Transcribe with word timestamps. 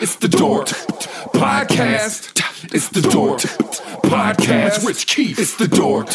It's 0.00 0.14
the 0.14 0.28
Dork 0.28 0.68
Podcast. 1.34 2.72
It's 2.72 2.88
the 2.88 3.00
Dork 3.00 3.40
Podcast. 4.02 4.86
Rich 4.86 5.08
Keefe. 5.08 5.40
It's 5.40 5.56
the 5.56 5.66
Dork 5.66 6.06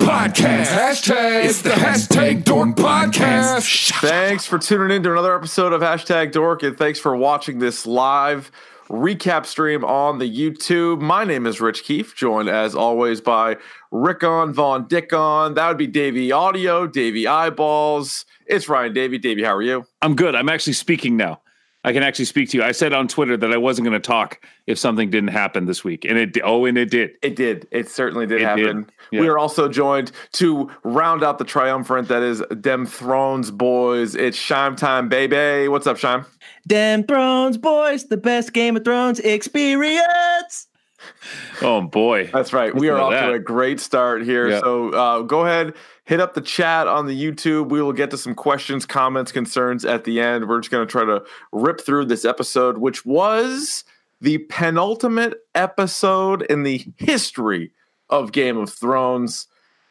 Podcast. 0.00 0.66
Hashtag. 0.66 1.44
It's 1.44 1.62
the 1.62 1.70
hashtag 1.70 2.42
Dork 2.42 2.70
Podcast. 2.70 3.92
Thanks 4.00 4.44
for 4.44 4.58
tuning 4.58 4.96
in 4.96 5.04
to 5.04 5.12
another 5.12 5.36
episode 5.36 5.72
of 5.72 5.82
Hashtag 5.82 6.32
Dork, 6.32 6.64
and 6.64 6.76
thanks 6.76 6.98
for 6.98 7.14
watching 7.14 7.60
this 7.60 7.86
live 7.86 8.50
recap 8.88 9.46
stream 9.46 9.84
on 9.84 10.18
the 10.18 10.28
YouTube. 10.28 11.00
My 11.00 11.22
name 11.22 11.46
is 11.46 11.60
Rich 11.60 11.84
Keefe, 11.84 12.16
joined 12.16 12.48
as 12.48 12.74
always 12.74 13.20
by 13.20 13.56
Rickon 13.92 14.52
Von 14.52 14.88
Dickon. 14.88 15.54
That 15.54 15.68
would 15.68 15.78
be 15.78 15.86
Davey 15.86 16.32
Audio, 16.32 16.88
Davey 16.88 17.28
Eyeballs. 17.28 18.26
It's 18.46 18.68
Ryan 18.68 18.92
Davey. 18.92 19.18
Davey, 19.18 19.44
how 19.44 19.54
are 19.54 19.62
you? 19.62 19.86
I'm 20.02 20.16
good. 20.16 20.34
I'm 20.34 20.48
actually 20.48 20.72
speaking 20.72 21.16
now. 21.16 21.40
I 21.84 21.92
can 21.92 22.02
actually 22.04 22.26
speak 22.26 22.48
to 22.50 22.58
you. 22.58 22.62
I 22.62 22.70
said 22.72 22.92
on 22.92 23.08
Twitter 23.08 23.36
that 23.36 23.52
I 23.52 23.56
wasn't 23.56 23.86
going 23.86 24.00
to 24.00 24.06
talk 24.06 24.40
if 24.68 24.78
something 24.78 25.10
didn't 25.10 25.30
happen 25.30 25.66
this 25.66 25.82
week, 25.82 26.04
and 26.04 26.16
it 26.16 26.38
oh, 26.44 26.64
and 26.64 26.78
it 26.78 26.90
did. 26.90 27.12
It 27.22 27.34
did. 27.34 27.66
It 27.72 27.88
certainly 27.88 28.26
did 28.26 28.40
It 28.40 28.44
happen. 28.44 28.82
did. 28.84 28.92
Yeah. 29.10 29.20
We 29.22 29.28
are 29.28 29.36
also 29.38 29.68
joined 29.68 30.12
to 30.32 30.70
round 30.84 31.24
out 31.24 31.38
the 31.38 31.44
triumvirate 31.44 32.06
that 32.08 32.22
is 32.22 32.42
Dem 32.60 32.86
Thrones 32.86 33.50
boys. 33.50 34.14
It's 34.14 34.36
Shime 34.38 34.76
time, 34.76 35.08
baby. 35.08 35.68
What's 35.68 35.86
up, 35.88 35.96
Shime? 35.96 36.24
Damn 36.68 37.02
Thrones, 37.04 37.58
boys, 37.58 38.04
the 38.04 38.16
best 38.16 38.52
Game 38.52 38.76
of 38.76 38.84
Thrones 38.84 39.18
experience. 39.18 40.68
Oh 41.62 41.80
boy, 41.80 42.28
That's 42.32 42.52
right. 42.52 42.74
We 42.74 42.88
are 42.88 42.98
off 42.98 43.12
to 43.12 43.20
to 43.20 43.32
a 43.34 43.38
great 43.38 43.78
start 43.78 44.24
here. 44.24 44.58
So 44.58 44.90
uh, 44.90 45.22
go 45.22 45.44
ahead, 45.46 45.74
hit 46.04 46.18
up 46.18 46.34
the 46.34 46.40
chat 46.40 46.88
on 46.88 47.06
the 47.06 47.16
YouTube. 47.16 47.68
We 47.68 47.80
will 47.80 47.92
get 47.92 48.10
to 48.10 48.18
some 48.18 48.34
questions, 48.34 48.84
comments, 48.84 49.30
concerns 49.30 49.84
at 49.84 50.02
the 50.04 50.20
end. 50.20 50.48
We're 50.48 50.60
just 50.60 50.72
going 50.72 50.86
to 50.86 50.90
try 50.90 51.04
to 51.04 51.22
rip 51.52 51.80
through 51.80 52.06
this 52.06 52.24
episode, 52.24 52.78
which 52.78 53.06
was 53.06 53.84
the 54.20 54.38
penultimate 54.38 55.34
episode 55.54 56.42
in 56.42 56.64
the 56.64 56.84
history 56.96 57.72
of 58.10 58.32
Game 58.32 58.56
of 58.56 58.70
Thrones. 58.72 59.46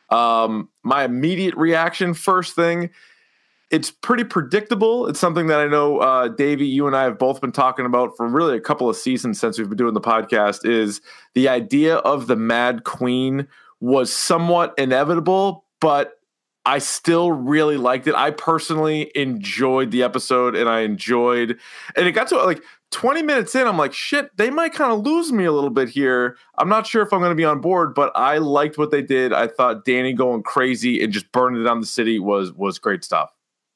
Um, 0.09 0.69
my 0.83 1.05
immediate 1.05 1.55
reaction, 1.55 2.13
first 2.13 2.55
thing, 2.55 2.89
it's 3.71 3.89
pretty 3.89 4.25
predictable. 4.25 5.07
It's 5.07 5.19
something 5.19 5.47
that 5.47 5.59
I 5.59 5.67
know, 5.67 5.99
uh, 5.99 6.27
Davey, 6.27 6.67
you 6.67 6.87
and 6.87 6.95
I 6.95 7.03
have 7.03 7.17
both 7.17 7.39
been 7.39 7.53
talking 7.53 7.85
about 7.85 8.15
for 8.17 8.27
really 8.27 8.57
a 8.57 8.61
couple 8.61 8.89
of 8.89 8.97
seasons 8.97 9.39
since 9.39 9.57
we've 9.57 9.69
been 9.69 9.77
doing 9.77 9.93
the 9.93 10.01
podcast. 10.01 10.65
Is 10.65 11.01
the 11.33 11.47
idea 11.47 11.97
of 11.97 12.27
the 12.27 12.35
Mad 12.35 12.83
Queen 12.83 13.47
was 13.79 14.13
somewhat 14.13 14.73
inevitable, 14.77 15.65
but 15.79 16.19
I 16.65 16.79
still 16.79 17.31
really 17.31 17.77
liked 17.77 18.07
it. 18.07 18.13
I 18.13 18.31
personally 18.31 19.09
enjoyed 19.15 19.91
the 19.91 20.03
episode, 20.03 20.53
and 20.53 20.69
I 20.69 20.81
enjoyed, 20.81 21.57
and 21.95 22.05
it 22.05 22.11
got 22.11 22.27
to 22.27 22.43
like 22.43 22.61
20 22.91 23.23
minutes 23.23 23.55
in. 23.55 23.67
I'm 23.67 23.77
like, 23.77 23.93
shit, 23.93 24.35
they 24.35 24.49
might 24.49 24.73
kind 24.73 24.91
of 24.91 24.99
lose 24.99 25.31
me 25.31 25.45
a 25.45 25.51
little 25.53 25.69
bit 25.69 25.87
here. 25.87 26.37
I'm 26.57 26.67
not 26.67 26.85
sure 26.85 27.01
if 27.03 27.13
I'm 27.13 27.19
going 27.19 27.31
to 27.31 27.35
be 27.35 27.45
on 27.45 27.61
board, 27.61 27.95
but 27.95 28.11
I 28.15 28.37
liked 28.37 28.77
what 28.77 28.91
they 28.91 29.01
did. 29.01 29.31
I 29.31 29.47
thought 29.47 29.85
Danny 29.85 30.11
going 30.11 30.43
crazy 30.43 31.01
and 31.01 31.13
just 31.13 31.31
burning 31.31 31.63
down 31.63 31.79
the 31.79 31.87
city 31.87 32.19
was 32.19 32.51
was 32.51 32.77
great 32.77 33.05
stuff. 33.05 33.31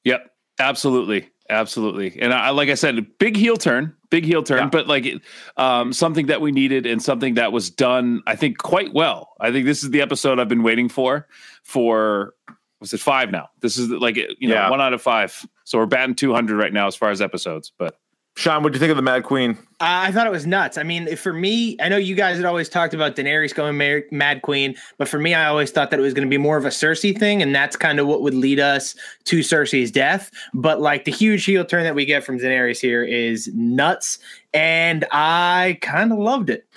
Yep, 0.06 0.32
absolutely, 0.60 1.30
absolutely. 1.50 2.18
And 2.22 2.34
I, 2.34 2.52
like 2.52 2.70
I 2.70 2.76
said, 2.76 3.06
big 3.20 3.36
heel 3.36 3.58
turn, 3.58 3.94
big 4.10 4.24
heel 4.24 4.44
turn, 4.44 4.60
Yeah. 4.60 4.70
but 4.70 4.88
like 4.88 5.22
um, 5.58 5.92
something 5.94 6.28
that 6.28 6.40
we 6.42 6.52
needed 6.52 6.86
and 6.86 7.02
something 7.04 7.34
that 7.36 7.52
was 7.52 7.70
done, 7.70 8.22
I 8.26 8.36
think, 8.36 8.58
quite 8.60 8.94
well. 8.94 9.34
I 9.40 9.52
think 9.52 9.66
this 9.66 9.84
is 9.84 9.90
the 9.92 10.02
episode 10.02 10.40
I've 10.40 10.48
been 10.50 10.64
waiting 10.64 10.88
for. 10.90 11.28
For 11.64 12.34
was 12.80 12.94
it 12.94 13.00
five 13.00 13.32
now? 13.32 13.50
This 13.62 13.78
is 13.78 13.90
like 13.90 14.16
you 14.18 14.48
know 14.48 14.56
Yeah. 14.56 14.70
one 14.70 14.80
out 14.82 14.94
of 14.94 15.02
five. 15.02 15.46
So 15.64 15.78
we're 15.80 15.86
batting 15.88 16.16
200 16.16 16.56
right 16.58 16.72
now 16.74 16.88
as 16.88 16.96
far 16.96 17.10
as 17.10 17.22
episodes. 17.22 17.72
But 17.78 17.98
Sean, 18.38 18.64
what 18.64 18.74
do 18.74 18.76
you 18.76 18.80
think 18.82 18.92
of 18.92 18.98
the 18.98 19.02
Mad 19.02 19.24
Queen? 19.24 19.52
Uh, 19.80 20.08
I 20.08 20.12
thought 20.12 20.28
it 20.28 20.32
was 20.32 20.46
nuts. 20.46 20.78
I 20.78 20.84
mean, 20.84 21.16
for 21.16 21.32
me, 21.32 21.78
I 21.80 21.88
know 21.88 21.96
you 21.96 22.16
guys 22.16 22.36
had 22.36 22.46
always 22.46 22.68
talked 22.68 22.94
about 22.94 23.16
Daenerys 23.16 23.56
going 23.56 23.78
Mar- 23.78 24.04
Mad 24.12 24.42
Queen, 24.42 24.76
but 24.98 25.08
for 25.08 25.20
me, 25.20 25.34
I 25.34 25.48
always 25.48 25.72
thought 25.72 25.90
that 25.92 26.00
it 26.00 26.04
was 26.04 26.14
going 26.14 26.28
to 26.28 26.30
be 26.30 26.38
more 26.38 26.58
of 26.58 26.66
a 26.66 26.70
Cersei 26.70 27.18
thing, 27.18 27.42
and 27.42 27.56
that's 27.56 27.78
kind 27.78 27.98
of 27.98 28.08
what 28.08 28.22
would 28.22 28.34
lead 28.34 28.60
us 28.60 28.94
to 29.24 29.40
Cersei's 29.40 29.90
death. 29.90 30.32
But 30.54 30.82
like 30.82 31.06
the 31.06 31.14
huge 31.14 31.46
heel 31.46 31.64
turn 31.64 31.84
that 31.86 31.96
we 31.96 32.04
get 32.04 32.26
from 32.26 32.38
Daenerys 32.38 32.80
here 32.80 33.04
is 33.04 33.50
nuts, 33.54 34.20
and 34.54 35.06
I 35.12 35.78
kind 35.82 36.12
of 36.12 36.20
loved 36.20 36.50
it. 36.50 36.68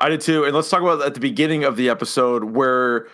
I 0.00 0.08
did 0.08 0.20
too. 0.20 0.44
And 0.44 0.54
let's 0.54 0.70
talk 0.70 0.82
about 0.82 1.02
at 1.02 1.14
the 1.14 1.20
beginning 1.20 1.64
of 1.64 1.76
the 1.76 1.88
episode 1.88 2.44
where 2.44 3.08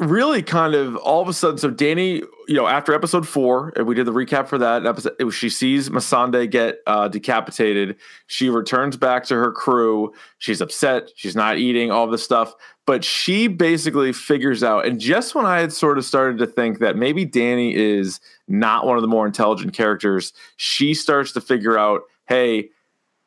really 0.00 0.42
kind 0.42 0.74
of 0.74 0.96
all 0.96 1.20
of 1.20 1.28
a 1.28 1.32
sudden, 1.32 1.58
so 1.58 1.70
Danny, 1.70 2.22
you 2.48 2.54
know, 2.54 2.66
after 2.66 2.94
episode 2.94 3.28
four, 3.28 3.72
and 3.76 3.86
we 3.86 3.94
did 3.94 4.06
the 4.06 4.12
recap 4.12 4.48
for 4.48 4.58
that 4.58 4.86
episode, 4.86 5.14
was, 5.22 5.34
she 5.34 5.50
sees 5.50 5.90
Missandei 5.90 6.50
get 6.50 6.78
uh, 6.86 7.06
decapitated. 7.08 7.96
She 8.26 8.48
returns 8.48 8.96
back 8.96 9.24
to 9.26 9.34
her 9.34 9.52
crew. 9.52 10.12
She's 10.38 10.60
upset. 10.60 11.10
She's 11.14 11.36
not 11.36 11.58
eating 11.58 11.90
all 11.90 12.06
this 12.06 12.24
stuff. 12.24 12.54
But 12.86 13.04
she 13.04 13.46
basically 13.46 14.12
figures 14.12 14.64
out, 14.64 14.86
and 14.86 14.98
just 14.98 15.34
when 15.34 15.46
I 15.46 15.60
had 15.60 15.72
sort 15.72 15.98
of 15.98 16.04
started 16.04 16.38
to 16.38 16.46
think 16.46 16.80
that 16.80 16.96
maybe 16.96 17.24
Danny 17.24 17.74
is 17.74 18.18
not 18.48 18.86
one 18.86 18.96
of 18.96 19.02
the 19.02 19.08
more 19.08 19.26
intelligent 19.26 19.74
characters, 19.74 20.32
she 20.56 20.94
starts 20.94 21.30
to 21.32 21.40
figure 21.40 21.78
out, 21.78 22.02
hey, 22.26 22.70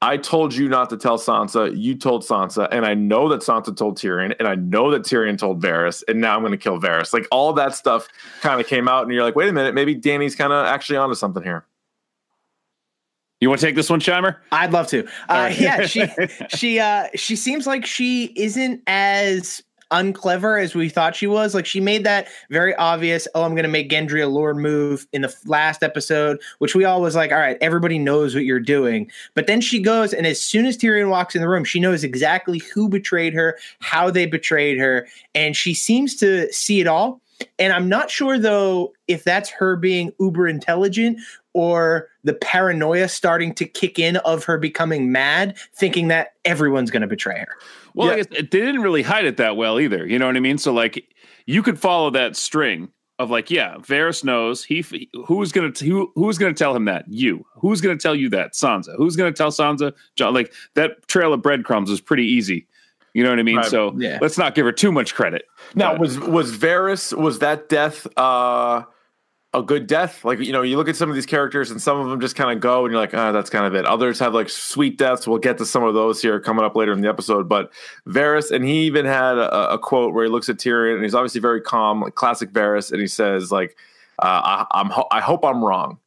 I 0.04 0.18
told 0.18 0.54
you 0.54 0.68
not 0.68 0.90
to 0.90 0.98
tell 0.98 1.18
Sansa. 1.18 1.74
You 1.80 1.96
told 1.96 2.24
Sansa, 2.24 2.68
and 2.72 2.86
I 2.86 2.94
know 2.94 3.30
that 3.30 3.40
Sansa 3.40 3.74
told 3.76 3.98
Tyrion, 3.98 4.36
and 4.38 4.50
I 4.50 4.56
know 4.56 4.92
that 4.92 5.04
Tyrion 5.04 5.38
told 5.38 5.64
Varys, 5.64 6.04
and 6.10 6.20
now 6.20 6.36
I'm 6.36 6.42
going 6.42 6.52
to 6.52 6.58
kill 6.58 6.78
Varys. 6.78 7.14
Like 7.14 7.26
all 7.32 7.54
that 7.54 7.74
stuff 7.74 8.10
kind 8.42 8.60
of 8.60 8.68
came 8.68 8.90
out, 8.90 9.04
and 9.04 9.14
you're 9.14 9.24
like, 9.24 9.38
wait 9.38 9.48
a 9.48 9.54
minute, 9.54 9.74
maybe 9.74 9.96
Danny's 9.96 10.36
kind 10.36 10.52
of 10.52 10.66
actually 10.66 10.98
onto 10.98 11.16
something 11.16 11.42
here. 11.42 11.66
you 13.40 13.48
want 13.48 13.62
to 13.62 13.66
take 13.66 13.76
this 13.76 13.90
one, 13.90 14.02
Shimer? 14.02 14.40
I'd 14.52 14.74
love 14.74 14.88
to. 14.88 15.06
Uh, 15.06 15.08
right. 15.30 15.58
yeah, 15.58 15.86
she 15.86 16.06
she 16.50 16.82
uh 16.82 17.08
she 17.16 17.38
seems 17.38 17.66
like 17.66 17.86
she 17.86 18.34
isn't 18.36 18.82
as 18.88 19.64
unclever 19.94 20.58
as 20.58 20.76
we 20.76 20.90
thought 20.90 21.16
she 21.16 21.28
was. 21.28 21.56
Like 21.56 21.66
she 21.66 21.80
made 21.80 22.04
that 22.04 22.28
very 22.50 22.76
obvious. 22.76 23.28
Oh, 23.34 23.44
I'm 23.44 23.56
gonna 23.56 23.70
make 23.70 23.90
Gendry 23.90 24.22
a 24.22 24.28
Lord 24.28 24.58
move 24.58 25.08
in 25.14 25.22
the 25.22 25.34
last 25.46 25.84
episode, 25.84 26.42
which 26.60 26.76
we 26.76 26.84
all 26.84 27.02
was 27.02 27.16
like, 27.16 27.32
all 27.32 27.38
right, 27.38 27.58
everybody 27.62 27.98
knows 27.98 28.36
what 28.36 28.44
you're 28.44 28.60
doing. 28.60 29.10
But 29.36 29.48
then 29.48 29.62
she 29.62 29.80
goes, 29.82 30.14
and 30.14 30.28
as 30.28 30.42
soon 30.42 30.66
as 30.66 30.78
Tyrion 30.78 31.10
walks 31.10 31.36
in 31.36 31.42
the 31.42 31.48
room, 31.48 31.64
she 31.64 31.80
knows 31.80 32.04
exactly 32.04 32.60
who 32.74 32.90
betrayed 32.90 33.34
her, 33.34 33.58
how 33.80 34.10
they 34.10 34.26
betrayed 34.26 34.78
her, 34.80 35.08
and 35.34 35.56
she 35.56 35.74
seems 35.74 36.16
to 36.18 36.52
see 36.52 36.82
it 36.82 36.88
all. 36.88 37.22
And 37.60 37.74
I'm 37.74 37.90
not 37.90 38.10
sure 38.10 38.38
though 38.40 38.94
if 39.08 39.24
that's 39.24 39.50
her 39.50 39.76
being 39.76 40.12
uber 40.20 40.48
intelligent 40.48 41.20
or 41.54 42.10
the 42.24 42.34
paranoia 42.34 43.08
starting 43.08 43.54
to 43.56 43.66
kick 43.66 44.00
in 44.00 44.18
of 44.18 44.44
her 44.44 44.58
becoming 44.58 45.12
mad, 45.12 45.58
thinking 45.76 46.08
that 46.08 46.34
everyone's 46.46 46.90
going 46.90 47.02
to 47.02 47.08
betray 47.08 47.40
her. 47.40 47.50
Well, 47.94 48.08
Yeah. 48.08 48.14
I 48.14 48.18
guess 48.18 48.28
they 48.28 48.42
didn't 48.44 48.82
really 48.82 49.04
hide 49.04 49.26
it 49.26 49.38
that 49.38 49.56
well 49.56 49.80
either. 49.80 50.06
You 50.06 50.18
know 50.18 50.26
what 50.26 50.36
I 50.38 50.40
mean? 50.40 50.58
So 50.58 50.74
like, 50.74 51.08
you 51.46 51.62
could 51.62 51.80
follow 51.80 52.10
that 52.12 52.36
string 52.36 52.90
of 53.20 53.30
like, 53.30 53.52
yeah, 53.52 53.76
Varys 53.78 54.24
knows 54.24 54.64
he 54.64 55.10
who's 55.26 55.52
gonna 55.52 55.72
who 55.80 56.12
who's 56.16 56.38
gonna 56.38 56.54
tell 56.54 56.76
him 56.76 56.86
that 56.86 57.06
you 57.08 57.46
who's 57.56 57.82
gonna 57.82 57.98
tell 57.98 58.16
you 58.16 58.30
that 58.30 58.54
Sansa 58.54 58.96
who's 58.98 59.16
gonna 59.16 59.32
tell 59.32 59.52
Sansa 59.52 59.94
Jon 60.16 60.34
like 60.34 60.52
that 60.74 61.08
trail 61.08 61.34
of 61.34 61.42
breadcrumbs 61.42 61.90
is 61.92 62.02
pretty 62.02 62.26
easy. 62.26 62.66
You 63.14 63.24
know 63.24 63.30
what 63.30 63.40
I 63.40 63.44
mean? 63.44 63.58
Right. 63.58 63.66
So 63.66 63.94
Yeah. 63.98 64.18
let's 64.22 64.38
not 64.38 64.56
give 64.56 64.66
her 64.66 64.72
too 64.72 64.92
much 64.92 65.14
credit. 65.16 65.46
Now, 65.76 65.92
But- 65.94 66.02
was 66.02 66.20
was 66.20 66.52
Varys 66.58 67.16
was 67.16 67.40
that 67.40 67.70
death 67.70 68.08
uh, 68.18 68.84
a 69.54 69.62
good 69.62 69.86
death? 69.86 70.26
Like 70.26 70.40
you 70.40 70.52
know, 70.52 70.64
you 70.64 70.78
look 70.78 70.90
at 70.90 70.96
some 70.96 71.10
of 71.10 71.16
these 71.16 71.28
characters, 71.28 71.70
and 71.70 71.80
some 71.80 72.00
of 72.00 72.10
them 72.10 72.20
just 72.20 72.36
kind 72.36 72.50
of 72.52 72.60
go, 72.60 72.86
and 72.86 72.92
you're 72.92 73.00
like, 73.00 73.14
ah, 73.14 73.32
that's 73.32 73.52
kind 73.52 73.66
of 73.68 73.76
it. 73.76 73.86
Others 73.86 74.18
have 74.18 74.34
like 74.34 74.50
sweet 74.50 74.98
deaths. 74.98 75.28
We'll 75.28 75.38
get 75.38 75.60
to 75.60 75.66
some 75.66 75.84
of 75.84 75.94
those 75.94 76.22
here 76.24 76.40
coming 76.40 76.66
up 76.66 76.76
later 76.76 76.92
in 76.92 77.02
the 77.02 77.08
episode. 77.10 77.48
But 77.48 77.72
Varys, 78.08 78.50
and 78.50 78.66
he 78.66 78.82
even 78.86 79.06
had 79.06 79.38
a, 79.38 79.74
a 79.74 79.78
quote 79.78 80.14
where 80.16 80.24
he 80.26 80.32
looks 80.32 80.50
at 80.50 80.58
Tyrion, 80.58 80.96
and 80.96 81.04
he's 81.04 81.14
obviously 81.14 81.40
very 81.42 81.62
calm, 81.62 82.02
like 82.02 82.16
classic 82.16 82.52
Varys, 82.52 82.92
and 82.92 83.00
he 83.00 83.06
says 83.08 83.52
like, 83.52 83.78
uh, 84.24 84.26
I, 84.26 84.66
"I'm 84.72 84.90
ho- 84.90 85.08
I 85.12 85.22
hope 85.22 85.46
I'm 85.46 85.64
wrong." 85.64 86.00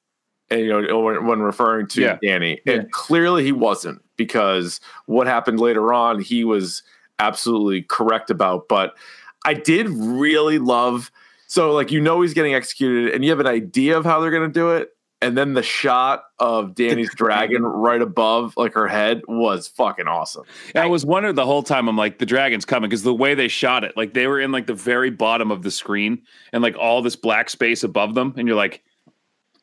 And 0.51 0.61
you 0.61 0.83
know, 0.83 0.99
when, 1.01 1.27
when 1.27 1.41
referring 1.41 1.87
to 1.89 2.01
Yeah. 2.01 2.19
Danny, 2.23 2.61
Yeah. 2.65 2.75
and 2.75 2.91
clearly 2.93 3.45
he 3.45 3.53
wasn't 3.53 4.01
because 4.17 4.81
what 5.07 5.27
happened 5.29 5.61
later 5.61 5.93
on, 5.93 6.21
he 6.21 6.43
was 6.45 6.83
absolutely 7.19 7.83
correct 7.83 8.31
about. 8.31 8.69
But 8.69 8.97
I 9.45 9.55
did 9.55 9.89
really 9.89 10.59
love 10.59 11.11
so 11.49 11.73
like 11.73 11.93
you 11.93 12.01
know 12.01 12.21
he's 12.23 12.35
getting 12.35 12.55
executed 12.55 13.15
and 13.15 13.25
you 13.25 13.31
have 13.31 13.41
an 13.41 13.47
idea 13.47 13.97
of 13.97 14.05
how 14.05 14.21
they're 14.21 14.31
gonna 14.31 14.49
do 14.49 14.71
it. 14.71 14.91
And 15.23 15.37
then 15.37 15.55
the 15.55 15.63
shot 15.63 16.25
of 16.39 16.75
Danny's 16.75 17.15
dragon 17.17 17.63
right 17.63 18.03
above 18.03 18.55
like 18.57 18.75
her 18.75 18.87
head 18.87 19.23
was 19.27 19.67
fucking 19.67 20.07
awesome. 20.07 20.45
I 20.75 20.87
was 20.87 21.07
wondering 21.07 21.37
the 21.37 21.47
whole 21.47 21.63
time. 21.63 21.89
I'm 21.89 21.97
like, 21.97 22.19
the 22.19 22.27
dragon's 22.27 22.67
coming 22.67 22.91
because 22.91 23.03
the 23.03 23.15
way 23.15 23.35
they 23.35 23.49
shot 23.49 23.83
it, 23.83 23.97
like 23.97 24.13
they 24.13 24.27
were 24.27 24.39
in 24.39 24.53
like 24.53 24.67
the 24.67 24.75
very 24.75 25.11
bottom 25.11 25.51
of 25.51 25.63
the 25.63 25.71
screen 25.71 26.23
and 26.53 26.63
like 26.63 26.77
all 26.77 27.01
this 27.01 27.17
black 27.17 27.49
space 27.49 27.83
above 27.83 28.15
them, 28.15 28.35
and 28.37 28.47
you're 28.47 28.57
like, 28.59 28.83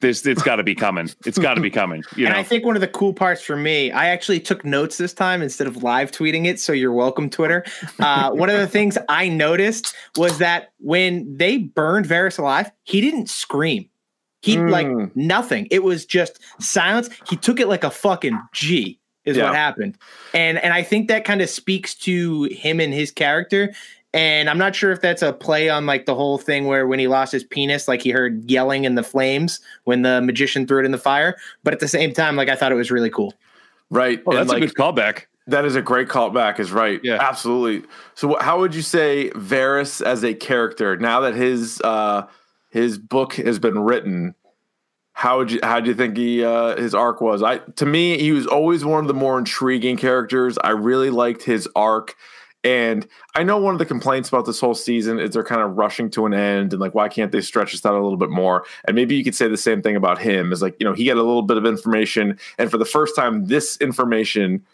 this 0.03 0.23
it's 0.27 0.43
got 0.43 0.57
to 0.57 0.63
be 0.63 0.75
coming. 0.75 1.09
It's 1.25 1.39
got 1.39 1.55
to 1.55 1.61
be 1.61 1.71
coming. 1.71 2.03
You 2.15 2.27
and 2.27 2.35
know, 2.35 2.39
I 2.39 2.43
think 2.43 2.63
one 2.63 2.75
of 2.75 2.81
the 2.81 2.87
cool 2.87 3.11
parts 3.13 3.41
for 3.41 3.55
me, 3.57 3.91
I 3.91 4.09
actually 4.09 4.39
took 4.39 4.63
notes 4.63 4.97
this 4.99 5.13
time 5.13 5.41
instead 5.41 5.65
of 5.65 5.81
live 5.81 6.11
tweeting 6.11 6.45
it. 6.45 6.59
So 6.59 6.71
you're 6.73 6.93
welcome, 6.93 7.29
Twitter. 7.29 7.65
Uh, 7.99 8.29
one 8.31 8.49
of 8.51 8.59
the 8.59 8.67
things 8.67 8.97
I 9.09 9.27
noticed 9.29 9.95
was 10.15 10.37
that 10.37 10.73
when 10.79 11.35
they 11.35 11.57
burned 11.57 12.05
Varys 12.05 12.37
alive, 12.37 12.71
he 12.83 13.01
didn't 13.01 13.29
scream. 13.29 13.89
He 14.43 14.57
Mm. 14.57 14.69
like 14.69 15.15
nothing. 15.15 15.67
It 15.71 15.83
was 15.83 16.05
just 16.05 16.39
silence. 16.59 17.09
He 17.29 17.35
took 17.37 17.59
it 17.59 17.67
like 17.67 17.83
a 17.83 17.89
fucking 17.91 18.37
G. 18.53 18.99
is 19.25 19.37
Yeah. 19.37 19.45
what 19.45 19.55
happened. 19.55 19.97
And 20.33 20.57
and 20.57 20.73
I 20.73 20.83
think 20.83 21.07
that 21.07 21.23
kind 21.23 21.41
of 21.41 21.49
speaks 21.49 21.95
to 21.99 22.43
him 22.51 22.81
and 22.81 22.93
his 22.93 23.09
character. 23.09 23.73
And 24.13 24.47
I'm 24.47 24.59
not 24.59 24.75
sure 24.75 24.91
if 24.91 25.01
that's 25.01 25.23
a 25.23 25.33
play 25.33 25.69
on 25.69 25.87
like 25.87 26.05
the 26.05 26.13
whole 26.13 26.37
thing 26.37 26.65
where 26.65 26.85
when 26.85 26.99
he 26.99 27.07
lost 27.07 27.31
his 27.31 27.43
penis, 27.43 27.87
like 27.87 28.01
he 28.01 28.11
heard 28.11 28.49
yelling 28.49 28.83
in 28.83 28.93
the 28.93 29.01
flames 29.01 29.59
when 29.85 30.03
the 30.03 30.21
magician 30.21 30.67
threw 30.67 30.79
it 30.79 30.85
in 30.85 30.91
the 30.91 30.99
fire. 30.99 31.35
But 31.63 31.73
at 31.73 31.79
the 31.79 31.87
same 31.87 32.13
time, 32.13 32.35
like 32.35 32.47
I 32.47 32.55
thought 32.55 32.71
it 32.71 32.75
was 32.75 32.91
really 32.91 33.09
cool. 33.09 33.33
Right. 33.89 34.21
Oh, 34.25 34.31
And, 34.31 34.39
that's 34.39 34.49
like, 34.49 34.61
a 34.61 34.67
good 34.67 34.75
callback. 34.75 35.23
That 35.47 35.65
is 35.65 35.75
a 35.75 35.81
great 35.81 36.07
callback. 36.07 36.59
Is 36.59 36.71
right. 36.71 37.01
Yeah. 37.03 37.17
absolutely. 37.19 37.87
So, 38.15 38.29
wh- 38.33 38.41
how 38.41 38.59
would 38.59 38.73
you 38.73 38.81
say 38.81 39.29
Varys 39.31 40.01
as 40.01 40.23
a 40.23 40.33
character 40.33 40.95
now 40.95 41.19
that 41.21 41.33
his 41.33 41.81
uh, 41.81 42.27
his 42.69 42.97
book 42.97 43.33
has 43.33 43.59
been 43.59 43.79
written? 43.79 44.35
How 45.11 45.37
would 45.39 45.51
you 45.51 45.59
how 45.61 45.79
do 45.79 45.89
you 45.89 45.95
think 45.95 46.15
he 46.17 46.45
uh, 46.45 46.77
his 46.77 46.95
arc 46.95 47.19
was? 47.19 47.43
I 47.43 47.57
to 47.57 47.85
me, 47.85 48.19
he 48.19 48.31
was 48.31 48.47
always 48.47 48.85
one 48.85 49.03
of 49.03 49.07
the 49.07 49.13
more 49.13 49.37
intriguing 49.37 49.97
characters. 49.97 50.57
I 50.63 50.69
really 50.69 51.09
liked 51.09 51.43
his 51.43 51.67
arc. 51.75 52.15
And 52.63 53.05
I 53.35 53.43
know 53.43 53.57
one 53.57 53.75
of 53.75 53.79
the 53.79 53.85
complaints 53.85 54.29
about 54.29 54.45
this 54.45 54.59
whole 54.61 54.73
season 54.73 55.19
is 55.19 55.31
they're 55.31 55.43
kind 55.43 55.61
of 55.61 55.77
rushing 55.77 56.09
to 56.11 56.25
an 56.25 56.33
end 56.33 56.71
and 56.71 56.79
like, 56.81 56.95
why 56.95 57.09
can't 57.09 57.31
they 57.31 57.41
stretch 57.41 57.73
this 57.73 57.85
out 57.85 57.93
a 57.93 58.01
little 58.01 58.17
bit 58.17 58.29
more? 58.29 58.63
And 58.85 58.95
maybe 58.95 59.15
you 59.15 59.23
could 59.23 59.35
say 59.35 59.49
the 59.49 59.57
same 59.57 59.81
thing 59.81 59.97
about 59.97 60.19
him 60.19 60.53
is 60.53 60.61
like, 60.61 60.75
you 60.79 60.85
know, 60.85 60.93
he 60.93 61.05
got 61.05 61.17
a 61.17 61.23
little 61.23 61.41
bit 61.41 61.57
of 61.57 61.65
information. 61.65 62.39
And 62.57 62.71
for 62.71 62.77
the 62.77 62.85
first 62.85 63.15
time, 63.17 63.47
this 63.47 63.75
information 63.81 64.65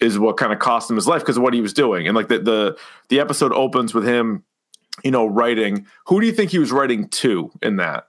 is 0.00 0.18
what 0.18 0.36
kind 0.36 0.52
of 0.52 0.58
cost 0.58 0.90
him 0.90 0.96
his 0.96 1.06
life 1.06 1.22
because 1.22 1.36
of 1.36 1.42
what 1.44 1.54
he 1.54 1.60
was 1.60 1.72
doing. 1.72 2.08
And 2.08 2.16
like 2.16 2.28
the, 2.28 2.40
the, 2.40 2.78
the 3.10 3.20
episode 3.20 3.52
opens 3.52 3.94
with 3.94 4.04
him, 4.04 4.42
you 5.04 5.12
know, 5.12 5.26
writing. 5.26 5.86
Who 6.06 6.20
do 6.20 6.26
you 6.26 6.32
think 6.32 6.50
he 6.50 6.58
was 6.58 6.72
writing 6.72 7.08
to 7.10 7.52
in 7.62 7.76
that? 7.76 8.08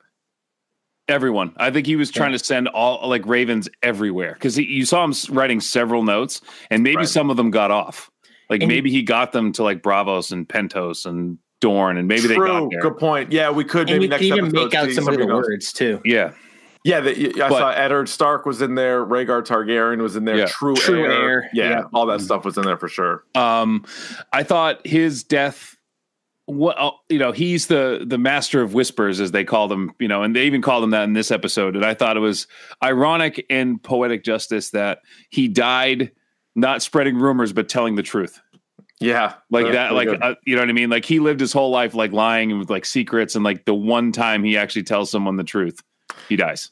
Everyone. 1.09 1.53
I 1.55 1.71
think 1.71 1.87
he 1.87 1.95
was 1.95 2.11
trying 2.11 2.33
to 2.33 2.39
send 2.39 2.67
all 2.67 3.07
like 3.07 3.25
ravens 3.25 3.69
everywhere 3.81 4.33
because 4.33 4.57
you 4.57 4.85
saw 4.85 5.05
him 5.05 5.13
writing 5.29 5.61
several 5.61 6.03
notes, 6.03 6.41
and 6.69 6.83
maybe 6.83 6.97
Right. 6.97 7.07
some 7.07 7.29
of 7.29 7.37
them 7.37 7.49
got 7.49 7.71
off. 7.71 8.11
Like 8.49 8.61
And- 8.61 8.69
maybe 8.69 8.89
he 8.91 9.03
got 9.03 9.31
them 9.31 9.51
to 9.53 9.63
like 9.63 9.81
Braavos 9.81 10.31
and 10.31 10.47
Pentos 10.47 11.05
and 11.05 11.37
Dorne, 11.59 11.97
and 11.97 12.07
maybe 12.07 12.27
they 12.27 12.35
got 12.35 12.45
True. 12.59 12.69
there. 12.71 12.81
Good 12.81 12.97
point. 12.97 13.31
Yeah, 13.31 13.49
we 13.49 13.63
could 13.63 13.89
And 13.89 13.99
maybe 13.99 14.03
you 14.05 14.09
next 14.09 14.19
can 14.21 14.27
even 14.37 14.45
episode 14.45 14.63
make 14.65 14.73
out 14.75 14.91
some 14.91 15.07
of 15.07 15.13
the 15.15 15.19
something 15.21 15.29
else. 15.31 15.45
words 15.47 15.73
too. 15.73 16.01
Yeah, 16.05 16.31
Yeah, 16.83 16.99
the, 17.01 17.41
I 17.43 17.49
But- 17.49 17.57
saw 17.57 17.69
Eddard 17.71 18.07
Stark 18.07 18.45
was 18.45 18.61
in 18.61 18.75
there. 18.75 19.03
Rhaegar 19.05 19.43
Targaryen 19.45 19.99
was 20.01 20.15
in 20.15 20.23
there. 20.25 20.37
Yeah. 20.37 20.45
True, 20.45 20.75
True 20.75 21.03
Heir. 21.03 21.11
Heir, 21.11 21.49
Yeah, 21.53 21.69
yeah. 21.69 21.83
all 21.93 22.05
that 22.05 22.21
stuff 22.21 22.45
was 22.45 22.55
in 22.57 22.63
there 22.63 22.77
for 22.77 22.87
sure. 22.87 23.23
Um, 23.35 23.83
I 24.31 24.43
thought 24.43 24.85
his 24.87 25.23
death. 25.23 25.73
What 26.45 26.79
uh, 26.79 26.91
you 27.09 27.19
know, 27.19 27.33
he's 27.33 27.67
the 27.67 28.05
the 28.07 28.17
master 28.17 28.61
of 28.61 28.73
whispers, 28.73 29.19
as 29.19 29.31
they 29.31 29.43
called 29.43 29.69
him. 29.69 29.91
You 29.99 30.07
know, 30.07 30.23
and 30.23 30.33
they 30.33 30.45
even 30.45 30.61
called 30.61 30.81
him 30.81 30.91
that 30.91 31.03
in 31.03 31.11
this 31.11 31.29
episode. 31.29 31.75
And 31.75 31.83
I 31.83 31.93
thought 31.93 32.15
it 32.15 32.21
was 32.21 32.47
ironic 32.81 33.45
and 33.49 33.83
poetic 33.83 34.23
justice 34.23 34.69
that 34.69 34.99
he 35.29 35.49
died 35.49 36.11
not 36.57 36.81
spreading 36.81 37.15
rumors 37.17 37.53
but 37.53 37.69
telling 37.69 37.95
the 37.95 38.03
truth. 38.03 38.41
Yeah, 38.99 39.35
like 39.51 39.71
that 39.71 39.93
like 39.93 40.09
uh, 40.09 40.33
you 40.43 40.55
know 40.55 40.63
what 40.63 40.69
i 40.69 40.73
mean 40.73 40.89
like 40.89 41.05
he 41.05 41.19
lived 41.19 41.39
his 41.39 41.53
whole 41.53 41.69
life 41.69 41.93
like 41.93 42.11
lying 42.13 42.49
and 42.49 42.59
with 42.59 42.71
like 42.71 42.83
secrets 42.83 43.35
and 43.35 43.45
like 43.45 43.63
the 43.65 43.73
one 43.75 44.11
time 44.11 44.43
he 44.43 44.57
actually 44.57 44.81
tells 44.83 45.11
someone 45.11 45.35
the 45.35 45.43
truth 45.43 45.83
he 46.27 46.35
dies 46.35 46.71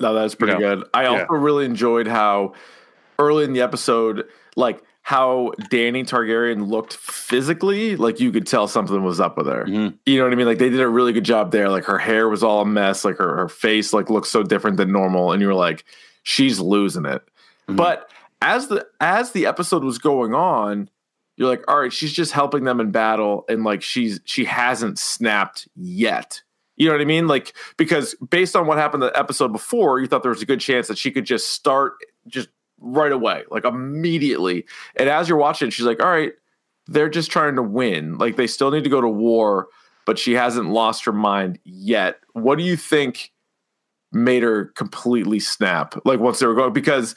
No, 0.00 0.12
that's 0.12 0.34
pretty 0.34 0.54
Yeah. 0.54 0.58
good. 0.76 0.84
I 0.92 1.02
Yeah. 1.04 1.08
also 1.10 1.34
really 1.34 1.64
enjoyed 1.66 2.08
how 2.08 2.54
early 3.20 3.44
in 3.44 3.52
the 3.52 3.60
episode, 3.60 4.24
like 4.56 4.82
how 5.02 5.52
Danny 5.70 6.02
Targaryen 6.04 6.68
looked 6.68 6.94
physically, 6.96 7.94
like 7.96 8.18
you 8.18 8.32
could 8.32 8.46
tell 8.48 8.66
something 8.66 9.02
was 9.04 9.20
up 9.20 9.36
with 9.36 9.46
her. 9.46 9.64
Mhm. 9.66 9.94
You 10.06 10.18
know 10.18 10.24
what 10.24 10.32
I 10.32 10.36
mean? 10.36 10.46
Like 10.46 10.58
they 10.58 10.70
did 10.70 10.80
a 10.80 10.88
really 10.88 11.12
good 11.12 11.24
job 11.24 11.52
there. 11.52 11.68
Like 11.68 11.84
her 11.84 11.98
hair 11.98 12.28
was 12.28 12.42
all 12.42 12.62
a 12.62 12.66
mess. 12.66 13.04
Like 13.04 13.18
her, 13.18 13.36
her 13.36 13.48
face 13.48 13.92
like 13.92 14.10
looked 14.10 14.26
so 14.26 14.42
different 14.42 14.76
than 14.76 14.90
normal. 14.90 15.30
And 15.32 15.40
you 15.40 15.46
were 15.48 15.54
like, 15.54 15.84
she's 16.24 16.58
losing 16.58 17.04
it. 17.06 17.22
Mhm. 17.68 17.76
But 17.76 18.09
as 18.40 18.68
the 18.68 18.86
as 19.00 19.32
the 19.32 19.46
episode 19.46 19.84
was 19.84 19.98
going 19.98 20.34
on, 20.34 20.88
you're 21.36 21.48
like, 21.48 21.64
all 21.68 21.80
right, 21.80 21.92
she's 21.92 22.12
just 22.12 22.32
helping 22.32 22.64
them 22.64 22.80
in 22.80 22.90
battle, 22.90 23.44
and 23.48 23.64
like 23.64 23.82
she's 23.82 24.20
she 24.24 24.44
hasn't 24.44 24.98
snapped 24.98 25.68
yet. 25.74 26.42
You 26.76 26.86
know 26.86 26.92
what 26.92 27.02
I 27.02 27.06
mean? 27.06 27.28
Like 27.28 27.54
because 27.76 28.14
based 28.30 28.56
on 28.56 28.66
what 28.66 28.78
happened 28.78 29.02
the 29.02 29.18
episode 29.18 29.52
before, 29.52 30.00
you 30.00 30.06
thought 30.06 30.22
there 30.22 30.30
was 30.30 30.42
a 30.42 30.46
good 30.46 30.60
chance 30.60 30.88
that 30.88 30.98
she 30.98 31.10
could 31.10 31.26
just 31.26 31.48
start 31.50 31.94
just 32.26 32.48
right 32.78 33.12
away, 33.12 33.44
like 33.50 33.64
immediately. 33.64 34.64
And 34.96 35.08
as 35.08 35.28
you're 35.28 35.38
watching, 35.38 35.70
she's 35.70 35.84
like, 35.84 36.02
all 36.02 36.10
right, 36.10 36.32
they're 36.86 37.10
just 37.10 37.30
trying 37.30 37.56
to 37.56 37.62
win. 37.62 38.16
Like 38.18 38.36
they 38.36 38.46
still 38.46 38.70
need 38.70 38.84
to 38.84 38.90
go 38.90 39.00
to 39.00 39.08
war, 39.08 39.68
but 40.06 40.18
she 40.18 40.32
hasn't 40.32 40.70
lost 40.70 41.04
her 41.04 41.12
mind 41.12 41.58
yet. 41.64 42.20
What 42.32 42.58
do 42.58 42.64
you 42.64 42.76
think 42.76 43.32
made 44.12 44.42
her 44.42 44.66
completely 44.66 45.40
snap? 45.40 45.94
Like 46.04 46.20
once 46.20 46.38
they 46.38 46.46
were 46.46 46.54
going 46.54 46.72
because 46.72 47.14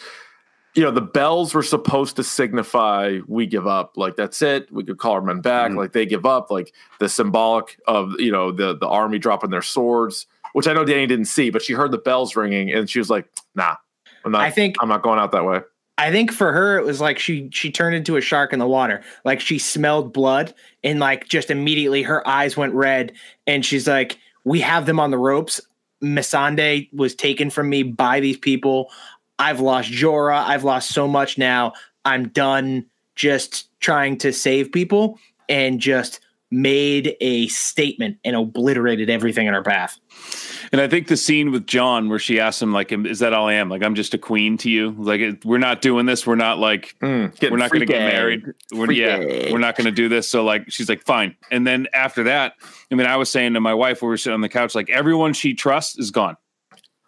you 0.75 0.81
know 0.83 0.91
the 0.91 1.01
bells 1.01 1.53
were 1.53 1.63
supposed 1.63 2.15
to 2.15 2.23
signify 2.23 3.19
we 3.27 3.45
give 3.45 3.67
up 3.67 3.95
like 3.97 4.15
that's 4.15 4.41
it 4.41 4.71
we 4.71 4.83
could 4.83 4.97
call 4.97 5.13
our 5.13 5.21
men 5.21 5.39
back 5.41 5.71
Mhm. 5.71 5.77
like 5.77 5.91
they 5.93 6.05
give 6.05 6.25
up 6.25 6.49
like 6.49 6.73
the 6.99 7.07
symbolic 7.09 7.77
of 7.87 8.13
you 8.19 8.31
know 8.31 8.51
the 8.51 8.75
the 8.75 8.87
army 8.87 9.19
dropping 9.19 9.49
their 9.51 9.61
swords 9.61 10.25
which 10.53 10.67
i 10.67 10.73
know 10.73 10.83
danny 10.85 11.05
didn't 11.07 11.25
see 11.25 11.49
but 11.49 11.61
she 11.61 11.73
heard 11.73 11.91
the 11.91 11.97
bells 11.97 12.35
ringing 12.35 12.71
and 12.71 12.89
she 12.89 12.97
was 12.99 13.09
like 13.09 13.27
nah 13.55 13.75
i'm 14.25 14.31
not 14.31 14.41
I 14.41 14.49
think 14.49 14.75
i'm 14.81 14.89
not 14.89 15.01
going 15.03 15.19
out 15.19 15.31
that 15.31 15.45
way 15.45 15.61
I 15.99 16.09
think 16.09 16.31
for 16.31 16.51
her 16.51 16.79
it 16.79 16.85
was 16.85 16.99
like 16.99 17.19
she 17.19 17.49
she 17.51 17.71
turned 17.71 17.95
into 17.95 18.15
a 18.17 18.21
shark 18.21 18.51
in 18.51 18.57
the 18.57 18.67
water. 18.67 19.03
Like 19.25 19.39
she 19.39 19.59
smelled 19.59 20.11
blood 20.11 20.51
and 20.83 20.99
like 20.99 21.27
just 21.29 21.51
immediately 21.51 22.01
her 22.01 22.27
eyes 22.27 22.57
went 22.57 22.73
red 22.73 23.11
and 23.45 23.63
she's 23.63 23.87
like, 23.87 24.17
"We 24.43 24.59
have 24.61 24.87
them 24.87 24.99
on 24.99 25.11
the 25.11 25.19
ropes. 25.19 25.61
Missandei 26.03 26.89
was 26.93 27.13
taken 27.13 27.51
from 27.51 27.69
me 27.69 27.83
by 27.83 28.19
these 28.19 28.37
people. 28.37 28.89
I've 29.43 29.59
lost 29.59 29.91
Jorah. 29.91 30.43
I've 30.45 30.63
lost 30.63 30.89
so 30.89 31.07
much 31.07 31.37
now. 31.37 31.73
I'm 32.05 32.29
done 32.29 32.85
just 33.15 33.69
trying 33.79 34.17
to 34.19 34.31
save 34.33 34.71
people 34.71 35.19
and 35.49 35.79
just 35.79 36.19
made 36.49 37.15
a 37.19 37.47
statement 37.47 38.17
and 38.23 38.35
obliterated 38.35 39.09
everything 39.09 39.47
in 39.47 39.55
her 39.55 39.63
path. 39.63 39.97
and 40.71 40.79
i 40.79 40.87
think 40.87 41.07
the 41.07 41.17
scene 41.17 41.51
with 41.51 41.65
jon 41.65 42.09
where 42.09 42.19
she 42.19 42.39
asks 42.39 42.61
him 42.61 42.71
like 42.71 42.91
is 42.91 43.17
that 43.19 43.33
all 43.33 43.47
i 43.47 43.53
am 43.53 43.69
like 43.69 43.81
i'm 43.83 43.95
just 43.95 44.13
a 44.13 44.19
queen 44.19 44.55
to 44.55 44.69
you 44.69 44.91
like 44.99 45.41
we're 45.43 45.57
not 45.57 45.81
doing 45.81 46.05
this 46.05 46.27
we're 46.27 46.35
not 46.35 46.59
like 46.59 46.95
Mm, 47.01 47.51
we're 47.51 47.57
not 47.57 47.71
going 47.71 47.79
to 47.79 47.87
get 47.87 47.99
married. 48.01 48.45
We're, 48.71 48.85
Freaky. 48.85 49.01
yeah, 49.01 49.51
we're 49.51 49.57
not 49.57 49.75
going 49.75 49.85
to 49.85 49.91
do 49.91 50.07
this. 50.09 50.29
So 50.29 50.43
like, 50.45 50.71
she's 50.71 50.87
like, 50.87 51.03
fine. 51.03 51.35
And 51.51 51.65
then 51.67 51.87
after 51.93 52.23
that, 52.25 52.53
I 52.91 52.95
mean, 52.95 53.07
I 53.07 53.17
was 53.17 53.29
saying 53.29 53.55
to 53.55 53.59
my 53.59 53.73
wife, 53.73 54.01
we 54.01 54.07
were 54.07 54.15
sitting 54.17 54.35
on 54.35 54.41
the 54.41 54.47
couch, 54.49 54.73
like 54.75 54.89
everyone 54.89 55.33
she 55.33 55.53
trusts 55.53 55.97
is 55.97 56.11
gone. 56.11 56.37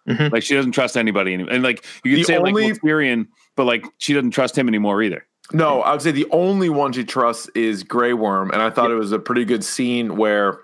Mhm. 0.07 0.31
Like 0.31 0.44
she 0.44 0.54
doesn't 0.56 0.72
trust 0.74 0.98
anybody 0.98 1.34
anymore. 1.34 1.54
And 1.54 1.63
like 1.63 1.84
you 2.04 2.12
could 2.12 2.19
The 2.19 2.24
say 2.25 2.38
only- 2.38 2.72
like 2.72 2.81
Tyrion, 2.81 3.28
but 3.56 3.66
like 3.66 3.86
she 3.98 4.13
doesn't 4.13 4.31
trust 4.31 4.57
him 4.57 4.68
anymore 4.68 5.02
either. 5.02 5.25
No, 5.54 5.81
I 5.81 5.92
would 5.92 6.02
say 6.02 6.12
the 6.12 6.27
only 6.32 6.70
one 6.70 6.91
she 6.91 7.03
trusts 7.03 7.48
is 7.56 7.84
Grey 7.84 8.13
Worm, 8.13 8.50
and 8.51 8.62
I 8.62 8.70
thought 8.72 8.89
it 8.91 8.96
was 8.96 9.12
a 9.12 9.20
pretty 9.20 9.46
good 9.46 9.63
scene 9.63 10.15
where, 10.18 10.62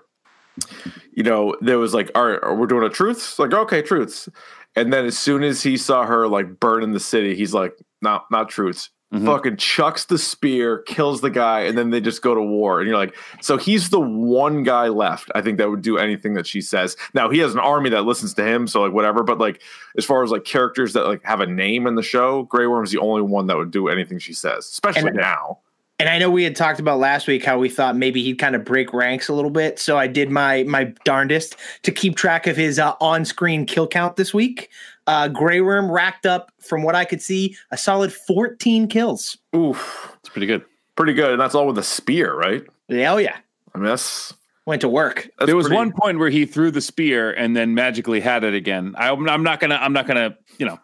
you 1.12 1.22
know, 1.22 1.54
there 1.60 1.78
was 1.78 1.94
like, 1.94 2.10
all 2.16 2.26
right, 2.26 2.56
we're 2.56 2.66
doing 2.66 2.82
a 2.82 2.88
truths, 2.88 3.38
like 3.38 3.52
okay, 3.52 3.80
truths, 3.82 4.28
and 4.76 4.92
then 4.92 5.04
as 5.06 5.16
soon 5.18 5.42
as 5.44 5.62
he 5.62 5.76
saw 5.76 6.04
her 6.04 6.26
like 6.26 6.58
burn 6.60 6.82
in 6.82 6.92
the 6.92 7.00
city, 7.00 7.34
he's 7.36 7.54
like, 7.54 7.74
not 8.00 8.24
not 8.30 8.48
truths. 8.48 8.90
Mhm. 9.12 9.26
Fucking 9.26 9.56
chucks 9.58 10.06
the 10.06 10.16
spear, 10.16 10.78
kills 10.78 11.20
the 11.20 11.28
guy, 11.28 11.60
and 11.60 11.76
then 11.76 11.90
they 11.90 12.00
just 12.00 12.22
go 12.22 12.34
to 12.34 12.40
war. 12.40 12.80
And 12.80 12.88
you're 12.88 12.96
like, 12.96 13.14
so 13.42 13.58
he's 13.58 13.90
the 13.90 14.00
one 14.00 14.62
guy 14.62 14.88
left. 14.88 15.30
I 15.34 15.42
think 15.42 15.58
that 15.58 15.68
would 15.68 15.82
do 15.82 15.98
anything 15.98 16.32
that 16.34 16.46
she 16.46 16.62
says. 16.62 16.96
Now 17.12 17.28
he 17.28 17.38
has 17.40 17.52
an 17.52 17.60
army 17.60 17.90
that 17.90 18.04
listens 18.06 18.32
to 18.34 18.44
him, 18.44 18.66
so 18.66 18.80
like 18.80 18.92
whatever. 18.92 19.22
But 19.22 19.38
like, 19.38 19.60
as 19.98 20.06
far 20.06 20.22
as 20.24 20.30
like 20.30 20.44
characters 20.44 20.94
that 20.94 21.06
like 21.06 21.22
have 21.24 21.40
a 21.40 21.46
name 21.46 21.86
in 21.86 21.94
the 21.94 22.02
show, 22.02 22.44
Grey 22.44 22.66
Worm's 22.66 22.90
the 22.90 22.98
only 23.00 23.20
one 23.22 23.48
that 23.48 23.58
would 23.58 23.70
do 23.70 23.88
anything 23.88 24.18
she 24.18 24.32
says, 24.32 24.64
especially 24.64 25.08
And- 25.08 25.16
now. 25.16 25.58
And 26.00 26.08
I 26.08 26.18
know 26.18 26.30
we 26.30 26.42
had 26.42 26.56
talked 26.56 26.80
about 26.80 26.98
last 26.98 27.28
week 27.28 27.44
how 27.44 27.58
we 27.58 27.68
thought 27.68 27.94
maybe 27.96 28.24
he'd 28.24 28.34
kind 28.38 28.56
of 28.56 28.64
break 28.64 28.92
ranks 28.92 29.28
a 29.28 29.34
little 29.34 29.52
bit. 29.52 29.78
So 29.78 29.96
I 29.98 30.08
did 30.08 30.30
my 30.30 30.64
my 30.64 30.92
darndest 31.04 31.54
to 31.82 31.92
keep 31.92 32.16
track 32.16 32.48
of 32.48 32.56
his 32.56 32.80
uh, 32.80 32.94
on-screen 33.00 33.66
kill 33.66 33.86
count 33.86 34.16
this 34.16 34.34
week. 34.34 34.68
Uh, 35.06 35.28
Grey 35.28 35.60
Worm 35.60 35.90
racked 35.90 36.26
up, 36.26 36.52
from 36.60 36.82
what 36.82 36.94
I 36.94 37.04
could 37.04 37.20
see, 37.20 37.56
a 37.72 37.76
solid 37.78 38.12
14 38.12 38.86
kills. 38.88 39.36
Oof, 39.56 40.16
It's 40.20 40.28
pretty 40.28 40.46
good. 40.46 40.64
pretty 40.96 41.12
good, 41.12 41.32
and 41.32 41.40
that's 41.40 41.54
all 41.54 41.66
with 41.66 41.78
a 41.78 41.82
spear, 41.82 42.34
right? 42.34 42.62
Hell 42.88 43.20
yeah, 43.20 43.36
I 43.74 43.78
mean, 43.78 43.86
that's, 43.86 44.32
went 44.66 44.80
to 44.82 44.88
work. 44.88 45.28
that's 45.38 45.46
there 45.46 45.56
was 45.56 45.66
pretty- 45.66 45.76
one 45.76 45.92
point 45.92 46.18
where 46.20 46.30
he 46.30 46.46
threw 46.46 46.70
the 46.70 46.80
spear 46.80 47.32
and 47.32 47.56
then 47.56 47.74
magically 47.74 48.20
had 48.20 48.44
it 48.44 48.54
again. 48.54 48.94
I, 48.96 49.08
I'm 49.10 49.42
not 49.42 49.58
gonna. 49.58 49.74
I'm 49.76 49.92
not 49.92 50.06
gonna. 50.06 50.36
You 50.58 50.66
know, 50.66 50.78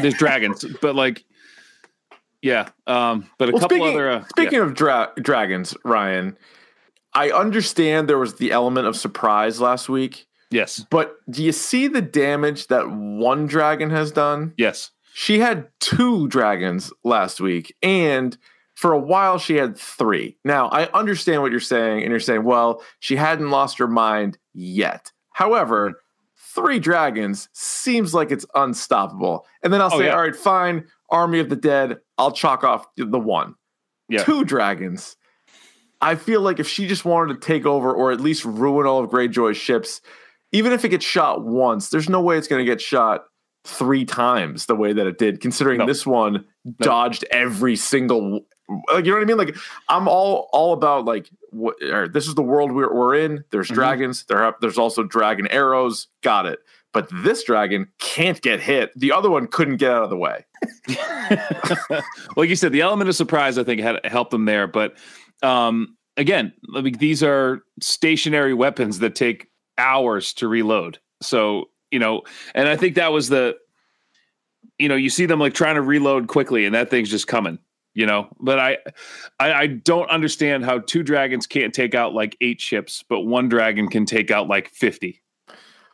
there's 0.00 0.14
dragons, 0.14 0.64
but 0.82 0.96
like, 0.96 1.22
yeah. 2.42 2.68
Um, 2.86 3.28
but 3.38 3.50
a 3.50 3.52
Well, 3.52 3.60
couple 3.60 3.76
speaking, 3.76 3.94
other. 3.94 4.10
Uh, 4.10 4.24
speaking 4.30 4.58
of 4.60 4.74
dra- 4.74 5.12
dragons, 5.16 5.76
Ryan, 5.84 6.36
I 7.12 7.30
understand 7.30 8.08
there 8.08 8.18
was 8.18 8.34
the 8.36 8.50
element 8.52 8.86
of 8.88 8.96
surprise 8.96 9.60
last 9.60 9.88
week, 9.88 10.26
yeah. 10.26 10.33
Yes, 10.54 10.86
but 10.90 11.16
do 11.30 11.42
you 11.42 11.52
see 11.52 11.88
the 11.88 12.00
damage 12.02 12.68
that 12.68 12.90
one 12.90 13.46
dragon 13.46 13.90
has 13.90 14.12
done? 14.12 14.54
yes. 14.56 14.90
She 15.16 15.38
had 15.38 15.68
two 15.78 16.26
dragons 16.26 16.92
last 17.04 17.40
week, 17.40 17.76
and 17.84 18.36
for 18.74 18.92
a 18.92 18.98
while 18.98 19.38
she 19.38 19.54
had 19.54 19.78
three. 19.78 20.36
Now, 20.44 20.66
I 20.70 20.86
understand 20.90 21.40
what 21.40 21.52
you're 21.52 21.60
saying, 21.60 22.02
and 22.02 22.10
you're 22.10 22.18
saying, 22.18 22.42
well, 22.42 22.82
she 22.98 23.14
hadn't 23.14 23.50
lost 23.50 23.78
her 23.78 23.86
mind 23.86 24.38
yet. 24.54 25.12
However, 25.30 25.90
mm-hmm. 25.90 26.60
three 26.60 26.80
dragons 26.80 27.48
seems 27.52 28.12
like 28.12 28.32
it's 28.32 28.44
unstoppable. 28.56 29.46
And 29.62 29.72
then 29.72 29.80
I'll 29.80 29.94
Oh, 29.94 29.98
say, 30.00 30.06
yeah. 30.06 30.14
all 30.16 30.22
right, 30.22 30.34
fine. 30.34 30.84
Army 31.10 31.38
of 31.38 31.48
the 31.48 31.54
Dead, 31.54 31.98
I'll 32.18 32.32
chalk 32.32 32.64
off 32.64 32.84
the 32.96 33.06
one. 33.20 33.54
Yeah. 34.08 34.24
Two 34.24 34.44
dragons. 34.44 35.16
I 36.00 36.16
feel 36.16 36.40
like 36.40 36.58
if 36.58 36.66
she 36.68 36.88
just 36.88 37.04
wanted 37.04 37.40
to 37.40 37.46
take 37.46 37.66
over 37.66 37.92
or 37.92 38.10
at 38.10 38.20
least 38.20 38.44
ruin 38.44 38.84
all 38.84 39.04
of 39.04 39.10
Greyjoy's 39.10 39.56
ships, 39.56 40.00
even 40.54 40.72
if 40.72 40.84
it 40.84 40.88
gets 40.90 41.04
shot 41.04 41.44
once, 41.44 41.90
there's 41.90 42.08
no 42.08 42.20
way 42.20 42.38
it's 42.38 42.46
going 42.48 42.64
to 42.64 42.70
get 42.70 42.80
shot 42.80 43.24
three 43.66 44.04
times 44.04 44.66
the 44.66 44.74
way 44.76 44.92
that 44.92 45.06
it 45.06 45.18
did, 45.18 45.40
considering 45.40 45.78
No. 45.78 45.86
this 45.86 46.06
one 46.06 46.44
dodged 46.80 47.24
every 47.30 47.76
single. 47.76 48.40
Like, 48.92 49.04
you 49.04 49.10
know 49.10 49.18
what 49.18 49.22
I 49.22 49.26
mean? 49.26 49.36
Like 49.36 49.56
I'm 49.88 50.06
all 50.08 50.48
all 50.52 50.72
about 50.72 51.04
like 51.04 51.28
what, 51.50 51.76
this 52.12 52.26
is 52.28 52.34
the 52.34 52.42
world 52.42 52.72
we're, 52.72 52.92
we're 52.94 53.14
in. 53.16 53.44
There's 53.50 53.68
Mhm. 53.70 53.74
dragons. 53.74 54.24
There 54.26 54.38
have, 54.42 54.54
there's 54.60 54.78
also 54.78 55.02
dragon 55.02 55.46
arrows. 55.48 56.06
Got 56.22 56.46
it. 56.46 56.60
But 56.92 57.08
this 57.24 57.42
dragon 57.42 57.88
can't 57.98 58.40
get 58.40 58.60
hit. 58.60 58.92
The 58.94 59.10
other 59.12 59.28
one 59.30 59.48
couldn't 59.48 59.78
get 59.78 59.90
out 59.90 60.04
of 60.04 60.10
the 60.10 60.16
way. 60.16 60.44
like 62.36 62.48
you 62.48 62.56
said, 62.56 62.72
the 62.72 62.80
element 62.82 63.08
of 63.08 63.16
surprise 63.16 63.58
I 63.58 63.64
think 63.64 63.80
had 63.80 64.00
helped 64.04 64.30
them 64.30 64.44
there. 64.44 64.66
But 64.66 64.94
um, 65.42 65.96
again, 66.16 66.52
I 66.76 66.80
mean, 66.82 66.94
these 66.98 67.22
are 67.22 67.62
stationary 67.80 68.54
weapons 68.54 69.00
that 69.00 69.14
take 69.14 69.48
hours 69.78 70.32
to 70.34 70.48
reload. 70.48 70.98
So 71.22 71.70
you 71.90 71.98
know, 71.98 72.22
and 72.54 72.68
I 72.68 72.76
think 72.76 72.96
that 72.96 73.12
was 73.12 73.28
the, 73.28 73.56
you 74.78 74.88
know, 74.88 74.96
you 74.96 75.10
see 75.10 75.26
them 75.26 75.38
like 75.38 75.54
trying 75.54 75.76
to 75.76 75.82
reload 75.82 76.26
quickly, 76.26 76.66
and 76.66 76.74
that 76.74 76.90
thing's 76.90 77.10
just 77.10 77.26
coming. 77.26 77.58
You 77.96 78.06
know, 78.06 78.26
but 78.40 78.58
I, 78.58 78.78
I, 79.38 79.52
I 79.52 79.66
don't 79.68 80.10
understand 80.10 80.64
how 80.64 80.80
two 80.80 81.04
dragons 81.04 81.46
can't 81.46 81.72
take 81.72 81.94
out 81.94 82.12
like 82.12 82.36
eight 82.40 82.60
ships, 82.60 83.04
but 83.08 83.20
one 83.20 83.48
dragon 83.48 83.88
can 83.88 84.04
take 84.04 84.30
out 84.30 84.48
like 84.48 84.68
fifty. 84.70 85.22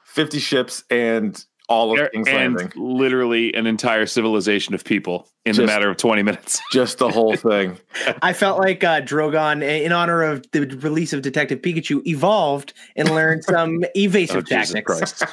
50 0.07 0.41
ships 0.41 0.83
and 0.91 1.45
all 1.71 1.93
of 1.99 2.11
King's 2.11 2.29
and 2.29 2.57
Landing. 2.57 2.73
literally 2.77 3.55
an 3.55 3.67
entire 3.67 4.05
civilization 4.05 4.75
of 4.75 4.85
people 4.85 5.29
in 5.47 5.53
the 5.53 5.62
Just- 5.62 5.67
matter 5.67 5.89
of 5.89 5.97
20 5.97 6.23
minutes. 6.23 6.61
Just 6.73 6.99
the 6.99 7.09
whole 7.11 7.37
thing. 7.37 7.79
I 8.23 8.33
felt 8.33 8.59
like 8.59 8.85
uh, 8.85 9.00
Drogon, 9.00 9.62
in 9.62 9.93
honor 9.93 10.23
of 10.23 10.45
the 10.53 10.67
release 10.83 11.12
of 11.12 11.23
Detective 11.23 11.61
Pikachu, 11.62 12.07
evolved 12.07 12.75
and 12.97 13.09
learned 13.09 13.45
some 13.45 13.85
evasive 13.97 14.37
Oh, 14.37 14.41
Jesus 14.43 14.73
tactics. 14.73 14.85
Christ. 15.23 15.25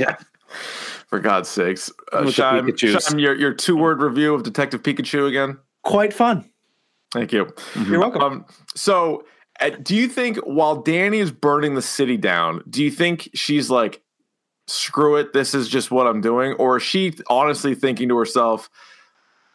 yeah. 0.00 0.16
For 1.08 1.18
God's 1.18 1.48
sakes. 1.48 1.90
Uh, 2.12 2.22
With 2.24 2.34
Shime, 2.34 2.74
Shime, 2.76 3.18
your, 3.18 3.34
your 3.34 3.52
two 3.52 3.76
word 3.76 4.00
review 4.00 4.32
of 4.34 4.44
Detective 4.44 4.82
Pikachu 4.82 5.26
again. 5.28 5.58
Quite 5.82 6.12
fun. 6.14 6.48
Thank 7.12 7.32
you. 7.32 7.52
You're 7.86 7.98
welcome. 7.98 8.22
Um, 8.22 8.46
so, 8.76 9.24
uh, 9.60 9.70
do 9.70 9.96
you 9.96 10.06
think 10.08 10.36
while 10.38 10.76
Danny 10.76 11.18
is 11.18 11.32
burning 11.32 11.74
the 11.74 11.82
city 11.82 12.16
down, 12.16 12.62
do 12.70 12.84
you 12.84 12.90
think 12.92 13.28
she's 13.34 13.68
like, 13.70 14.00
screw 14.70 15.16
it, 15.16 15.32
this 15.32 15.54
is 15.54 15.68
just 15.68 15.90
what 15.90 16.06
I'm 16.06 16.20
doing? 16.20 16.52
Or 16.54 16.76
is 16.76 16.82
she 16.82 17.14
honestly 17.28 17.74
thinking 17.74 18.08
to 18.08 18.16
herself, 18.16 18.70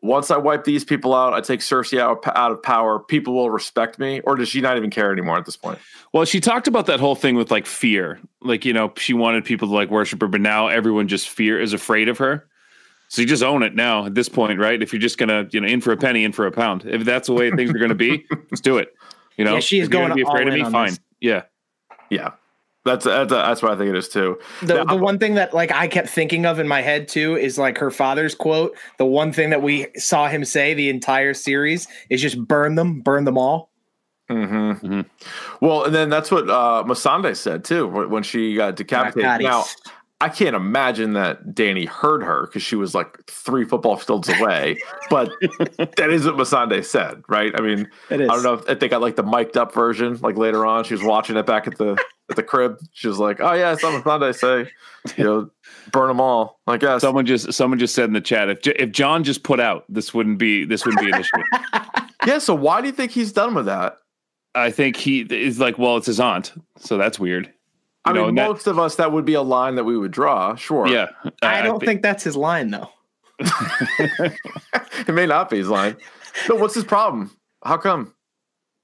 once 0.01 0.29
I 0.29 0.37
wipe 0.37 0.65
these 0.65 0.83
people 0.83 1.15
out, 1.15 1.33
I 1.33 1.41
take 1.41 1.61
Cersei 1.61 1.99
out, 1.99 2.23
out 2.35 2.51
of 2.51 2.61
power, 2.61 2.99
people 2.99 3.33
will 3.33 3.49
respect 3.49 3.97
me? 3.97 4.19
Or 4.21 4.35
does 4.35 4.49
she 4.49 4.61
not 4.61 4.77
even 4.77 4.91
care 4.91 5.11
anymore 5.11 5.37
at 5.37 5.45
this 5.45 5.57
point? 5.57 5.79
Well, 6.13 6.25
she 6.25 6.39
talked 6.39 6.67
about 6.67 6.85
that 6.85 6.99
whole 6.99 7.15
thing 7.15 7.35
with 7.35 7.49
like 7.49 7.65
fear. 7.65 8.19
Like, 8.41 8.65
you 8.65 8.73
know, 8.73 8.93
she 8.97 9.13
wanted 9.13 9.45
people 9.45 9.67
to 9.67 9.73
like 9.73 9.89
worship 9.89 10.21
her, 10.21 10.27
but 10.27 10.41
now 10.41 10.67
everyone 10.67 11.07
just 11.07 11.29
fear 11.29 11.59
is 11.59 11.73
afraid 11.73 12.07
of 12.07 12.19
her. 12.19 12.47
So 13.07 13.21
you 13.21 13.27
just 13.27 13.43
own 13.43 13.63
it 13.63 13.75
now 13.75 14.05
at 14.05 14.15
this 14.15 14.29
point, 14.29 14.59
right? 14.59 14.81
If 14.81 14.91
you're 14.91 14.99
just 14.99 15.17
gonna, 15.17 15.47
you 15.51 15.61
know, 15.61 15.67
in 15.67 15.81
for 15.81 15.91
a 15.91 15.97
penny, 15.97 16.23
in 16.23 16.31
for 16.31 16.45
a 16.45 16.51
pound. 16.51 16.85
If 16.85 17.05
that's 17.05 17.27
the 17.27 17.33
way 17.33 17.51
things 17.51 17.69
are 17.69 17.77
gonna 17.77 17.95
be, 17.95 18.25
let's 18.51 18.61
do 18.61 18.77
it. 18.77 18.93
You 19.37 19.45
know, 19.45 19.55
Yeah, 19.55 19.59
she 19.59 19.79
is 19.79 19.87
going 19.87 20.09
gonna 20.09 20.15
be 20.15 20.23
afraid 20.23 20.47
of 20.47 20.53
me. 20.53 20.63
Fine. 20.63 20.89
this. 20.89 20.99
Yeah. 21.21 21.43
Yeah. 22.09 22.31
That's 22.85 23.03
that's 23.03 23.31
that's 23.31 23.63
what 23.63 23.71
I 23.71 23.75
think 23.75 23.89
it 23.89 23.97
is 23.97 24.07
too. 24.07 24.39
The, 24.61 24.75
Yeah, 24.75 24.83
the 24.85 24.95
one 24.95 25.17
thing 25.17 25.33
that 25.35 25.55
like 25.55 25.71
I 25.71 25.87
kept 25.87 26.07
thinking 26.07 26.45
of 26.45 26.59
in 26.59 26.67
my 26.67 26.83
head 26.83 27.07
too 27.07 27.35
is 27.35 27.57
like 27.57 27.79
her 27.79 27.89
father's 27.89 28.35
quote. 28.35 28.77
The 28.99 29.05
one 29.05 29.33
thing 29.33 29.49
that 29.49 29.63
we 29.63 29.87
saw 29.97 30.27
him 30.27 30.45
say 30.45 30.75
the 30.75 30.89
entire 30.89 31.33
series 31.33 31.87
is 32.11 32.21
just 32.21 32.39
burn 32.47 32.75
them, 32.75 33.01
burn 33.01 33.25
them 33.25 33.39
all. 33.39 33.71
Mm-hmm. 34.29 34.85
Mhm. 34.85 35.05
Well, 35.61 35.85
and 35.85 35.95
then 35.95 36.09
that's 36.09 36.29
what 36.29 36.47
uh, 36.47 36.83
Missandei 36.85 37.35
said 37.35 37.63
too 37.63 37.87
when 37.87 38.21
she 38.21 38.55
got 38.55 38.75
decapitated. 38.75 39.23
Dracarys. 39.23 39.41
Now, 39.41 39.65
I 40.21 40.29
can't 40.29 40.55
imagine 40.55 41.13
that 41.13 41.53
Danny 41.53 41.85
heard 41.85 42.23
her 42.23 42.47
because 42.47 42.63
she 42.63 42.77
was 42.77 42.95
like 42.95 43.25
three 43.27 43.65
football 43.65 43.97
fields 43.97 44.29
away. 44.29 44.77
but 45.09 45.29
that 45.77 46.09
is 46.09 46.25
what 46.25 46.35
Missandei 46.35 46.85
said, 46.85 47.21
right? 47.27 47.51
I 47.57 47.61
mean, 47.61 47.89
It 48.09 48.21
is. 48.21 48.29
I 48.29 48.33
don't 48.33 48.43
know 48.43 48.53
if 48.53 48.79
they 48.79 48.87
got 48.87 49.01
like 49.01 49.17
the 49.17 49.23
mic'd 49.23 49.57
up 49.57 49.73
version. 49.73 50.17
Like 50.21 50.37
later 50.37 50.65
on, 50.65 50.85
she 50.85 50.93
was 50.93 51.03
watching 51.03 51.35
it 51.35 51.45
back 51.45 51.67
at 51.67 51.77
the 51.77 52.01
at 52.29 52.37
the 52.37 52.43
crib. 52.43 52.79
She 52.93 53.09
was 53.09 53.19
like, 53.19 53.41
"Oh 53.41 53.53
yeah, 53.53 53.71
I 53.71 53.75
saw 53.75 53.91
Missandei 53.91 54.33
say, 54.33 54.71
you 55.17 55.23
know, 55.23 55.49
burn 55.91 56.07
them 56.07 56.21
all." 56.21 56.61
I 56.65 56.77
guess. 56.77 57.01
Someone 57.01 57.25
just 57.25 57.51
someone 57.51 57.77
just 57.77 57.93
said 57.93 58.05
in 58.05 58.13
the 58.13 58.21
chat 58.21 58.49
if 58.49 58.65
if 58.65 58.91
Jon 58.91 59.23
just 59.25 59.43
put 59.43 59.59
out, 59.59 59.83
this 59.89 60.13
wouldn't 60.13 60.39
be 60.39 60.63
this 60.63 60.85
wouldn't 60.85 61.03
be 61.03 61.11
an 61.11 61.19
issue. 61.19 61.43
yeah. 62.25 62.37
So 62.37 62.55
why 62.55 62.79
do 62.79 62.87
you 62.87 62.93
think 62.93 63.11
he's 63.11 63.33
done 63.33 63.53
with 63.53 63.65
that? 63.65 63.97
I 64.55 64.71
think 64.71 64.95
he 64.95 65.21
is 65.21 65.59
like, 65.59 65.77
well, 65.77 65.97
it's 65.97 66.07
his 66.07 66.21
aunt, 66.21 66.53
so 66.77 66.97
that's 66.97 67.19
weird. 67.19 67.53
I 68.05 68.13
know, 68.13 68.21
mean, 68.21 68.29
and 68.29 68.37
that- 68.37 68.49
most 68.49 68.67
of 68.67 68.77
us 68.79 68.95
that 68.95 69.11
would 69.11 69.25
be 69.25 69.33
a 69.33 69.41
line 69.41 69.75
that 69.75 69.83
we 69.83 69.97
would 69.97 70.11
draw. 70.11 70.55
Sure. 70.55 70.87
Yeah, 70.87 71.07
I 71.41 71.61
don't 71.61 71.79
thi- 71.79 71.85
think 71.85 72.01
that's 72.01 72.23
his 72.23 72.35
line 72.35 72.71
though. 72.71 72.89
it 73.39 75.13
may 75.13 75.25
not 75.25 75.49
be 75.49 75.57
his 75.57 75.67
line. 75.69 75.97
No, 76.49 76.55
what's 76.55 76.75
his 76.75 76.83
problem? 76.83 77.31
How 77.63 77.77
come? 77.77 78.13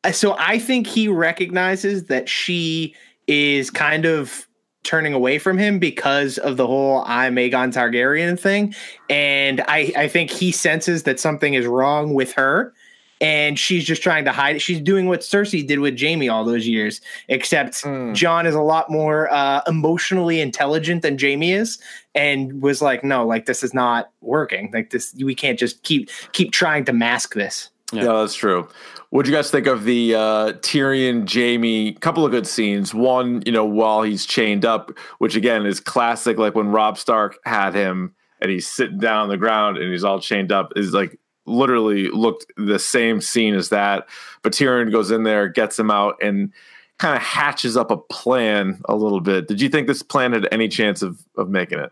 Uh, 0.04 0.12
So 0.12 0.36
I 0.38 0.60
think 0.60 0.88
he 0.88 1.08
recognizes 1.08 2.06
that 2.06 2.28
she 2.30 2.96
is 3.28 3.70
kind 3.70 4.06
of 4.06 4.48
turning 4.84 5.14
away 5.14 5.38
from 5.38 5.58
him 5.60 5.78
because 5.78 6.38
of 6.40 6.58
the 6.58 6.66
whole 6.66 7.04
I'm 7.06 7.36
Aegon 7.36 7.72
Targaryen 7.72 8.40
thing. 8.40 8.74
And 9.10 9.62
I, 9.68 9.94
I 9.96 10.08
think 10.08 10.32
he 10.32 10.52
senses 10.52 11.04
that 11.04 11.20
something 11.20 11.54
is 11.54 11.68
wrong 11.68 12.14
with 12.16 12.34
her. 12.34 12.74
And 13.22 13.58
she's 13.58 13.86
just 13.86 14.02
trying 14.02 14.26
to 14.26 14.32
hide 14.32 14.56
it. 14.56 14.60
She's 14.60 14.82
doing 14.82 15.06
what 15.06 15.20
Cersei 15.22 15.66
did 15.66 15.80
with 15.80 15.96
Jamie 15.96 16.28
all 16.28 16.44
those 16.44 16.68
years, 16.68 17.00
except 17.28 17.84
Mm. 17.84 18.14
Jon 18.16 18.46
is 18.48 18.56
a 18.56 18.62
lot 18.62 18.90
more 18.90 19.32
uh, 19.32 19.62
emotionally 19.68 20.42
intelligent 20.42 21.04
than 21.04 21.18
Jamie 21.18 21.54
is, 21.54 21.78
and 22.16 22.62
was 22.62 22.82
like, 22.82 23.04
"No, 23.04 23.26
like 23.26 23.46
this 23.46 23.64
is 23.64 23.74
not 23.74 24.10
working. 24.22 24.72
Like 24.74 24.90
this, 24.90 25.14
we 25.24 25.36
can't 25.36 25.60
just 25.60 25.84
keep 25.84 26.10
keep 26.34 26.52
trying 26.52 26.84
to 26.86 26.94
mask 26.94 27.36
this." 27.36 27.70
Yeah. 27.94 28.06
Yeah, 28.06 28.14
that's 28.14 28.36
true. 28.36 28.68
What 29.10 29.26
do 29.26 29.32
you 29.32 29.38
guys 29.38 29.52
think 29.52 29.68
of 29.68 29.84
the 29.84 30.16
uh, 30.16 30.54
Tyrion 30.62 31.26
Jamie? 31.26 31.94
Couple 31.94 32.26
of 32.26 32.32
good 32.32 32.48
scenes. 32.48 32.94
One, 32.94 33.44
you 33.46 33.52
know, 33.52 33.66
while 33.66 34.02
he's 34.02 34.26
chained 34.26 34.66
up, 34.66 34.92
which 35.20 35.36
again 35.36 35.66
is 35.66 35.80
classic, 35.80 36.38
like 36.38 36.56
when 36.56 36.70
Robb 36.70 36.98
Stark 36.98 37.38
had 37.46 37.74
him 37.76 38.16
and 38.40 38.50
he's 38.50 38.68
sitting 38.68 38.98
down 38.98 39.24
on 39.24 39.30
the 39.30 39.38
ground 39.38 39.78
and 39.78 39.92
he's 39.92 40.04
all 40.06 40.20
chained 40.22 40.52
up, 40.52 40.72
is 40.76 40.94
like 40.94 41.20
literally 41.46 42.08
looked 42.10 42.46
the 42.58 42.80
same 42.80 43.22
scene 43.22 43.56
as 43.56 43.70
that. 43.70 44.08
But 44.44 44.54
Tyrion 44.54 44.92
goes 44.92 45.12
in 45.12 45.24
there, 45.24 45.48
gets 45.50 45.78
him 45.80 45.90
out, 45.92 46.16
and 46.22 46.52
kind 47.00 47.16
of 47.16 47.22
hatches 47.24 47.76
up 47.76 47.90
a 47.92 47.98
plan 47.98 48.80
a 48.86 48.96
little 48.96 49.22
bit. 49.22 49.48
Did 49.48 49.60
you 49.62 49.70
think 49.70 49.88
this 49.88 50.04
plan 50.04 50.34
had 50.34 50.48
any 50.52 50.68
chance 50.68 51.02
of 51.02 51.24
of 51.36 51.50
making 51.50 51.80
it? 51.80 51.92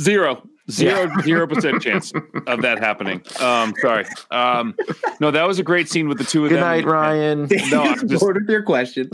Zero. 0.00 0.42
Zero, 0.70 1.10
zero 1.22 1.46
percent 1.48 1.82
chance 1.82 2.12
of 2.46 2.62
that 2.62 2.78
happening. 2.78 3.22
Um, 3.40 3.74
sorry. 3.80 4.04
Um, 4.30 4.74
no, 5.18 5.30
that 5.32 5.46
was 5.46 5.58
a 5.58 5.64
great 5.64 5.88
scene 5.88 6.08
with 6.08 6.18
the 6.18 6.24
two 6.24 6.44
of 6.44 6.50
Good 6.50 6.60
them. 6.60 6.76
Good 6.76 6.84
night, 6.86 6.90
Ryan. 6.90 7.48
No, 7.70 7.82
I'm 7.82 8.08
just- 8.08 8.20
bored 8.22 8.36
with 8.36 8.48
your 8.48 8.62
question. 8.62 9.10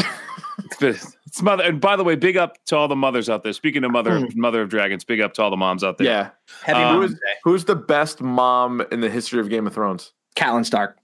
It's 1.27 1.43
mother. 1.43 1.65
And 1.65 1.81
by 1.81 1.97
the 1.97 2.05
way, 2.05 2.15
big 2.15 2.37
up 2.39 2.57
to 2.67 2.77
all 2.77 2.89
the 2.89 2.97
mothers 2.97 3.29
out 3.29 3.43
there. 3.43 3.53
Speaking 3.53 3.85
of 3.85 3.91
mother, 3.91 4.27
mother 4.35 4.63
of 4.63 4.71
dragons, 4.71 5.05
big 5.05 5.21
up 5.21 5.35
to 5.35 5.43
all 5.43 5.51
the 5.51 5.57
moms 5.57 5.85
out 5.85 5.99
there. 5.99 6.07
Yeah. 6.07 6.31
Heavy 6.63 6.81
Um, 6.81 7.01
Who's, 7.03 7.21
who's 7.45 7.65
the 7.67 7.77
best 7.77 8.23
mom 8.23 8.81
in 8.91 9.01
the 9.01 9.11
history 9.11 9.39
of 9.41 9.51
Game 9.51 9.67
of 9.67 9.75
Thrones? 9.75 10.13
Catelyn 10.35 10.65
Stark 10.65 10.97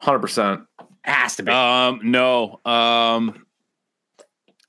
Hundred 0.00 0.20
percent. 0.20 0.62
has 1.02 1.36
to 1.36 1.42
be. 1.42 1.52
Um, 1.52 2.00
no. 2.02 2.60
Um, 2.64 3.44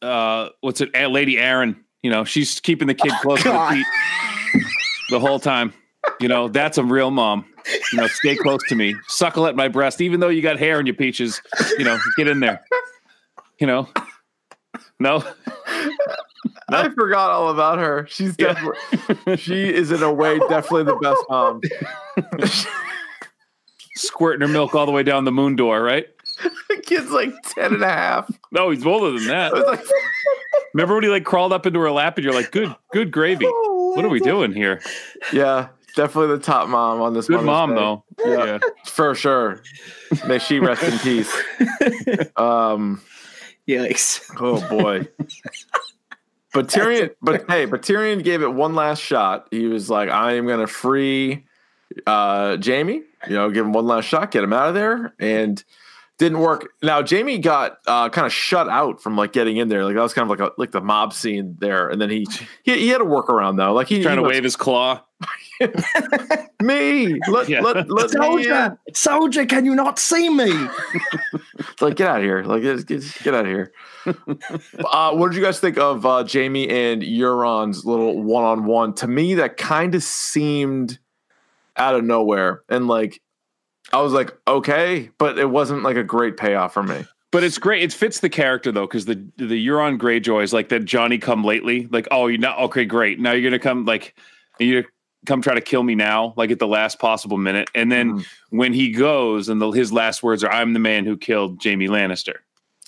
uh, 0.02 0.50
what's 0.62 0.82
it? 0.82 0.90
Lady 0.94 1.36
Arryn. 1.36 1.78
You 2.02 2.10
know, 2.10 2.24
she's 2.26 2.60
keeping 2.60 2.88
the 2.88 2.94
kid 2.96 3.12
close 3.22 3.40
to 3.44 3.50
the 3.50 3.54
God. 3.54 3.74
feet 3.74 4.64
the 5.12 5.20
whole 5.20 5.40
time. 5.40 5.74
You 6.20 6.28
know, 6.28 6.48
that's 6.48 6.78
a 6.78 6.84
real 6.84 7.12
mom. 7.12 7.46
You 7.94 8.00
know, 8.00 8.08
stay 8.08 8.36
close 8.36 8.62
to 8.70 8.76
me, 8.76 8.96
suckle 9.08 9.46
at 9.48 9.56
my 9.56 9.68
breast, 9.68 10.02
even 10.02 10.20
though 10.20 10.30
you 10.30 10.42
got 10.42 10.58
hair 10.58 10.80
in 10.80 10.86
your 10.86 10.96
peaches. 10.96 11.42
You 11.78 11.86
know, 11.86 11.98
get 12.18 12.28
in 12.28 12.40
there. 12.40 12.62
You 13.60 13.68
know, 13.68 13.90
no. 15.02 15.24
I 16.72 16.90
forgot 16.90 17.32
all 17.32 17.50
about 17.50 17.80
her. 17.80 18.06
She's 18.10 18.36
Yeah. 18.38 18.54
definitely 18.54 19.38
she 19.38 19.74
is 19.74 19.92
in 19.92 20.04
a 20.04 20.14
way 20.14 20.38
definitely 20.50 20.84
the 20.84 20.96
best 20.98 21.22
mom. 21.30 21.62
squirting 23.96 24.42
her 24.42 24.48
milk 24.52 24.76
all 24.76 24.86
the 24.86 24.92
way 24.92 25.04
down 25.04 25.26
the 25.26 25.32
moon 25.32 25.56
door, 25.56 25.82
right? 25.82 26.08
the 26.70 26.78
kid's 26.82 27.12
like 27.12 27.34
10 27.50 27.74
and 27.76 27.84
a 27.84 27.88
half. 27.88 28.30
No, 28.52 28.70
he's 28.70 28.86
older 28.86 29.12
than 29.18 29.28
that. 29.28 29.54
Like, 29.54 29.82
Remember 30.74 30.94
when 30.96 31.04
he 31.04 31.10
like 31.10 31.26
crawled 31.26 31.52
up 31.52 31.66
into 31.66 31.80
her 31.80 31.92
lap 31.92 32.18
and 32.18 32.24
you're 32.24 32.34
like, 32.34 32.52
good, 32.52 32.74
good 32.92 33.12
gravy. 33.12 33.48
What 33.90 34.06
are 34.06 34.10
we 34.10 34.20
doing 34.20 34.54
here? 34.54 34.82
yeah, 35.34 35.70
definitely 35.96 36.38
the 36.38 36.44
top 36.44 36.70
mom 36.70 37.02
on 37.02 37.16
this 37.16 37.28
Good 37.28 37.42
mom 37.44 37.72
Day. 37.72 37.76
though. 37.76 38.04
Yeah. 38.24 38.46
Yeah. 38.46 38.60
For 38.86 39.16
sure. 39.16 39.64
May 40.28 40.38
she 40.38 40.60
rest 40.60 40.84
in 40.84 41.00
peace. 41.00 41.36
Um 42.38 43.02
Yikes. 43.70 44.22
oh 44.40 44.68
boy. 44.70 45.08
But 46.52 46.68
Tyrion, 46.68 47.12
but 47.22 47.46
hey, 47.48 47.66
but 47.66 47.84
Tyrion 47.84 48.24
gave 48.24 48.42
it 48.42 48.52
one 48.52 48.74
last 48.74 49.04
shot. 49.04 49.48
He 49.52 49.68
was 49.68 49.88
like, 49.88 50.10
I 50.10 50.34
am 50.34 50.48
gonna 50.48 50.66
free 50.66 51.46
uh, 52.08 52.58
Jamie. 52.58 53.04
You 53.28 53.36
know, 53.36 53.52
give 53.52 53.64
him 53.68 53.72
one 53.72 53.86
last 53.86 54.06
shot, 54.06 54.32
get 54.32 54.44
him 54.44 54.52
out 54.52 54.68
of 54.70 54.74
there, 54.74 55.14
and 55.20 55.64
didn't 56.18 56.40
work. 56.40 56.70
Now 56.82 57.04
Jamie 57.04 57.38
got 57.38 57.78
uh, 57.86 58.10
kind 58.10 58.26
of 58.26 58.34
shut 58.34 58.68
out 58.68 59.00
from 59.00 59.16
like 59.16 59.32
getting 59.32 59.58
in 59.58 59.68
there. 59.70 59.86
Like 59.86 59.94
that 59.94 60.02
was 60.02 60.16
kind 60.16 60.24
of 60.30 60.40
like 60.40 60.50
a 60.50 60.52
like 60.60 60.72
the 60.72 60.82
mob 60.82 61.14
scene 61.14 61.56
there, 61.60 61.88
and 61.88 62.02
then 62.02 62.10
he 62.10 62.26
he, 62.64 62.80
he 62.80 62.88
had 62.88 63.02
a 63.02 63.06
workaround 63.06 63.58
though. 63.58 63.72
Like 63.74 63.88
he 63.88 64.02
Trying 64.02 64.18
he 64.18 64.24
to 64.24 64.28
was- 64.28 64.32
wave 64.34 64.44
his 64.44 64.56
claw. 64.56 65.04
me. 66.62 67.20
Let, 67.28 67.50
Yeah. 67.50 67.62
let, 67.62 67.90
let 67.90 68.14
me 68.14 68.50
in. 68.50 68.78
soldier, 68.94 69.46
can 69.46 69.66
you 69.66 69.76
not 69.76 70.00
see 70.00 70.30
me? 70.30 70.52
It's 71.60 71.82
like 71.82 71.96
get 71.98 72.08
out 72.08 72.18
of 72.18 72.24
here. 72.24 72.44
Like 72.44 72.62
get, 72.62 72.86
get, 72.88 73.04
get 73.24 73.34
out 73.34 73.46
of 73.46 73.52
here. 73.52 73.72
uh, 74.06 75.14
what 75.14 75.30
did 75.32 75.38
you 75.38 75.44
guys 75.44 75.60
think 75.60 75.78
of 75.78 76.06
uh, 76.06 76.24
Jamie 76.24 76.70
and 76.70 77.02
Euron's 77.02 77.86
little 77.86 78.22
one 78.22 78.44
on 78.44 78.66
one? 78.66 78.94
To 78.96 79.08
me, 79.08 79.36
that 79.36 79.58
kind 79.58 79.94
of 79.96 80.04
seemed 80.04 81.00
out 81.76 81.96
of 81.96 82.04
nowhere, 82.04 82.64
and 82.70 82.88
like 82.88 83.22
I 83.92 84.02
was 84.02 84.14
like, 84.14 84.38
okay, 84.48 85.10
but 85.18 85.38
it 85.38 85.50
wasn't 85.50 85.84
like 85.84 85.98
a 85.98 86.04
great 86.04 86.38
payoff 86.38 86.74
for 86.74 86.84
me. 86.84 87.06
But 87.32 87.44
it's 87.44 87.58
great. 87.58 87.84
It 87.84 87.94
fits 87.94 88.20
the 88.22 88.30
character 88.30 88.72
though, 88.72 88.88
because 88.88 89.06
the 89.06 89.16
the 89.38 89.68
Euron 89.68 89.98
Greyjoy 89.98 90.44
is 90.44 90.54
like 90.54 90.70
that 90.70 90.86
Johnny 90.86 91.18
come 91.18 91.44
lately. 91.44 91.88
Like, 91.92 92.08
oh, 92.12 92.28
you're 92.28 92.40
not 92.40 92.58
okay, 92.60 92.86
great. 92.86 93.20
Now 93.20 93.34
you're 93.34 93.50
gonna 93.50 93.60
come 93.60 93.86
like 93.86 94.16
you 94.60 94.84
come 95.26 95.42
try 95.42 95.54
to 95.54 95.62
kill 95.62 95.84
me 95.84 95.96
now, 95.96 96.34
like 96.38 96.52
at 96.52 96.60
the 96.60 96.68
last 96.68 97.00
possible 97.00 97.38
minute. 97.38 97.70
And 97.76 97.92
then 97.92 98.14
Mhm. 98.20 98.26
when 98.52 98.74
he 98.74 98.92
goes 98.92 99.50
and 99.50 99.62
the, 99.62 99.72
his 99.72 99.92
last 99.92 100.24
words 100.24 100.44
are, 100.44 100.52
"I'm 100.52 100.74
the 100.74 100.80
man 100.80 101.06
who 101.06 101.18
killed 101.18 101.60
Jamie 101.60 101.88
Lannister," 101.88 102.36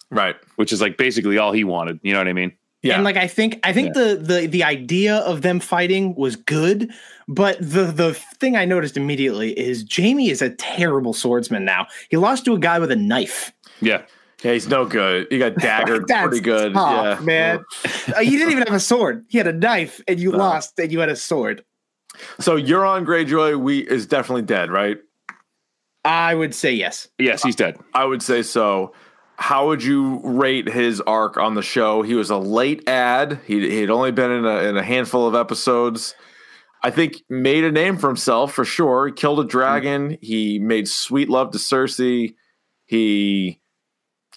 Right. 0.09 0.35
which 0.55 0.71
is 0.73 0.81
like 0.81 0.97
basically 0.97 1.38
all 1.38 1.51
he 1.51 1.63
wanted. 1.63 2.00
You 2.03 2.13
know 2.13 2.19
what 2.19 2.27
I 2.27 2.33
mean? 2.33 2.53
Yeah. 2.83 2.95
And 2.95 3.03
like 3.03 3.15
I 3.17 3.27
think 3.27 3.59
I 3.63 3.73
think 3.73 3.93
the 3.93 4.17
the 4.19 4.47
the 4.47 4.63
idea 4.63 5.17
of 5.17 5.41
them 5.43 5.59
fighting 5.59 6.15
was 6.15 6.35
good, 6.35 6.89
but 7.27 7.57
the 7.59 7.85
the 7.85 8.13
thing 8.39 8.55
I 8.55 8.65
noticed 8.65 8.97
immediately 8.97 9.51
is 9.59 9.83
Jamie 9.83 10.29
is 10.31 10.41
a 10.41 10.50
terrible 10.50 11.13
swordsman 11.13 11.63
now. 11.63 11.85
He 12.09 12.17
lost 12.17 12.43
to 12.45 12.53
a 12.55 12.59
guy 12.59 12.79
with 12.79 12.91
a 12.91 12.95
knife. 12.95 13.51
Yeah. 13.81 14.01
Yeah, 14.43 14.53
he's 14.53 14.67
no 14.67 14.85
good. 14.85 15.27
He 15.29 15.38
got 15.38 15.53
daggered 15.59 16.07
That's 16.07 16.27
pretty 16.27 16.41
good. 16.43 16.73
tough, 16.73 17.19
yeah, 17.19 17.23
man. 17.25 17.59
Uh, 18.17 18.21
you 18.21 18.31
didn't 18.39 18.51
even 18.53 18.63
have 18.65 18.73
a 18.75 18.79
sword. 18.79 19.23
He 19.29 19.38
had 19.38 19.45
a 19.45 19.53
knife, 19.53 20.01
and 20.07 20.19
you 20.19 20.31
No. 20.31 20.39
lost, 20.39 20.79
and 20.79 20.91
you 20.91 21.00
had 21.00 21.09
a 21.09 21.15
sword. 21.15 21.63
So 22.39 22.57
Euron 22.57 23.05
Greyjoy, 23.05 23.59
we 23.59 23.79
is 23.79 24.05
definitely 24.05 24.43
dead, 24.43 24.71
right? 24.71 24.97
I 26.03 26.33
would 26.33 26.55
say 26.55 26.73
yes. 26.73 27.07
Yes, 27.19 27.43
he's 27.43 27.55
dead. 27.55 27.77
I 27.93 28.05
would 28.05 28.21
say 28.23 28.41
so. 28.41 28.93
How 29.37 29.67
would 29.67 29.83
you 29.83 30.19
rate 30.23 30.67
his 30.67 31.01
arc 31.01 31.37
on 31.37 31.55
the 31.55 31.61
show? 31.61 32.01
He 32.03 32.13
was 32.15 32.29
a 32.29 32.37
late 32.37 32.87
ad. 32.87 33.39
He 33.45 33.69
he'd 33.69 33.89
only 33.89 34.11
been 34.11 34.31
in 34.31 34.45
a, 34.45 34.57
in 34.63 34.77
a 34.77 34.83
handful 34.83 35.27
of 35.27 35.35
episodes. 35.35 36.15
I 36.83 36.89
think 36.89 37.21
made 37.29 37.63
a 37.63 37.71
name 37.71 37.97
for 37.97 38.07
himself 38.07 38.53
for 38.53 38.65
sure. 38.65 39.07
He 39.07 39.13
killed 39.13 39.39
a 39.39 39.43
dragon. 39.43 40.11
Mm-hmm. 40.11 40.25
He 40.25 40.59
made 40.59 40.87
sweet 40.87 41.29
love 41.29 41.51
to 41.51 41.59
Cersei. 41.59 42.33
He 42.85 43.61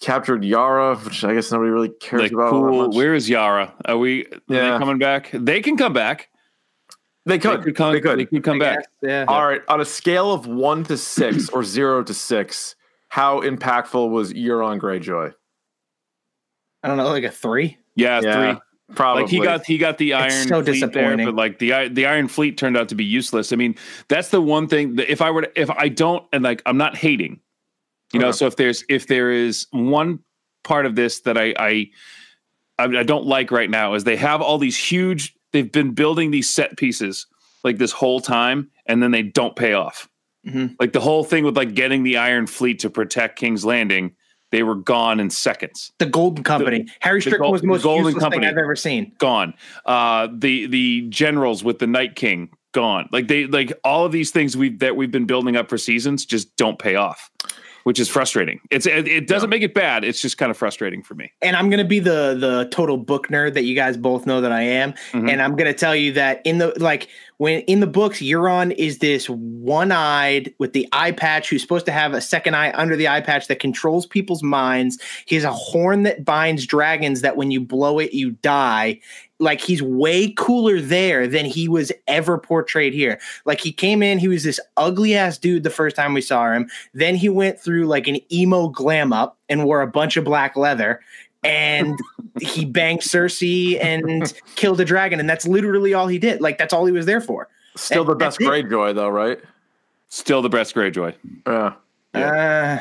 captured 0.01 0.43
Yara, 0.43 0.95
which 0.97 1.23
I 1.23 1.33
guess 1.33 1.51
nobody 1.51 1.71
really 1.71 1.89
cares 1.99 2.21
Like, 2.23 2.31
about. 2.31 2.51
cool. 2.51 2.91
Where 2.91 3.15
is 3.15 3.27
Yara? 3.29 3.73
Are 3.85 3.97
we? 3.97 4.25
Are 4.25 4.29
Yeah. 4.47 4.71
they 4.73 4.77
coming 4.79 4.99
back? 4.99 5.29
They 5.33 5.61
can 5.61 5.77
come 5.77 5.93
back. 5.93 6.29
They 7.25 7.39
could. 7.39 7.61
They 7.61 7.63
could 7.63 7.75
come. 7.75 7.93
They 7.93 8.01
could. 8.01 8.19
They 8.19 8.25
could 8.25 8.43
come 8.43 8.59
back. 8.59 8.79
guess, 8.79 8.87
Yeah. 9.01 9.25
All 9.27 9.45
right. 9.45 9.61
On 9.67 9.81
a 9.81 9.85
scale 9.85 10.31
of 10.31 10.45
one 10.47 10.83
to 10.85 10.97
six 10.97 11.49
or 11.49 11.63
zero 11.63 12.03
to 12.03 12.13
six, 12.13 12.75
how 13.09 13.41
impactful 13.41 14.09
was 14.09 14.33
Euron 14.33 14.79
Greyjoy? 14.79 15.33
I 16.83 16.87
don't 16.87 16.97
know, 16.97 17.07
like 17.07 17.23
a 17.23 17.31
three. 17.31 17.77
Yeah, 17.95 18.21
Yeah, 18.21 18.53
three. 18.53 18.61
Probably. 18.93 19.23
Like 19.23 19.31
he 19.31 19.39
got 19.39 19.65
he 19.65 19.77
got 19.79 19.97
the 19.97 20.13
Iron 20.13 20.31
It's 20.31 20.47
so 20.47 20.63
Fleet 20.63 20.93
there, 20.93 21.17
but 21.17 21.33
like 21.33 21.57
the 21.57 21.89
the 21.91 22.05
Iron 22.05 22.27
Fleet 22.27 22.55
turned 22.55 22.77
out 22.77 22.87
to 22.89 22.95
be 22.95 23.03
useless. 23.03 23.51
I 23.51 23.55
mean, 23.55 23.75
that's 24.09 24.29
the 24.29 24.41
one 24.41 24.67
thing 24.67 24.95
that 24.97 25.11
if 25.11 25.21
I 25.21 25.31
were 25.31 25.41
to, 25.41 25.59
if 25.59 25.71
I 25.71 25.89
don't 25.89 26.23
and 26.31 26.43
like 26.43 26.61
I'm 26.67 26.77
not 26.77 26.95
hating, 26.95 27.39
you 28.13 28.19
know. 28.19 28.31
So 28.31 28.45
if 28.45 28.57
there's 28.57 28.83
if 28.87 29.07
there 29.07 29.31
is 29.31 29.65
one 29.71 30.19
part 30.63 30.85
of 30.85 30.95
this 30.95 31.21
that 31.21 31.35
I 31.35 31.55
I 31.57 31.89
I 32.77 32.83
I 32.99 33.03
don't 33.03 33.25
like 33.25 33.49
right 33.49 33.69
now 33.69 33.95
is 33.95 34.03
they 34.03 34.17
have 34.17 34.41
all 34.41 34.59
these 34.59 34.77
huge. 34.77 35.35
They've 35.55 35.71
been 35.71 35.91
building 35.91 36.31
these 36.31 36.49
set 36.49 36.75
pieces 36.75 37.25
like 37.63 37.77
this 37.77 37.93
whole 37.93 38.19
time, 38.19 38.69
and 38.85 39.01
then 39.01 39.11
they 39.11 39.23
don't 39.23 39.55
pay 39.55 39.71
off. 39.71 40.09
Mhm. 40.45 40.75
Like 40.81 40.91
the 40.91 40.99
whole 40.99 41.23
thing 41.23 41.45
with 41.45 41.55
like 41.55 41.73
getting 41.75 42.03
the 42.03 42.17
Iron 42.17 42.45
Fleet 42.45 42.79
to 42.79 42.89
protect 42.89 43.39
King's 43.39 43.63
Landing, 43.63 44.11
they 44.51 44.63
were 44.63 44.75
gone 44.75 45.21
in 45.21 45.29
seconds. 45.29 45.93
The 45.97 46.05
Golden 46.07 46.43
Company. 46.43 46.85
Harry 46.99 47.19
the 47.19 47.21
Strickland 47.29 47.53
was 47.53 47.61
the 47.61 47.67
most 47.67 47.83
Golden 47.83 48.05
useless 48.07 48.21
Company. 48.23 48.45
thing 48.45 48.51
I've 48.53 48.61
ever 48.61 48.75
seen. 48.75 49.13
gone. 49.17 49.53
Uh, 49.85 50.27
the 50.37 50.67
the 50.67 51.07
generals 51.09 51.63
with 51.63 51.79
the 51.79 51.87
Night 51.87 52.15
King 52.17 52.49
gone. 52.73 53.07
Like 53.13 53.29
they 53.29 53.47
like 53.47 53.71
all 53.85 54.05
of 54.05 54.11
these 54.11 54.31
things 54.31 54.57
we 54.57 54.69
that 54.77 54.97
we've 54.97 55.09
been 55.09 55.25
building 55.25 55.55
up 55.55 55.69
for 55.69 55.77
seasons 55.77 56.25
just 56.25 56.53
don't 56.57 56.77
pay 56.77 56.95
off, 56.95 57.31
which 57.85 57.99
is 57.99 58.09
frustrating. 58.09 58.59
It's 58.71 58.87
it, 58.87 59.07
it 59.07 59.27
doesn't 59.27 59.49
make 59.51 59.61
it 59.61 59.75
bad. 59.75 60.03
It's 60.03 60.19
just 60.19 60.39
kind 60.39 60.49
of 60.49 60.57
frustrating 60.57 61.03
for 61.03 61.13
me. 61.13 61.31
and 61.43 61.55
I'm 61.55 61.69
gonna 61.69 61.85
be 61.85 61.99
the 61.99 62.35
the 62.37 62.67
total 62.71 62.97
book 62.97 63.27
nerd 63.27 63.53
that 63.53 63.63
you 63.63 63.75
guys 63.75 63.95
both 63.95 64.25
know 64.25 64.41
that 64.41 64.51
I 64.51 64.63
am, 64.63 64.93
Mhm. 65.13 65.31
and 65.31 65.41
I'm 65.41 65.55
gonna 65.55 65.73
tell 65.73 65.95
you 65.95 66.11
that 66.13 66.41
in 66.45 66.57
the 66.57 66.73
like 66.77 67.07
when 67.37 67.61
in 67.61 67.79
the 67.79 67.87
books, 67.87 68.19
Euron 68.19 68.73
is 68.77 68.99
this 68.99 69.29
one-eyed 69.29 70.53
with 70.57 70.73
the 70.73 70.87
eye 70.91 71.11
patch 71.11 71.49
who's 71.49 71.61
supposed 71.61 71.85
to 71.85 71.91
have 71.91 72.13
a 72.13 72.21
second 72.21 72.55
eye 72.55 72.71
under 72.73 72.95
the 72.95 73.07
eye 73.07 73.21
patch 73.21 73.47
that 73.47 73.59
controls 73.59 74.05
people's 74.05 74.43
minds. 74.43 74.97
He 75.25 75.35
has 75.35 75.43
a 75.43 75.51
horn 75.51 76.03
that 76.03 76.23
binds 76.23 76.65
dragons 76.65 77.21
that 77.21 77.37
when 77.37 77.51
you 77.51 77.59
blow 77.59 77.99
it, 77.99 78.13
you 78.13 78.31
die. 78.31 78.99
Like 79.37 79.59
he's 79.59 79.81
way 79.81 80.31
cooler 80.37 80.79
there 80.79 81.27
than 81.27 81.45
he 81.45 81.67
was 81.67 81.91
ever 82.07 82.37
portrayed 82.37 82.93
here. 82.93 83.19
Like 83.43 83.59
he 83.59 83.73
came 83.73 84.01
in, 84.01 84.17
he 84.17 84.29
was 84.29 84.45
this 84.45 84.61
ugly 84.77 85.13
ass 85.15 85.37
dude 85.37 85.63
the 85.63 85.69
first 85.69 85.97
time 85.97 86.13
we 86.13 86.21
saw 86.21 86.53
him. 86.53 86.69
Then 86.93 87.15
he 87.15 87.27
went 87.27 87.59
through 87.59 87.87
like 87.87 88.07
an 88.07 88.19
emo 88.33 88.69
glam 88.69 89.11
up 89.11 89.37
and 89.49 89.65
wore 89.65 89.81
a 89.81 89.87
bunch 89.87 90.15
of 90.15 90.23
black 90.23 90.55
leather. 90.55 91.01
And 91.45 91.97
he 92.41 92.65
banged 92.65 93.01
Cersei 93.01 93.81
and 93.83 94.33
killed 94.55 94.79
a 94.81 94.85
dragon, 94.85 95.19
and 95.19 95.29
that's 95.29 95.47
literally 95.47 95.93
all 95.93 96.07
he 96.07 96.17
did. 96.19 96.41
Like 96.41 96.57
that's 96.57 96.73
all 96.73 96.85
he 96.85 96.91
was 96.91 97.05
there 97.05 97.21
for. 97.21 97.47
Still 97.75 98.03
the 98.05 98.15
best 98.15 98.39
That's 98.39 98.49
it. 98.57 98.65
Greyjoy, 98.69 98.95
though, 98.95 99.09
right? 99.09 99.39
Still 100.09 100.41
the 100.41 100.49
best 100.49 100.73
Greyjoy. 100.75 101.13
Yeah. 101.45 101.73
Uh, 102.13 102.79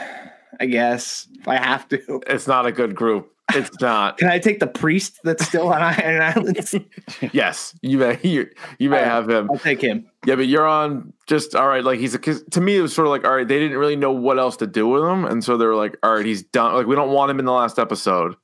I 0.61 0.67
guess 0.67 1.27
if 1.39 1.49
I 1.49 1.57
have 1.57 1.89
to. 1.89 2.21
It's 2.29 2.47
not 2.47 2.67
a 2.67 2.73
good 2.73 2.95
group. 2.95 3.31
It's 3.53 3.79
not. 3.81 4.17
Can 4.19 4.29
I 4.29 4.39
take 4.39 4.59
the 4.61 4.67
priest 4.67 5.19
that's 5.25 5.45
still 5.47 5.69
on 5.73 5.83
Iron 5.83 6.23
Islands? 6.23 6.75
yes, 7.33 7.75
you 7.83 7.99
may. 7.99 8.19
You, 8.23 8.49
you 8.79 8.89
may 8.89 8.97
All 8.99 9.03
right. 9.03 9.11
have 9.11 9.29
him. 9.29 9.51
I'll 9.51 9.59
take 9.59 9.81
him. 9.83 10.07
Yeah, 10.25 10.37
but 10.37 10.47
you're 10.47 10.67
on 10.67 11.13
just 11.27 11.55
all 11.55 11.69
right. 11.69 11.85
Like 11.85 11.99
he's 11.99 12.15
a, 12.15 12.19
'cause 12.19 12.43
to 12.53 12.61
me, 12.61 12.77
it 12.77 12.81
was 12.83 12.95
sort 12.95 13.07
of 13.07 13.11
like 13.11 13.25
all 13.27 13.35
right. 13.35 13.47
They 13.47 13.59
didn't 13.59 13.77
really 13.77 13.97
know 13.97 14.13
what 14.13 14.39
else 14.39 14.57
to 14.59 14.67
do 14.67 14.89
with 14.89 15.03
him, 15.05 15.25
and 15.27 15.43
so 15.45 15.57
they 15.59 15.67
were 15.67 15.75
like, 15.75 15.97
all 16.03 16.15
right, 16.15 16.25
he's 16.25 16.43
done. 16.43 16.73
Like 16.75 16.87
we 16.87 16.95
don't 16.97 17.11
want 17.11 17.31
him 17.31 17.39
in 17.39 17.45
the 17.45 17.53
last 17.53 17.79
episode, 17.79 18.35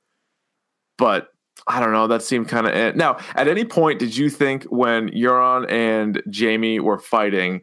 but 1.00 1.28
I 1.66 1.80
don't 1.80 1.92
know. 1.92 2.06
That 2.06 2.22
seemed 2.22 2.48
kind 2.48 2.68
of 2.68 2.94
now. 2.94 3.18
At 3.34 3.48
any 3.48 3.64
point, 3.64 3.98
did 3.98 4.16
you 4.16 4.30
think 4.30 4.64
when 4.64 5.08
Euron 5.10 5.68
and 5.70 6.22
Jamie 6.30 6.78
were 6.78 6.98
fighting? 6.98 7.62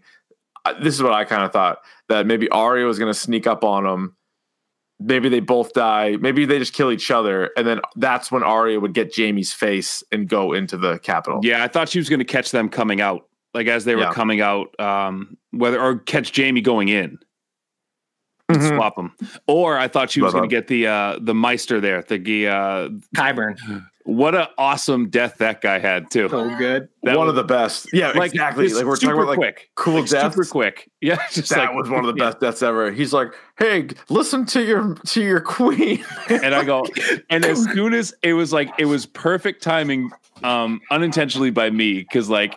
uh, 0.65 0.73
This 0.81 0.93
is 0.95 1.01
what 1.01 1.13
I 1.13 1.23
kind 1.23 1.43
of 1.43 1.53
thought 1.53 1.77
that 2.09 2.25
maybe 2.27 2.49
Arya 2.49 2.85
was 2.85 2.99
going 2.99 3.11
to 3.13 3.17
sneak 3.17 3.47
up 3.47 3.63
on 3.63 3.83
them. 3.85 4.15
Maybe 4.99 5.29
they 5.29 5.39
both 5.41 5.73
die. 5.73 6.17
Maybe 6.19 6.45
they 6.45 6.57
just 6.57 6.73
kill 6.73 6.91
each 6.91 7.11
other, 7.11 7.51
and 7.55 7.67
then 7.67 7.81
that's 7.95 8.31
when 8.31 8.41
Arya 8.43 8.79
would 8.79 8.93
get 8.93 9.13
Jamie's 9.13 9.53
face 9.53 10.03
and 10.11 10.27
go 10.27 10.53
into 10.53 10.75
the 10.75 10.97
capital. 10.99 11.39
Yeah, 11.43 11.63
I 11.63 11.67
thought 11.67 11.87
she 11.89 11.99
was 11.99 12.09
going 12.09 12.19
to 12.19 12.25
catch 12.25 12.49
them 12.51 12.67
coming 12.67 12.99
out, 12.99 13.27
like 13.53 13.67
as 13.67 13.85
they 13.85 13.95
were 13.95 14.01
Yeah. 14.01 14.13
coming 14.13 14.41
out, 14.41 14.77
um, 14.79 15.37
whether 15.51 15.79
or 15.79 15.99
catch 15.99 16.31
Jamie 16.31 16.61
going 16.61 16.89
in. 16.89 17.19
Mhm. 18.51 18.77
Swap 18.77 18.95
them, 18.95 19.13
or 19.45 19.77
I 19.77 19.89
thought 19.89 20.09
she 20.09 20.21
was 20.21 20.33
going 20.33 20.49
to 20.49 20.55
get 20.55 20.67
the 20.67 20.87
uh, 20.87 21.19
the 21.19 21.33
Maester 21.33 21.81
there. 21.81 22.01
The 22.01 22.47
uh, 22.47 22.89
Qyburn. 23.15 23.57
what 24.07 24.33
a 24.35 24.49
awesome 24.57 25.09
death 25.09 25.39
that 25.39 25.59
guy 25.59 25.79
had 25.79 26.09
too. 26.09 26.29
So 26.29 26.57
good. 26.57 26.87
That 27.03 27.17
one 27.17 27.27
was- 27.27 27.31
of 27.31 27.35
the 27.35 27.43
best. 27.43 27.89
Yeah, 27.91 28.11
like 28.11 28.31
exactly. 28.31 28.69
Like 28.69 28.85
we're 28.85 28.95
talking 28.95 29.11
about 29.11 29.27
like 29.27 29.37
quick, 29.37 29.69
cool 29.75 29.99
like, 29.99 30.09
deaths. 30.09 30.33
super 30.35 30.47
quick. 30.47 30.89
Yeah, 30.99 31.21
just 31.31 31.49
that 31.51 31.59
like 31.59 31.75
was 31.75 31.91
one 31.91 32.05
of 32.05 32.15
the 32.15 32.19
yeah. 32.19 32.31
best 32.31 32.39
deaths 32.39 32.63
ever. 32.63 32.89
He's 32.89 33.13
like, 33.13 33.31
"Hey, 33.59 33.87
listen 34.09 34.47
to 34.47 34.63
your 34.63 34.95
to 34.95 35.21
your 35.21 35.41
queen." 35.41 36.03
and 36.27 36.55
I 36.55 36.63
go, 36.63 36.87
and 37.29 37.45
as 37.45 37.63
soon 37.65 37.93
as 37.93 38.15
it 38.23 38.33
was 38.33 38.51
like, 38.51 38.71
it 38.79 38.85
was 38.85 39.05
perfect 39.05 39.61
timing, 39.61 40.09
um, 40.43 40.81
unintentionally 40.89 41.51
by 41.51 41.69
me, 41.69 41.99
because 41.99 42.29
like 42.31 42.55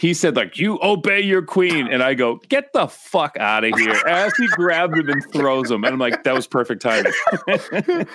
he 0.00 0.14
said, 0.14 0.34
like 0.34 0.58
you 0.58 0.78
obey 0.82 1.20
your 1.20 1.42
queen, 1.42 1.86
and 1.88 2.02
I 2.02 2.14
go, 2.14 2.36
get 2.48 2.72
the 2.72 2.86
fuck 2.86 3.36
out 3.36 3.64
of 3.64 3.78
here, 3.78 4.00
as 4.08 4.34
he 4.36 4.46
grabs 4.46 4.98
him 4.98 5.10
and 5.10 5.22
throws 5.30 5.70
him, 5.70 5.84
and 5.84 5.92
I'm 5.92 6.00
like, 6.00 6.24
that 6.24 6.34
was 6.34 6.46
perfect 6.46 6.80
timing. 6.80 7.12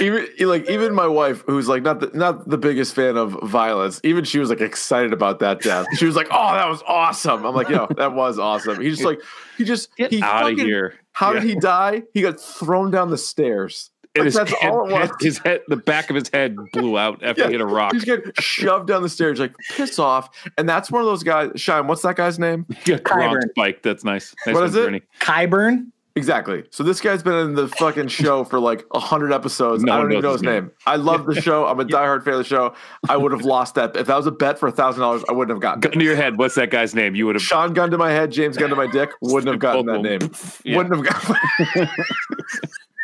even 0.00 0.26
like 0.40 0.68
even 0.68 0.92
my 0.92 1.06
wife, 1.06 1.44
who's 1.46 1.68
like 1.68 1.81
not 1.82 2.00
the 2.00 2.10
not 2.14 2.48
the 2.48 2.58
biggest 2.58 2.94
fan 2.94 3.16
of 3.16 3.32
violence, 3.42 4.00
even 4.04 4.24
she 4.24 4.38
was 4.38 4.48
like 4.50 4.60
excited 4.60 5.12
about 5.12 5.38
that 5.40 5.60
death. 5.60 5.86
She 5.96 6.04
was 6.06 6.16
like, 6.16 6.28
"Oh, 6.30 6.52
that 6.54 6.68
was 6.68 6.82
awesome." 6.86 7.44
I'm 7.44 7.54
like, 7.54 7.68
"Yo, 7.68 7.86
that 7.96 8.14
was 8.14 8.38
awesome." 8.38 8.80
He 8.80 8.90
just 8.90 9.04
like 9.04 9.20
he 9.58 9.64
just 9.64 9.94
Get 9.96 10.10
he 10.10 10.22
out 10.22 10.52
of 10.52 10.58
here. 10.58 10.94
How 11.12 11.32
did 11.32 11.42
he 11.42 11.54
die? 11.54 12.02
He 12.14 12.22
got 12.22 12.40
thrown 12.40 12.90
down 12.90 13.10
the 13.10 13.18
stairs. 13.18 13.90
And 14.14 14.26
his, 14.26 14.34
that's 14.34 14.52
head, 14.52 14.70
all 14.70 14.86
it 14.88 14.92
was. 14.92 15.08
head- 15.08 15.10
his 15.20 15.38
head, 15.38 15.60
the 15.68 15.76
back 15.76 16.10
of 16.10 16.16
his 16.16 16.28
head 16.28 16.54
blew 16.74 16.98
out 16.98 17.22
after 17.24 17.42
Yeah, 17.42 17.46
he 17.48 17.52
hit 17.52 17.60
a 17.62 17.66
rock. 17.66 17.92
He's 17.94 18.04
getting 18.04 18.30
shoved 18.38 18.86
down 18.86 19.00
the 19.02 19.08
stairs, 19.08 19.40
like 19.40 19.54
piss 19.70 19.98
off. 19.98 20.28
And 20.58 20.68
that's 20.68 20.90
one 20.90 21.00
of 21.00 21.06
those 21.06 21.22
guys. 21.22 21.52
Shine, 21.56 21.86
what's 21.86 22.02
that 22.02 22.16
guy's 22.16 22.38
name? 22.38 22.66
Yeah, 22.86 22.98
Gronk 22.98 23.30
Qyburn. 23.32 23.50
spike. 23.50 23.82
That's 23.82 24.04
nice. 24.04 24.34
nice 24.46 24.54
What 24.54 24.60
one, 24.60 24.68
is 24.68 24.76
it? 24.76 24.84
Bernie. 24.84 25.02
Qyburn. 25.20 25.86
Exactly. 26.14 26.64
So 26.70 26.82
this 26.84 27.00
guy's 27.00 27.22
been 27.22 27.34
in 27.34 27.54
the 27.54 27.68
fucking 27.68 28.08
show 28.08 28.44
for 28.44 28.60
like 28.60 28.84
a 28.92 29.00
hundred 29.00 29.32
episodes. 29.32 29.82
No 29.82 29.92
I 29.92 29.96
don't 29.96 30.12
even 30.12 30.22
know 30.22 30.32
his 30.32 30.40
his 30.42 30.46
name. 30.46 30.70
I 30.86 30.96
love 30.96 31.24
the 31.24 31.40
show. 31.40 31.66
I'm 31.66 31.80
a 31.80 31.84
diehard 31.86 32.22
fan 32.22 32.34
of 32.34 32.38
the 32.40 32.44
show. 32.44 32.74
I 33.08 33.16
would 33.16 33.32
have 33.32 33.42
lost 33.46 33.76
that 33.76 33.96
if 33.96 34.08
that 34.08 34.16
was 34.16 34.26
a 34.26 34.30
bet 34.30 34.58
for 34.58 34.66
a 34.68 34.72
thousand 34.72 35.00
dollars. 35.00 35.24
I 35.28 35.32
wouldn't 35.32 35.54
have 35.56 35.62
gotten 35.62 35.80
Gun 35.80 35.92
it. 35.92 35.96
to 36.00 36.04
your 36.04 36.16
head. 36.16 36.36
What's 36.36 36.54
that 36.56 36.70
guy's 36.70 36.94
name? 36.94 37.14
You 37.14 37.24
would 37.26 37.36
have. 37.36 37.42
Sean 37.42 37.72
gun 37.72 37.90
to 37.92 37.96
my 37.98 38.10
head, 38.10 38.30
James 38.30 38.58
gun 38.58 38.68
to 38.68 38.76
my 38.76 38.86
dick. 38.88 39.10
Wouldn't 39.22 39.50
have 39.50 39.58
gotten 39.58 39.86
that 39.86 40.02
name. 40.02 40.30
Yeah. 40.64 40.76
Wouldn't 40.76 40.96
have 40.96 41.24
gotten 41.24 41.88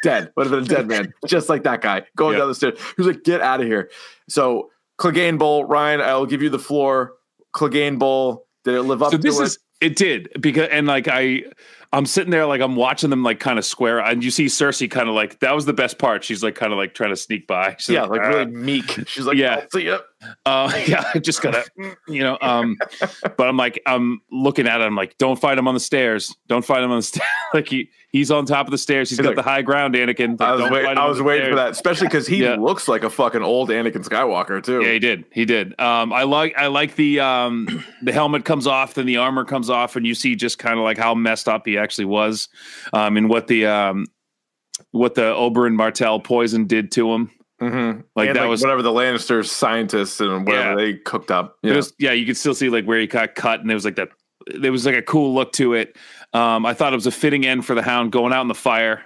dead. 0.02 0.32
Would 0.36 0.46
have 0.46 0.50
been 0.52 0.64
a 0.64 0.76
dead 0.76 0.86
man, 0.88 1.12
just 1.26 1.48
like 1.48 1.62
that 1.64 1.80
guy 1.80 2.02
going 2.16 2.34
Yeah. 2.34 2.40
down 2.40 2.48
the 2.48 2.54
stairs. 2.54 2.78
He 2.78 2.94
was 3.02 3.06
like, 3.06 3.24
"Get 3.24 3.40
out 3.40 3.60
of 3.60 3.66
here." 3.66 3.90
So 4.28 4.70
Clegane 5.00 5.38
Bowl, 5.38 5.64
Ryan, 5.64 6.00
I'll 6.00 6.26
give 6.26 6.42
you 6.42 6.50
the 6.50 6.58
floor. 6.58 7.14
Clegane 7.54 7.98
Bowl. 7.98 8.46
Did 8.64 8.74
it 8.74 8.82
live 8.82 9.02
up 9.02 9.12
So 9.12 9.16
to 9.16 9.22
this 9.22 9.40
it? 9.40 9.42
is 9.44 9.58
it 9.80 9.96
did 9.96 10.28
because 10.40 10.68
and 10.70 10.86
like 10.86 11.08
I 11.08 11.44
I'm 11.92 12.04
sitting 12.04 12.30
there 12.30 12.44
like 12.46 12.60
I'm 12.60 12.76
watching 12.76 13.08
them 13.10 13.22
like 13.22 13.40
kind 13.40 13.58
of 13.58 13.64
square 13.64 13.98
and 14.00 14.22
you 14.22 14.30
see 14.30 14.46
Cersei 14.46 14.90
kind 14.90 15.08
of 15.08 15.14
like 15.14 15.38
that 15.40 15.54
was 15.54 15.64
the 15.64 15.72
best 15.72 15.98
part. 15.98 16.22
She's 16.22 16.42
like 16.42 16.54
kind 16.54 16.72
of 16.72 16.78
like 16.78 16.94
trying 16.94 17.10
to 17.10 17.16
sneak 17.16 17.46
by. 17.46 17.76
She's 17.78 17.94
yeah, 17.94 18.04
like 18.04 18.20
"Ah." 18.22 18.28
really 18.28 18.46
meek. 18.46 19.08
She's 19.08 19.24
like, 19.24 19.36
Yeah. 19.38 19.58
yeah, 19.60 19.64
see 19.72 19.86
ya. 19.86 19.98
Uh, 20.44 20.72
yeah, 20.86 21.10
I 21.14 21.18
just 21.20 21.42
gotta, 21.42 21.64
you 22.08 22.22
know. 22.22 22.36
Um, 22.40 22.76
but 23.36 23.48
I'm 23.48 23.56
like, 23.56 23.80
I'm 23.86 24.20
looking 24.32 24.66
at 24.66 24.80
it. 24.80 24.84
I'm 24.84 24.96
like, 24.96 25.16
don't 25.18 25.38
fight 25.38 25.58
him 25.58 25.68
on 25.68 25.74
the 25.74 25.80
stairs. 25.80 26.34
Don't 26.48 26.64
fight 26.64 26.82
him 26.82 26.90
on 26.90 26.98
the 26.98 27.02
stairs. 27.02 27.26
like 27.54 27.68
he 27.68 27.90
he's 28.10 28.30
on 28.30 28.44
top 28.44 28.66
of 28.66 28.72
the 28.72 28.78
stairs. 28.78 29.10
He's 29.10 29.18
He's 29.18 29.22
got 29.22 29.30
like- 29.30 29.36
the 29.36 29.42
high 29.48 29.62
ground, 29.62 29.94
Anakin. 29.94 30.38
Like, 30.40 30.48
I 30.48 30.54
was, 30.54 30.70
wait, 30.70 30.86
I 30.86 31.06
was 31.08 31.22
waiting 31.22 31.50
for 31.50 31.56
that, 31.56 31.70
especially 31.70 32.08
because 32.08 32.26
he 32.26 32.42
Yeah. 32.42 32.56
looks 32.56 32.88
like 32.88 33.04
a 33.04 33.10
fucking 33.10 33.42
old 33.42 33.68
Anakin 33.70 34.04
Skywalker 34.04 34.62
too. 34.62 34.82
Yeah, 34.82 34.92
he 34.92 34.98
did. 34.98 35.24
He 35.30 35.44
did. 35.44 35.78
Um, 35.80 36.12
I 36.12 36.24
like 36.24 36.54
I 36.56 36.66
like 36.66 36.96
the 36.96 37.20
um 37.20 37.84
the 38.02 38.12
helmet 38.12 38.44
comes 38.44 38.66
off, 38.66 38.94
then 38.94 39.06
the 39.06 39.18
armor 39.18 39.44
comes 39.44 39.70
off, 39.70 39.94
and 39.94 40.04
you 40.06 40.14
see 40.14 40.34
just 40.34 40.58
kind 40.58 40.78
of 40.78 40.84
like 40.84 40.98
how 40.98 41.14
messed 41.14 41.48
up 41.48 41.64
he 41.66 41.78
actually 41.78 42.06
was, 42.06 42.48
um, 42.92 43.16
and 43.16 43.28
what 43.28 43.46
the 43.46 43.66
um 43.66 44.06
what 44.92 45.14
the 45.14 45.22
Oberyn 45.34 45.74
Martell 45.74 46.20
poison 46.20 46.66
did 46.66 46.90
to 46.92 47.12
him. 47.12 47.30
Mhm. 47.60 48.04
Like 48.14 48.28
And, 48.28 48.36
that 48.38 48.48
was 48.48 48.62
whatever 48.62 48.82
the 48.82 48.90
Lannisters 48.92 49.46
scientists 49.48 50.20
and 50.20 50.46
whatever 50.46 50.70
Yeah. 50.70 50.74
they 50.76 50.94
cooked 50.94 51.30
up. 51.30 51.58
Yeah. 51.62 51.74
was, 51.76 51.92
yeah, 51.98 52.12
you 52.12 52.24
could 52.26 52.36
still 52.36 52.54
see 52.54 52.68
like 52.68 52.84
where 52.84 53.00
he 53.00 53.06
got 53.06 53.34
cut, 53.34 53.60
and 53.60 53.68
there 53.68 53.74
was 53.76 53.84
like 53.84 53.96
that. 53.96 54.10
There 54.54 54.72
was 54.72 54.86
like 54.86 54.94
a 54.94 55.02
cool 55.02 55.34
look 55.34 55.52
to 55.54 55.74
it. 55.74 55.96
Um, 56.32 56.64
I 56.64 56.72
thought 56.74 56.92
it 56.92 56.96
was 56.96 57.06
a 57.06 57.10
fitting 57.10 57.44
end 57.44 57.66
for 57.66 57.74
the 57.74 57.82
Hound 57.82 58.12
going 58.12 58.32
out 58.32 58.42
in 58.42 58.48
the 58.48 58.54
fire. 58.54 59.02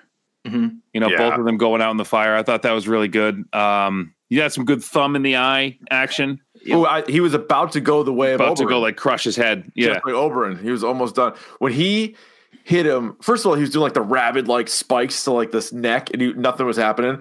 Mhm. 0.47 0.77
You 0.93 1.01
know, 1.01 1.09
Yeah. 1.09 1.19
both 1.31 1.38
of 1.38 1.45
them 1.45 1.57
going 1.57 1.81
out 1.81 1.91
in 1.93 1.97
the 1.97 2.05
fire. 2.05 2.37
I 2.37 2.43
thought 2.43 2.62
that 2.62 2.73
was 2.73 2.87
really 2.88 3.09
good. 3.09 3.45
Um, 3.55 4.12
you 4.29 4.41
had 4.43 4.53
some 4.53 4.65
good 4.65 4.83
thumb 4.83 5.15
in 5.17 5.23
the 5.23 5.37
eye 5.37 5.79
action. 5.91 6.41
I, 6.71 7.03
he 7.09 7.21
was 7.21 7.35
about 7.35 7.73
to 7.73 7.81
go 7.81 8.03
the 8.03 8.12
way 8.12 8.33
of 8.35 8.41
About 8.41 8.57
to 8.59 8.67
go 8.67 8.81
like 8.81 8.97
crush 8.97 9.25
his 9.25 9.37
head. 9.37 9.71
Yeah, 9.75 9.95
like 10.05 10.15
Oberyn. 10.15 10.61
He 10.62 10.71
was 10.71 10.85
almost 10.85 11.15
done. 11.17 11.33
When 11.59 11.73
he 11.73 12.17
hit 12.65 12.87
him, 12.87 13.17
first 13.21 13.45
of 13.45 13.49
all, 13.51 13.55
he 13.57 13.62
was 13.62 13.71
doing 13.71 13.83
like 13.83 13.95
the 13.95 14.01
rabid 14.03 14.47
like 14.49 14.69
spikes 14.69 15.25
to 15.25 15.33
like 15.33 15.51
this 15.51 15.73
neck, 15.73 16.11
and 16.12 16.23
he, 16.23 16.33
nothing 16.35 16.67
was 16.67 16.77
happening. 16.77 17.19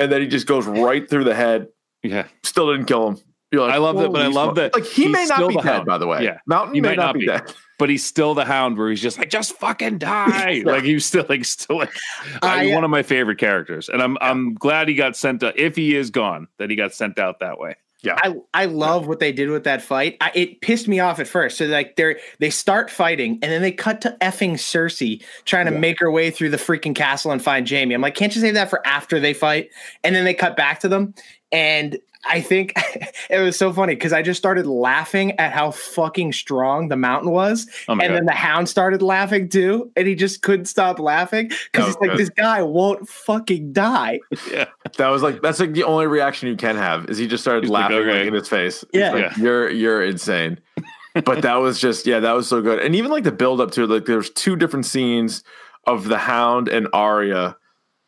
And 0.00 0.10
then 0.10 0.20
he 0.22 0.26
just 0.26 0.46
goes 0.46 0.66
right 0.66 1.08
through 1.08 1.24
the 1.24 1.34
head. 1.34 1.68
yeah. 2.02 2.26
Still 2.42 2.72
didn't 2.72 2.86
kill 2.86 3.08
him. 3.10 3.18
You're 3.52 3.62
like, 3.66 3.74
I 3.74 3.78
love 3.78 3.96
that, 3.98 4.12
but 4.12 4.22
I 4.22 4.28
love 4.28 4.54
that 4.56 4.72
Like 4.74 4.86
he 4.86 5.08
may 5.08 5.26
not 5.26 5.48
be 5.48 5.54
the 5.56 5.60
dead, 5.62 5.72
Hound. 5.72 5.86
by 5.86 5.98
the 5.98 6.06
way. 6.06 6.22
Yeah. 6.24 6.38
Mountain 6.46 6.74
He 6.74 6.80
may 6.80 6.90
might 6.90 6.96
not, 6.98 7.06
not 7.06 7.14
be 7.14 7.20
be. 7.20 7.26
dead. 7.26 7.52
But 7.80 7.90
he's 7.90 8.04
still 8.04 8.34
the 8.34 8.44
Hound, 8.44 8.78
where 8.78 8.90
he's 8.90 9.00
just 9.02 9.18
like, 9.18 9.28
just 9.28 9.54
fucking 9.58 9.98
die. 9.98 10.62
like 10.64 10.84
he's 10.84 11.04
still 11.04 11.26
like 11.28 11.44
still 11.44 11.78
like 11.78 11.90
I- 12.42 12.66
uh, 12.66 12.70
uh, 12.70 12.74
one 12.74 12.84
of 12.84 12.90
my 12.90 13.02
favorite 13.02 13.38
characters, 13.38 13.88
and 13.88 14.02
I'm 14.02 14.16
I'm 14.20 14.54
glad 14.54 14.86
he 14.88 14.94
got 14.94 15.16
sent. 15.16 15.40
To, 15.40 15.52
if 15.60 15.74
he 15.76 15.96
is 15.96 16.10
gone, 16.10 16.46
that 16.58 16.70
he 16.70 16.76
got 16.76 16.92
sent 16.94 17.18
out 17.18 17.40
that 17.40 17.58
way. 17.58 17.74
I 18.16 18.34
I 18.54 18.64
love 18.66 19.06
what 19.06 19.20
they 19.20 19.32
did 19.32 19.50
with 19.50 19.64
that 19.64 19.82
fight. 19.82 20.16
I, 20.20 20.30
it 20.34 20.60
pissed 20.60 20.88
me 20.88 21.00
off 21.00 21.18
at 21.18 21.28
first. 21.28 21.58
So 21.58 21.66
like 21.66 21.96
they're 21.96 22.18
they 22.38 22.50
start 22.50 22.90
fighting 22.90 23.38
and 23.42 23.52
then 23.52 23.62
they 23.62 23.72
cut 23.72 24.00
to 24.02 24.16
effing 24.20 24.52
Cersei 24.52 25.22
trying 25.44 25.66
to 25.66 25.72
make 25.72 26.00
her 26.00 26.10
way 26.10 26.30
through 26.30 26.50
the 26.50 26.56
freaking 26.56 26.94
castle 26.94 27.30
and 27.30 27.42
find 27.42 27.66
Jamie. 27.66 27.94
I'm 27.94 28.00
like, 28.00 28.14
can't 28.14 28.34
you 28.34 28.40
save 28.40 28.54
that 28.54 28.70
for 28.70 28.86
after 28.86 29.20
they 29.20 29.34
fight? 29.34 29.70
And 30.02 30.14
then 30.14 30.24
they 30.24 30.34
cut 30.34 30.56
back 30.56 30.80
to 30.80 30.88
them 30.88 31.14
and. 31.52 31.98
I 32.24 32.40
think 32.40 32.74
it 33.30 33.38
was 33.40 33.56
so 33.56 33.72
funny 33.72 33.94
because 33.94 34.12
I 34.12 34.22
just 34.22 34.38
started 34.38 34.66
laughing 34.66 35.32
at 35.38 35.52
how 35.52 35.70
fucking 35.70 36.32
strong 36.32 36.88
the 36.88 36.96
mountain 36.96 37.30
was. 37.30 37.66
Oh 37.88 37.92
and 37.92 38.00
god! 38.02 38.10
then 38.10 38.26
the 38.26 38.32
hound 38.32 38.68
started 38.68 39.00
laughing 39.02 39.48
too. 39.48 39.90
And 39.96 40.06
he 40.06 40.14
just 40.14 40.42
couldn't 40.42 40.66
stop 40.66 40.98
laughing 40.98 41.48
because 41.72 41.86
was 41.86 41.94
he's 41.94 42.00
like, 42.00 42.10
good. 42.10 42.18
this 42.18 42.28
guy 42.30 42.62
won't 42.62 43.08
fucking 43.08 43.72
die. 43.72 44.20
yeah, 44.50 44.66
That 44.98 45.08
was 45.08 45.22
like 45.22 45.40
that's 45.42 45.60
like 45.60 45.72
the 45.72 45.84
only 45.84 46.06
reaction 46.06 46.48
you 46.48 46.56
can 46.56 46.76
have 46.76 47.06
is 47.08 47.16
he 47.18 47.26
just 47.26 47.42
started 47.42 47.64
He's 47.64 47.70
laughing 47.70 47.96
like, 47.98 48.06
okay. 48.06 48.26
in 48.28 48.34
his 48.34 48.48
face. 48.48 48.84
Yeah. 48.92 49.12
like, 49.12 49.22
Yeah. 49.22 49.42
you're 49.42 49.70
you're 49.70 50.02
insane. 50.02 50.58
but 51.24 51.42
that 51.42 51.56
was 51.56 51.80
just 51.80 52.06
yeah, 52.06 52.20
that 52.20 52.32
was 52.32 52.46
so 52.48 52.60
good. 52.60 52.78
And 52.80 52.94
even 52.94 53.10
like 53.10 53.24
the 53.24 53.32
build 53.32 53.60
up 53.60 53.70
to 53.72 53.84
it, 53.84 53.90
like 53.90 54.04
there's 54.04 54.30
two 54.30 54.56
different 54.56 54.84
scenes 54.86 55.42
of 55.86 56.04
the 56.08 56.18
Hound 56.18 56.68
and 56.68 56.86
Arya 56.92 57.56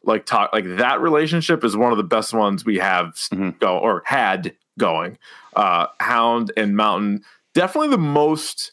like 0.04 0.26
talk 0.26 0.52
like 0.52 0.64
that 0.76 1.00
relationship 1.00 1.64
is 1.64 1.76
one 1.76 1.92
of 1.92 1.98
the 1.98 2.04
best 2.04 2.34
ones 2.34 2.64
we 2.64 2.78
have 2.78 3.14
Mhm. 3.32 3.58
go 3.60 3.78
or 3.78 4.02
had 4.06 4.54
going. 4.78 5.18
Uh 5.54 5.86
Hound 6.00 6.52
and 6.56 6.76
Mountain 6.76 7.22
definitely 7.54 7.88
the 7.90 7.98
most 7.98 8.72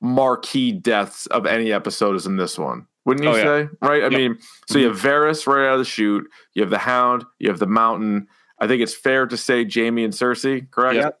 marquee 0.00 0.72
deaths 0.72 1.26
of 1.26 1.46
any 1.46 1.72
episode 1.72 2.14
is 2.16 2.26
in 2.26 2.36
this 2.36 2.58
one. 2.58 2.86
Wouldn't 3.04 3.24
you 3.24 3.30
Oh, 3.32 3.36
yeah. 3.36 3.42
say? 3.42 3.68
Right? 3.82 4.02
I 4.04 4.08
Yep. 4.08 4.12
mean, 4.12 4.38
so 4.68 4.78
you 4.78 4.86
have 4.88 4.96
Varys 4.98 5.46
right 5.46 5.66
out 5.66 5.74
of 5.74 5.78
the 5.80 5.84
chute, 5.84 6.30
you 6.54 6.62
have 6.62 6.70
the 6.70 6.78
Hound, 6.78 7.24
you 7.38 7.48
have 7.48 7.58
the 7.58 7.66
Mountain. 7.66 8.28
I 8.58 8.66
think 8.66 8.82
it's 8.82 8.94
fair 8.94 9.26
to 9.26 9.36
say 9.36 9.64
Jamie 9.64 10.04
and 10.04 10.12
Cersei, 10.12 10.70
correct? 10.70 10.96
Yep. 10.96 11.18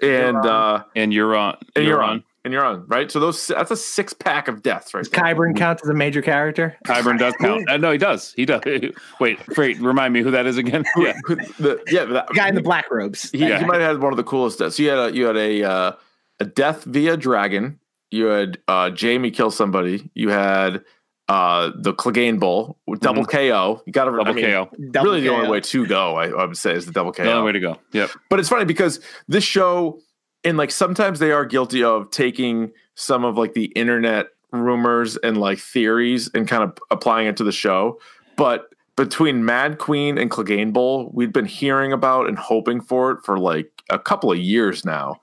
And 0.00 0.36
Euron. 0.36 0.46
uh 0.80 0.84
and 0.96 1.12
you're 1.12 1.36
on. 1.36 1.56
and 1.76 1.84
you're 1.84 1.94
you're 1.94 2.02
on. 2.02 2.24
And 2.48 2.52
you're 2.54 2.64
on, 2.64 2.86
right? 2.86 3.10
So 3.10 3.20
those 3.20 3.46
that's 3.48 3.70
a 3.70 3.76
six 3.76 4.14
pack 4.14 4.48
of 4.48 4.62
deaths, 4.62 4.94
right? 4.94 5.04
Does 5.04 5.10
there. 5.10 5.22
Qyburn 5.22 5.54
count 5.54 5.80
as 5.82 5.90
a 5.90 5.92
major 5.92 6.22
character? 6.22 6.78
Qyburn 6.86 7.18
does 7.18 7.34
count. 7.40 7.68
Uh, 7.68 7.76
no, 7.76 7.92
he 7.92 7.98
does. 7.98 8.32
He 8.32 8.46
does. 8.46 8.62
Wait, 9.20 9.38
wait. 9.58 9.78
Remind 9.80 10.14
me 10.14 10.22
who 10.22 10.30
that 10.30 10.46
is 10.46 10.56
again. 10.56 10.82
Yeah, 10.96 11.12
the, 11.58 11.82
yeah, 11.90 12.06
that, 12.06 12.28
The 12.28 12.32
guy 12.34 12.48
in 12.48 12.54
the 12.54 12.62
black 12.62 12.90
robes. 12.90 13.30
he, 13.32 13.40
Yeah. 13.40 13.58
he 13.58 13.66
might 13.66 13.82
have 13.82 13.96
had 13.96 14.02
one 14.02 14.14
of 14.14 14.16
the 14.16 14.24
coolest 14.24 14.60
deaths. 14.60 14.78
You 14.78 14.88
had 14.88 14.98
a 14.98 15.14
you 15.14 15.26
had 15.26 15.36
a 15.36 15.62
uh, 15.62 15.92
a 16.40 16.44
death 16.46 16.84
via 16.84 17.18
dragon. 17.18 17.78
You 18.10 18.24
had 18.28 18.58
uh, 18.66 18.88
Jamie 18.88 19.30
kill 19.30 19.50
somebody. 19.50 20.10
You 20.14 20.30
had 20.30 20.84
uh, 21.28 21.72
the 21.76 21.92
Clegane 21.92 22.40
Bowl 22.40 22.78
with 22.86 23.00
double 23.00 23.26
KO. 23.26 23.82
You 23.84 23.92
got 23.92 24.06
to 24.06 24.12
Mm-hmm. 24.12 24.24
double 24.24 24.40
KO. 24.40 24.70
Double 24.92 25.10
Really, 25.10 25.20
the 25.20 25.28
only 25.28 25.50
way 25.50 25.60
to 25.60 25.86
go, 25.86 26.16
I, 26.16 26.28
I 26.30 26.46
would 26.46 26.56
say, 26.56 26.72
is 26.72 26.86
the 26.86 26.92
double 26.92 27.12
KO. 27.12 27.24
The 27.24 27.32
only 27.32 27.44
way 27.44 27.52
to 27.52 27.60
go. 27.60 27.76
Yep. 27.92 28.08
But 28.30 28.38
it's 28.40 28.48
funny 28.48 28.64
because 28.64 29.00
this 29.28 29.44
show, 29.44 30.00
and 30.44 30.56
like 30.56 30.70
sometimes 30.70 31.18
they 31.18 31.32
are 31.32 31.44
guilty 31.44 31.82
of 31.82 32.10
taking 32.10 32.72
some 32.94 33.24
of 33.24 33.36
like 33.36 33.54
the 33.54 33.66
internet 33.66 34.28
rumors 34.52 35.16
and 35.18 35.36
like 35.36 35.58
theories 35.58 36.30
and 36.34 36.48
kind 36.48 36.62
of 36.62 36.78
applying 36.90 37.26
it 37.26 37.36
to 37.36 37.44
the 37.44 37.52
show. 37.52 38.00
But 38.36 38.72
between 38.96 39.44
Mad 39.44 39.78
Queen 39.78 40.18
and 40.18 40.30
Clegane 40.30 40.72
Bowl, 40.72 41.10
we'd 41.12 41.32
been 41.32 41.44
hearing 41.44 41.92
about 41.92 42.28
and 42.28 42.38
hoping 42.38 42.80
for 42.80 43.12
it 43.12 43.24
for 43.24 43.38
like 43.38 43.70
a 43.90 43.98
couple 43.98 44.32
of 44.32 44.38
years 44.38 44.84
now. 44.84 45.20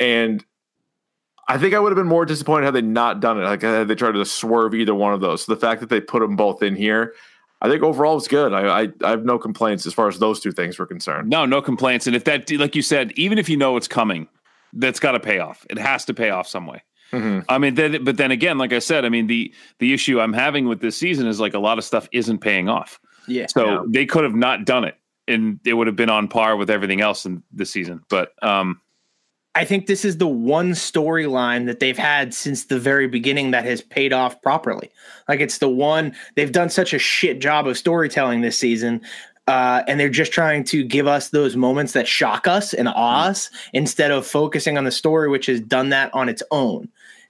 And 0.00 0.44
I 1.48 1.56
think 1.56 1.74
I 1.74 1.78
would 1.78 1.90
have 1.90 1.96
been 1.96 2.06
more 2.06 2.26
disappointed 2.26 2.66
had 2.66 2.74
they 2.74 2.82
not 2.82 3.20
done 3.20 3.40
it. 3.40 3.44
Like 3.44 3.62
had 3.62 3.88
they 3.88 3.94
tried 3.94 4.12
to 4.12 4.24
swerve 4.24 4.74
either 4.74 4.94
one 4.94 5.14
of 5.14 5.20
those. 5.20 5.44
So 5.44 5.54
the 5.54 5.60
fact 5.60 5.80
that 5.80 5.88
they 5.88 6.00
put 6.00 6.20
them 6.20 6.36
both 6.36 6.62
in 6.62 6.76
here, 6.76 7.14
I 7.62 7.68
think 7.68 7.82
overall 7.82 8.16
was 8.16 8.28
good. 8.28 8.52
I, 8.52 8.82
I 8.82 8.88
I 9.02 9.10
have 9.10 9.24
no 9.24 9.38
complaints 9.38 9.86
as 9.86 9.94
far 9.94 10.08
as 10.08 10.18
those 10.18 10.40
two 10.40 10.52
things 10.52 10.78
were 10.78 10.86
concerned. 10.86 11.30
No, 11.30 11.46
no 11.46 11.62
complaints. 11.62 12.06
And 12.06 12.14
if 12.14 12.24
that, 12.24 12.50
like 12.52 12.76
you 12.76 12.82
said, 12.82 13.12
even 13.12 13.38
if 13.38 13.48
you 13.48 13.56
know 13.56 13.76
it's 13.76 13.88
coming, 13.88 14.28
that's 14.72 15.00
got 15.00 15.12
to 15.12 15.20
pay 15.20 15.38
off. 15.38 15.66
It 15.70 15.78
has 15.78 16.04
to 16.06 16.14
pay 16.14 16.30
off 16.30 16.46
some 16.48 16.66
way. 16.66 16.82
Mhm. 17.12 17.44
I 17.48 17.56
mean, 17.58 17.74
then, 17.74 18.04
but 18.04 18.16
then 18.18 18.30
again, 18.30 18.58
like 18.58 18.72
I 18.72 18.80
said, 18.80 19.04
I 19.04 19.08
mean 19.08 19.26
the 19.28 19.52
the 19.78 19.94
issue 19.94 20.20
I'm 20.20 20.34
having 20.34 20.68
with 20.68 20.80
this 20.80 20.96
season 20.96 21.26
is 21.26 21.40
like 21.40 21.54
a 21.54 21.58
lot 21.58 21.78
of 21.78 21.84
stuff 21.84 22.06
isn't 22.12 22.38
paying 22.38 22.68
off. 22.68 23.00
Yeah. 23.26 23.46
So 23.46 23.64
Yeah. 23.66 23.82
they 23.86 24.04
could 24.06 24.24
have 24.24 24.34
not 24.34 24.64
done 24.66 24.84
it, 24.84 24.96
and 25.26 25.58
it 25.64 25.72
would 25.74 25.86
have 25.86 25.96
been 25.96 26.10
on 26.10 26.28
par 26.28 26.56
with 26.56 26.68
everything 26.68 27.00
else 27.00 27.24
in 27.24 27.42
this 27.50 27.70
season. 27.70 28.02
But 28.10 28.32
um, 28.42 28.80
I 29.54 29.64
think 29.64 29.86
this 29.86 30.04
is 30.04 30.18
the 30.18 30.26
one 30.28 30.72
storyline 30.72 31.66
that 31.66 31.80
they've 31.80 31.96
had 31.98 32.32
since 32.34 32.66
the 32.66 32.78
very 32.78 33.08
beginning 33.08 33.50
that 33.52 33.64
has 33.64 33.80
paid 33.80 34.12
off 34.12 34.40
properly. 34.42 34.90
Like 35.28 35.40
it's 35.40 35.58
the 35.58 35.68
one 35.68 36.14
they've 36.36 36.52
done 36.52 36.68
such 36.70 36.92
a 36.92 36.98
shit 36.98 37.40
job 37.40 37.66
of 37.66 37.76
storytelling 37.78 38.42
this 38.42 38.58
season. 38.58 39.00
Uh, 39.48 39.82
and 39.88 39.98
they're 39.98 40.10
just 40.10 40.30
trying 40.30 40.62
to 40.62 40.84
give 40.84 41.06
us 41.06 41.30
those 41.30 41.56
moments 41.56 41.94
that 41.94 42.06
shock 42.06 42.46
us 42.46 42.74
and 42.74 42.86
awe 42.86 43.24
us 43.28 43.48
instead 43.72 44.10
of 44.10 44.26
focusing 44.26 44.76
on 44.76 44.84
the 44.84 44.90
story, 44.90 45.28
which 45.30 45.46
has 45.46 45.58
done 45.60 45.88
that 45.88 46.12
on 46.14 46.28
its 46.28 46.42
own. 46.50 46.86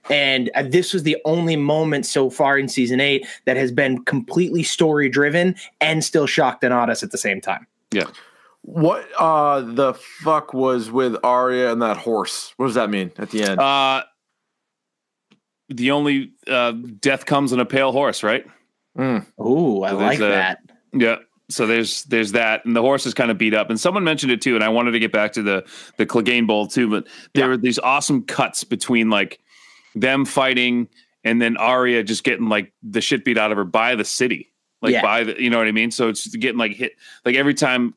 And 0.09 0.51
uh, 0.53 0.63
this 0.63 0.91
was 0.93 1.03
the 1.03 1.15
only 1.23 1.55
moment 1.55 2.05
so 2.05 2.29
far 2.29 2.57
in 2.57 2.67
season 2.67 2.99
eight 2.99 3.25
that 3.45 3.55
has 3.57 3.71
been 3.71 4.03
completely 4.03 4.63
story 4.63 5.07
driven 5.07 5.55
and 5.79 6.03
still 6.03 6.27
shocked 6.27 6.63
and 6.63 6.73
awed 6.73 6.89
us 6.89 7.03
at 7.03 7.11
the 7.11 7.17
same 7.17 7.39
time. 7.41 7.65
yeah, 7.93 8.07
What 8.63 9.07
uh 9.17 9.61
the 9.61 9.93
fuck 9.93 10.53
was 10.53 10.91
with 10.91 11.15
Arya 11.23 11.71
and 11.71 11.81
that 11.81 11.97
horse? 11.97 12.53
What 12.57 12.65
does 12.67 12.75
that 12.75 12.89
mean 12.89 13.11
at 13.17 13.29
the 13.31 13.43
end? 13.43 13.59
uh, 13.61 14.03
the 15.69 15.91
only 15.91 16.31
uh, 16.47 16.71
death 16.99 17.25
comes 17.25 17.53
in 17.53 17.59
a 17.59 17.65
pale 17.65 17.91
horse, 17.91 18.23
right? 18.23 18.45
Mm. 18.97 19.25
Ooh, 19.39 19.83
I 19.83 19.89
So 19.91 19.97
like 19.97 20.19
a- 20.19 20.21
that. 20.23 20.59
Yeah. 20.93 21.17
So 21.49 21.65
there's 21.65 22.03
there's 22.03 22.33
that, 22.33 22.63
and 22.65 22.75
the 22.75 22.81
horse 22.81 23.05
is 23.05 23.13
kind 23.13 23.31
of 23.31 23.37
beat 23.37 23.53
up. 23.55 23.69
And 23.69 23.79
someone 23.79 24.03
mentioned 24.03 24.31
it 24.31 24.41
too, 24.41 24.55
and 24.55 24.63
I 24.63 24.69
wanted 24.69 24.91
to 24.91 24.99
get 24.99 25.11
back 25.11 25.33
to 25.33 25.41
the 25.43 25.65
the 25.97 26.05
Clegane 26.05 26.45
Bowl 26.47 26.67
too, 26.67 26.89
but 26.89 27.05
there 27.33 27.45
Yeah. 27.45 27.47
were 27.49 27.57
these 27.57 27.79
awesome 27.79 28.23
cuts 28.23 28.63
between 28.63 29.09
like 29.09 29.39
them 29.95 30.25
fighting 30.25 30.87
and 31.23 31.41
then 31.41 31.57
Arya 31.57 32.03
just 32.03 32.23
getting 32.23 32.47
like 32.49 32.71
the 32.83 33.01
shit 33.01 33.25
beat 33.25 33.37
out 33.37 33.51
of 33.51 33.57
her 33.57 33.65
by 33.65 33.95
the 33.95 34.05
city, 34.05 34.51
like 34.81 34.93
Yeah. 34.93 35.01
by 35.01 35.23
the 35.23 35.41
you 35.41 35.49
know 35.49 35.57
what 35.57 35.67
I 35.67 35.71
mean. 35.71 35.89
So 35.91 36.07
it's 36.07 36.27
getting 36.35 36.57
like 36.59 36.73
hit 36.73 36.93
like 37.25 37.35
every 37.35 37.55
time 37.55 37.95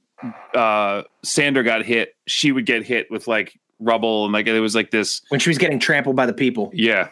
uh 0.54 1.02
Sandor 1.22 1.62
got 1.62 1.84
hit, 1.84 2.14
she 2.26 2.52
would 2.52 2.64
get 2.66 2.84
hit 2.84 3.10
with 3.10 3.26
like 3.28 3.58
rubble 3.80 4.24
and 4.24 4.32
like 4.32 4.46
it 4.46 4.58
was 4.60 4.74
like 4.74 4.90
this. 4.90 5.20
when 5.28 5.40
she 5.40 5.50
was 5.50 5.58
getting 5.58 5.78
trampled 5.78 6.16
by 6.16 6.24
the 6.26 6.32
people. 6.32 6.70
Yeah, 6.72 7.08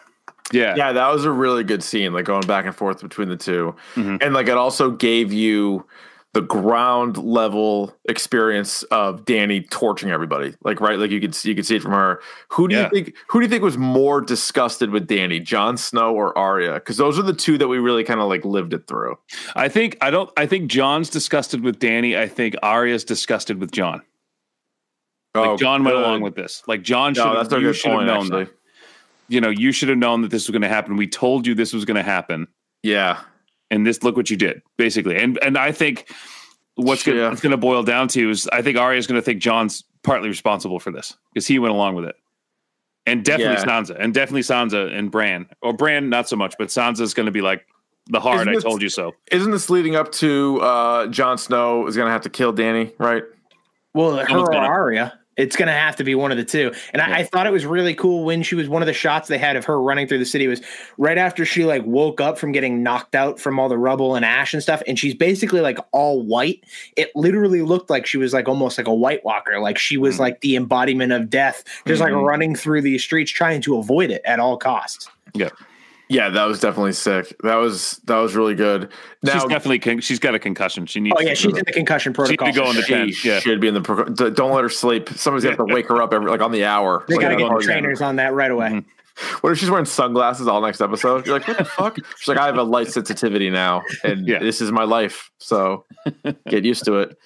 yeah, 0.51 0.73
Yeah, 0.75 0.91
that 0.93 1.09
was 1.13 1.25
a 1.25 1.31
really 1.31 1.63
good 1.63 1.83
scene, 1.83 2.13
like 2.13 2.25
going 2.25 2.47
back 2.47 2.65
and 2.65 2.75
forth 2.75 3.01
between 3.01 3.29
the 3.29 3.35
2 3.37 3.75
Mhm. 3.95 4.23
And 4.23 4.33
like 4.33 4.47
it 4.47 4.57
also 4.57 4.89
gave 4.91 5.31
you 5.33 5.85
the 6.33 6.41
ground 6.41 7.17
level 7.17 7.93
experience 8.07 8.83
of 8.83 9.25
Danny 9.25 9.61
torching 9.63 10.11
everybody. 10.11 10.53
Like 10.63 10.79
right, 10.79 10.97
like 10.97 11.11
you 11.11 11.19
could 11.19 11.35
see 11.35 11.49
you 11.49 11.55
could 11.55 11.65
see 11.65 11.75
it 11.75 11.81
from 11.81 11.91
her. 11.91 12.21
Who 12.49 12.67
do 12.69 12.75
Yeah. 12.75 12.83
you 12.83 12.89
think 13.03 13.15
who 13.27 13.39
do 13.39 13.45
you 13.45 13.49
think 13.49 13.63
was 13.63 13.77
more 13.77 14.21
disgusted 14.21 14.91
with 14.91 15.07
Danny, 15.07 15.39
Jon 15.41 15.75
Snow 15.75 16.13
or 16.15 16.37
Arya? 16.37 16.75
Because 16.75 16.95
those 16.97 17.19
are 17.19 17.23
the 17.23 17.33
two 17.33 17.57
that 17.57 17.67
we 17.67 17.79
really 17.79 18.03
kind 18.05 18.21
of 18.21 18.29
like 18.29 18.45
lived 18.45 18.73
it 18.73 18.87
through. 18.87 19.17
I 19.55 19.67
think 19.67 19.97
I 19.99 20.09
don't. 20.09 20.29
I 20.37 20.45
think 20.45 20.71
Jon's 20.71 21.09
disgusted 21.09 21.61
with 21.61 21.79
Danny. 21.79 22.15
I 22.17 22.27
think 22.29 22.55
Arya's 22.63 23.03
disgusted 23.03 23.59
with 23.59 23.71
Jon. 23.71 24.01
Like 25.35 25.49
oh, 25.49 25.57
Jon 25.57 25.83
went 25.83 25.95
Oh, 25.95 25.99
good. 25.99 26.05
along 26.07 26.21
with 26.21 26.35
this. 26.35 26.63
Like 26.67 26.81
Jon 26.81 27.13
should 27.13 27.25
No, 27.25 27.35
have. 27.43 27.51
You 27.61 27.73
should 27.73 27.91
have 27.91 28.03
known 28.03 28.23
actually. 28.25 28.43
that. 28.45 28.53
You 29.27 29.39
know, 29.39 29.49
you 29.49 29.71
should 29.71 29.87
have 29.89 29.97
known 29.97 30.21
that 30.23 30.31
this 30.31 30.47
was 30.47 30.51
going 30.51 30.61
to 30.63 30.67
happen. 30.67 30.97
We 30.97 31.07
told 31.07 31.47
you 31.47 31.55
this 31.55 31.71
was 31.73 31.85
going 31.85 31.95
to 31.95 32.03
happen, 32.03 32.47
Yeah. 32.83 33.19
And 33.71 33.87
this 33.87 34.03
look 34.03 34.15
what 34.15 34.29
you 34.29 34.37
did, 34.37 34.61
basically. 34.77 35.15
And 35.17 35.39
and 35.41 35.57
I 35.57 35.71
think 35.71 36.11
what's 36.75 37.03
going 37.03 37.17
Yeah. 37.17 37.31
it's 37.31 37.41
going 37.41 37.51
to 37.51 37.57
boil 37.57 37.81
down 37.83 38.07
to 38.09 38.29
is 38.29 38.47
I 38.51 38.61
think 38.61 38.77
Arya's 38.77 39.07
going 39.07 39.19
to 39.19 39.25
think 39.25 39.41
Jon's 39.41 39.83
partly 40.03 40.29
responsible 40.29 40.79
for 40.79 40.91
this 40.91 41.15
because 41.33 41.47
he 41.47 41.57
went 41.57 41.73
along 41.73 41.95
with 41.95 42.05
it. 42.05 42.15
And 43.07 43.25
definitely 43.25 43.55
Yeah. 43.55 43.65
Sansa, 43.65 43.95
and 43.99 44.13
definitely 44.13 44.41
Sansa 44.41 44.95
and 44.95 45.09
Bran, 45.09 45.47
or 45.63 45.73
Bran 45.73 46.09
not 46.09 46.29
so 46.29 46.35
much, 46.35 46.53
but 46.59 46.67
Sansa's 46.67 47.13
going 47.15 47.25
to 47.25 47.31
be 47.31 47.41
like 47.41 47.65
the 48.07 48.19
hard. 48.19 48.41
Isn't 48.47 48.57
I 48.57 48.59
told 48.59 48.81
you 48.81 48.89
so. 48.89 49.13
Isn't 49.31 49.51
this 49.51 49.69
leading 49.69 49.95
up 49.95 50.11
to 50.13 50.59
uh 50.61 51.07
Jon 51.07 51.37
Snow 51.37 51.87
is 51.87 51.95
gonna 51.97 52.11
have 52.11 52.21
to 52.21 52.29
kill 52.29 52.51
Danny, 52.51 52.93
right? 52.99 53.23
Well, 53.93 54.17
her 54.17 54.25
Someone's 54.27 54.49
or 54.49 54.51
gonna- 54.51 54.67
Arya. 54.67 55.19
It's 55.41 55.55
going 55.55 55.67
to 55.67 55.73
have 55.73 55.95
to 55.97 56.03
be 56.03 56.15
one 56.15 56.31
of 56.31 56.37
the 56.37 56.43
two. 56.45 56.71
And 56.93 57.01
I, 57.01 57.19
I 57.19 57.23
thought 57.23 57.47
it 57.47 57.51
was 57.51 57.65
really 57.65 57.95
cool 57.95 58.23
when 58.23 58.43
she 58.43 58.55
was 58.55 58.69
one 58.69 58.81
of 58.81 58.85
the 58.85 58.93
shots 58.93 59.27
they 59.27 59.37
had 59.37 59.55
of 59.55 59.65
her 59.65 59.81
running 59.81 60.07
through 60.07 60.19
the 60.19 60.25
city 60.25 60.47
was 60.47 60.61
right 60.97 61.17
after 61.17 61.45
she 61.45 61.65
like 61.65 61.83
woke 61.85 62.21
up 62.21 62.37
from 62.37 62.51
getting 62.51 62.83
knocked 62.83 63.15
out 63.15 63.39
from 63.39 63.59
all 63.59 63.67
the 63.69 63.77
rubble 63.77 64.15
and 64.15 64.23
ash 64.23 64.53
and 64.53 64.61
stuff. 64.61 64.81
And 64.87 64.97
she's 64.99 65.13
basically 65.15 65.61
like 65.61 65.77
all 65.91 66.21
white. 66.21 66.63
It 66.95 67.11
literally 67.15 67.61
looked 67.61 67.89
like 67.89 68.05
she 68.05 68.17
was 68.17 68.33
like 68.33 68.47
almost 68.47 68.77
like 68.77 68.87
a 68.87 68.93
White 68.93 69.23
Walker. 69.25 69.59
Like 69.59 69.77
she 69.77 69.97
was 69.97 70.15
Mm-hmm. 70.15 70.21
like 70.21 70.41
the 70.41 70.55
embodiment 70.55 71.11
of 71.11 71.29
death, 71.29 71.63
just 71.87 72.01
Mhm. 72.01 72.05
like 72.05 72.13
running 72.13 72.55
through 72.55 72.81
these 72.81 73.01
streets 73.03 73.31
trying 73.31 73.61
to 73.61 73.77
avoid 73.77 74.11
it 74.11 74.21
at 74.25 74.39
all 74.39 74.57
costs. 74.57 75.07
Yeah, 75.33 75.49
Yeah, 76.11 76.29
that 76.29 76.43
was 76.45 76.59
definitely 76.59 76.91
sick. 76.93 77.33
That 77.43 77.55
was 77.55 78.01
that 78.05 78.17
was 78.17 78.35
really 78.35 78.53
good. 78.55 78.89
Now 79.23 79.33
she's 79.33 79.43
definitely 79.45 79.79
con- 79.79 80.01
she's 80.01 80.19
got 80.19 80.35
a 80.35 80.39
concussion. 80.39 80.85
She 80.85 80.99
needs. 80.99 81.15
Oh, 81.17 81.21
yeah. 81.21 81.29
to- 81.29 81.35
She's 81.35 81.57
in 81.57 81.63
the 81.65 81.71
concussion 81.71 82.11
protocol. 82.11 82.51
to 82.51 82.53
go 82.59 82.69
in 82.69 82.75
the 82.75 82.81
she 82.81 82.93
tent, 82.93 83.23
yeah. 83.23 83.39
should 83.39 83.61
be 83.61 83.67
in 83.69 83.73
the 83.73 83.81
pro- 83.81 84.05
d- 84.05 84.29
don't 84.31 84.51
let 84.51 84.61
her 84.63 84.69
sleep. 84.69 85.07
Somebody's 85.09 85.43
gonna 85.45 85.55
have 85.57 85.67
to 85.67 85.73
wake 85.73 85.87
her 85.87 86.01
up 86.01 86.13
every 86.13 86.29
like 86.29 86.41
on 86.41 86.51
the 86.51 86.65
hour. 86.65 87.05
They 87.07 87.15
Like, 87.15 87.21
got 87.21 87.29
to 87.29 87.35
get 87.35 87.39
the 87.39 87.43
the 87.45 87.49
hard- 87.49 87.61
trainers 87.63 88.01
on 88.01 88.17
that 88.17 88.33
right 88.33 88.51
away. 88.51 88.69
Mhm. 88.69 88.85
What 89.41 89.51
if 89.51 89.59
she's 89.59 89.69
wearing 89.69 89.85
sunglasses 89.85 90.47
all 90.47 90.61
next 90.61 90.81
episode? 90.81 91.25
You're 91.25 91.37
like, 91.37 91.47
what 91.47 91.57
the 91.57 91.65
fuck? 91.77 91.97
She's 92.17 92.27
like, 92.27 92.37
I 92.37 92.45
have 92.47 92.57
a 92.57 92.63
light 92.63 92.87
sensitivity 92.87 93.49
now, 93.49 93.83
and 94.03 94.27
Yeah. 94.27 94.39
this 94.39 94.59
is 94.61 94.71
my 94.71 94.83
life. 94.83 95.29
So 95.37 95.85
get 96.49 96.65
used 96.65 96.85
to 96.85 96.95
it. 96.99 97.17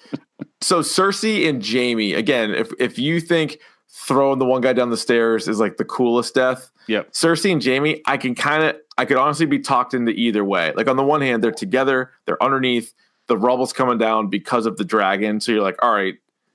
So 0.60 0.80
Cersei 0.80 1.48
and 1.48 1.62
Jamie, 1.62 2.12
again, 2.12 2.50
if 2.54 2.70
if 2.78 2.98
you 2.98 3.20
think 3.20 3.58
throwing 3.96 4.38
the 4.38 4.44
one 4.44 4.60
guy 4.60 4.72
down 4.72 4.90
the 4.90 4.96
stairs 4.96 5.48
is 5.48 5.58
like 5.58 5.78
the 5.78 5.84
coolest 5.84 6.34
death, 6.34 6.70
Yep. 6.88 7.12
Cersei 7.12 7.50
and 7.50 7.60
Jamie, 7.60 8.02
I 8.06 8.16
can 8.16 8.34
kind 8.34 8.62
of, 8.62 8.76
I 8.96 9.04
could 9.06 9.16
honestly 9.16 9.46
be 9.46 9.58
talked 9.58 9.94
into 9.94 10.12
either 10.12 10.44
way. 10.44 10.72
Like 10.76 10.88
on 10.88 10.96
the 10.96 11.02
one 11.02 11.20
hand, 11.20 11.42
they're 11.42 11.50
together, 11.50 12.12
they're 12.26 12.40
underneath, 12.42 12.92
the 13.26 13.36
rubble's 13.36 13.72
coming 13.72 13.98
down 13.98 14.28
because 14.28 14.66
of 14.66 14.76
the 14.76 14.84
dragon. 14.84 15.40
So 15.40 15.52
you're 15.52 15.62
like, 15.62 15.82
all 15.82 15.92
right, 15.92 16.14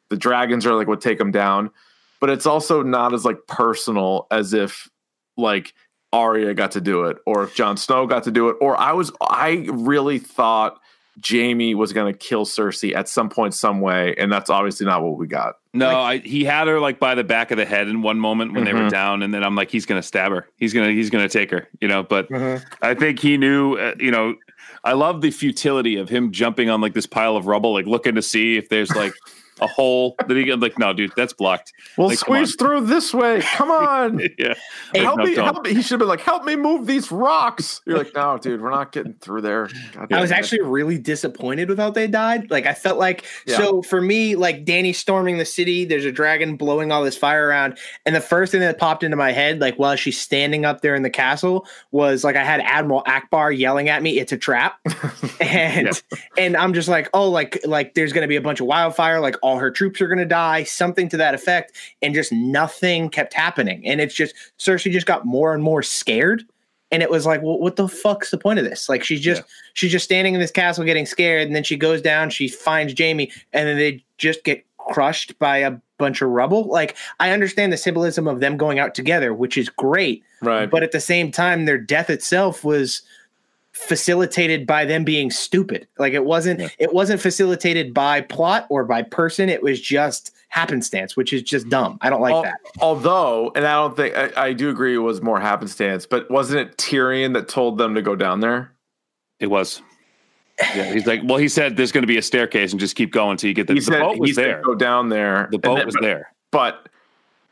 the 0.09 0.15
dragons 0.15 0.65
are 0.65 0.73
like 0.75 0.87
what 0.87 1.01
take 1.01 1.17
them 1.17 1.31
down, 1.31 1.71
but 2.19 2.29
it's 2.29 2.45
also 2.45 2.83
not 2.83 3.13
as 3.13 3.25
like 3.25 3.39
personal 3.47 4.27
as 4.31 4.53
if 4.53 4.89
like 5.35 5.73
Arya 6.13 6.53
got 6.53 6.71
to 6.71 6.81
do 6.81 7.05
it, 7.05 7.17
or 7.25 7.43
if 7.43 7.55
Jon 7.55 7.77
Snow 7.77 8.05
got 8.05 8.23
to 8.25 8.31
do 8.31 8.49
it, 8.49 8.57
or 8.61 8.79
I 8.79 8.93
was, 8.93 9.11
I 9.21 9.65
really 9.71 10.19
thought 10.19 10.79
Jamie 11.19 11.75
was 11.75 11.93
going 11.93 12.11
to 12.11 12.17
kill 12.17 12.45
Cersei 12.45 12.95
at 12.95 13.07
some 13.09 13.29
point, 13.29 13.53
some 13.53 13.81
way, 13.81 14.15
and 14.17 14.31
that's 14.31 14.49
obviously 14.49 14.85
not 14.85 15.03
what 15.03 15.17
we 15.17 15.27
got. 15.27 15.55
No, 15.73 15.89
I, 15.99 16.17
he 16.19 16.43
had 16.43 16.67
her 16.67 16.79
like 16.79 16.99
by 16.99 17.15
the 17.15 17.23
back 17.23 17.51
of 17.51 17.57
the 17.57 17.65
head 17.65 17.87
in 17.87 18.01
one 18.01 18.19
moment 18.19 18.53
when 18.53 18.63
they 18.63 18.73
were 18.73 18.81
Mhm. 18.81 18.89
down, 18.89 19.21
and 19.23 19.33
then 19.33 19.43
I'm 19.43 19.55
like, 19.55 19.69
he's 19.71 19.85
gonna 19.85 20.01
stab 20.01 20.31
her. 20.31 20.47
He's 20.57 20.73
gonna 20.73 20.91
he's 20.91 21.09
gonna 21.09 21.29
take 21.29 21.51
her. 21.51 21.67
You 21.79 21.87
know, 21.87 22.03
but 22.03 22.29
Mhm. 22.29 22.63
I 22.81 22.93
think 22.93 23.19
he 23.19 23.37
knew. 23.37 23.75
Uh, 23.75 23.95
you 23.99 24.11
know, 24.11 24.35
I 24.83 24.93
love 24.93 25.21
the 25.21 25.31
futility 25.31 25.95
of 25.97 26.09
him 26.09 26.31
jumping 26.31 26.69
on 26.69 26.81
like 26.81 26.93
this 26.93 27.05
pile 27.05 27.35
of 27.37 27.45
rubble, 27.45 27.73
like 27.73 27.85
looking 27.85 28.15
to 28.15 28.21
see 28.21 28.57
if 28.57 28.69
there's 28.69 28.93
like 28.95 29.13
a 29.61 29.67
hole 29.67 30.15
that 30.27 30.35
he 30.35 30.51
like. 30.53 30.77
No, 30.79 30.91
dude, 30.93 31.11
that's 31.15 31.33
blocked. 31.33 31.71
We'll 31.97 32.07
Like, 32.09 32.17
squeeze 32.17 32.55
through 32.55 32.81
this 32.87 33.13
way. 33.13 33.41
Come 33.41 33.71
on. 33.71 34.19
yeah, 34.37 34.53
help 34.95 35.17
no, 35.19 35.23
me, 35.25 35.35
don't. 35.35 35.45
help 35.45 35.63
me. 35.65 35.73
He 35.73 35.81
should 35.81 35.91
have 35.91 35.99
been 35.99 36.07
like, 36.07 36.21
help 36.21 36.43
me 36.45 36.55
move 36.55 36.87
these 36.87 37.11
rocks. 37.11 37.81
You're 37.85 37.97
like, 37.99 38.13
no, 38.15 38.37
dude, 38.37 38.61
we're 38.61 38.71
not 38.71 38.91
getting 38.91 39.13
through 39.13 39.41
there. 39.41 39.67
God 39.93 40.11
I 40.11 40.21
was 40.21 40.31
it. 40.31 40.35
actually 40.35 40.61
really 40.61 40.97
disappointed 40.97 41.69
with 41.69 41.77
how 41.79 41.91
they 41.91 42.07
died. 42.07 42.49
Like 42.51 42.65
I 42.65 42.73
felt 42.73 42.97
like 42.97 43.25
Yeah. 43.45 43.57
so 43.57 43.81
for 43.81 44.01
me, 44.01 44.35
like 44.35 44.65
Danny 44.65 44.93
storming 44.93 45.37
the 45.37 45.45
city, 45.45 45.85
there's 45.85 46.05
a 46.05 46.11
dragon 46.11 46.55
blowing 46.57 46.91
all 46.91 47.03
this 47.03 47.17
fire 47.17 47.47
around, 47.47 47.77
and 48.05 48.15
the 48.15 48.21
first 48.21 48.51
thing 48.51 48.61
that 48.61 48.77
popped 48.77 49.03
into 49.03 49.17
my 49.17 49.31
head, 49.31 49.59
like 49.61 49.75
while 49.77 49.95
she's 49.95 50.19
standing 50.19 50.65
up 50.65 50.81
there 50.81 50.95
in 50.95 51.03
the 51.03 51.09
castle, 51.09 51.65
was 51.91 52.23
like 52.23 52.35
I 52.35 52.43
had 52.43 52.61
Admiral 52.61 53.03
Ackbar 53.03 53.57
yelling 53.57 53.89
at 53.89 54.01
me, 54.01 54.19
"It's 54.19 54.31
a 54.31 54.37
trap," 54.37 54.79
and 55.41 55.89
and 56.37 56.57
I'm 56.57 56.73
just 56.73 56.87
like, 56.87 57.09
oh, 57.13 57.29
like 57.29 57.59
like 57.65 57.93
there's 57.93 58.13
gonna 58.13 58.27
be 58.27 58.35
a 58.35 58.41
bunch 58.41 58.59
of 58.59 58.67
wildfire, 58.67 59.19
like 59.19 59.35
all 59.41 59.50
her 59.57 59.71
troops 59.71 60.01
are 60.01 60.07
gonna 60.07 60.25
die, 60.25 60.63
something 60.63 61.09
to 61.09 61.17
that 61.17 61.33
effect, 61.33 61.73
and 62.01 62.13
just 62.13 62.31
nothing 62.31 63.09
kept 63.09 63.33
happening, 63.33 63.85
and 63.85 64.01
it's 64.01 64.15
just 64.15 64.35
Cersei 64.59 64.91
just 64.91 65.07
got 65.07 65.25
more 65.25 65.53
and 65.53 65.63
more 65.63 65.81
scared. 65.81 66.43
And 66.93 67.01
it 67.01 67.09
was 67.09 67.25
like, 67.25 67.41
well, 67.41 67.57
what 67.57 67.77
the 67.77 67.87
fuck's 67.87 68.31
the 68.31 68.37
point 68.37 68.59
of 68.59 68.65
this? 68.65 68.89
Like, 68.89 69.01
she's 69.01 69.21
just 69.21 69.43
she's 69.73 69.91
just 69.91 70.05
standing 70.05 70.33
in 70.33 70.39
this 70.39 70.51
castle 70.51 70.83
getting 70.83 71.05
scared 71.05 71.47
and 71.47 71.55
then 71.55 71.63
she 71.63 71.77
goes 71.77 72.01
down 72.01 72.29
she 72.29 72.47
finds 72.47 72.93
jamie 72.93 73.31
and 73.53 73.67
then 73.67 73.77
they 73.77 74.03
just 74.17 74.43
get 74.43 74.65
crushed 74.77 75.37
by 75.39 75.57
a 75.57 75.71
bunch 75.97 76.21
of 76.21 76.29
rubble 76.29 76.63
like 76.65 76.95
i 77.19 77.31
understand 77.31 77.71
the 77.71 77.77
symbolism 77.77 78.27
of 78.27 78.39
them 78.39 78.57
going 78.57 78.79
out 78.79 78.95
together 78.95 79.33
which 79.33 79.57
is 79.57 79.69
great 79.69 80.23
right. 80.41 80.69
but 80.69 80.83
at 80.83 80.91
the 80.91 80.99
same 80.99 81.31
time 81.31 81.65
their 81.65 81.77
death 81.77 82.09
itself 82.09 82.63
was 82.63 83.03
facilitated 83.73 84.67
by 84.67 84.83
them 84.85 85.03
being 85.03 85.31
stupid 85.31 85.87
like 85.97 86.13
it 86.13 86.25
wasn't 86.25 86.59
Yeah. 86.59 86.67
it 86.77 86.93
wasn't 86.93 87.21
facilitated 87.21 87.93
by 87.93 88.21
plot 88.21 88.67
or 88.69 88.83
by 88.83 89.01
person 89.01 89.47
it 89.49 89.63
was 89.63 89.79
just 89.79 90.33
happenstance 90.49 91.15
which 91.15 91.31
is 91.31 91.41
just 91.41 91.69
dumb 91.69 91.97
i 92.01 92.09
don't 92.09 92.21
like 92.21 92.33
Al- 92.33 92.43
that 92.43 92.59
Although, 92.79 93.51
and 93.55 93.65
I 93.65 93.73
don't 93.75 93.95
think 93.95 94.15
I, 94.15 94.31
I 94.47 94.53
do 94.53 94.69
agree 94.69 94.95
it 94.95 94.99
was 94.99 95.21
more 95.21 95.39
happenstance, 95.39 96.05
but 96.05 96.29
wasn't 96.31 96.61
it 96.69 96.77
Tyrion 96.77 97.33
that 97.33 97.47
told 97.47 97.77
them 97.77 97.95
to 97.95 98.01
go 98.01 98.15
down 98.15 98.39
there? 98.41 98.71
it 99.39 99.47
was. 99.47 99.81
Yeah, 100.75 100.93
he's 100.93 101.07
like, 101.07 101.21
well, 101.23 101.37
he 101.37 101.47
said 101.47 101.75
there's 101.77 101.91
going 101.91 102.03
to 102.03 102.07
be 102.07 102.17
a 102.17 102.21
staircase 102.21 102.71
and 102.71 102.79
just 102.79 102.95
keep 102.95 103.11
going 103.11 103.31
until 103.31 103.47
you 103.47 103.53
get 103.55 103.65
the, 103.67 103.73
He 103.73 103.79
the 103.79 103.85
said 103.85 103.99
boat 103.99 104.13
he 104.15 104.19
was 104.21 104.35
said 104.35 104.45
there. 104.45 104.61
go 104.61 104.75
down 104.75 105.09
there. 105.09 105.47
The 105.51 105.57
boat 105.57 105.77
then- 105.77 105.85
was 105.87 105.95
but, 105.95 106.01
there. 106.01 106.33
But 106.51 106.89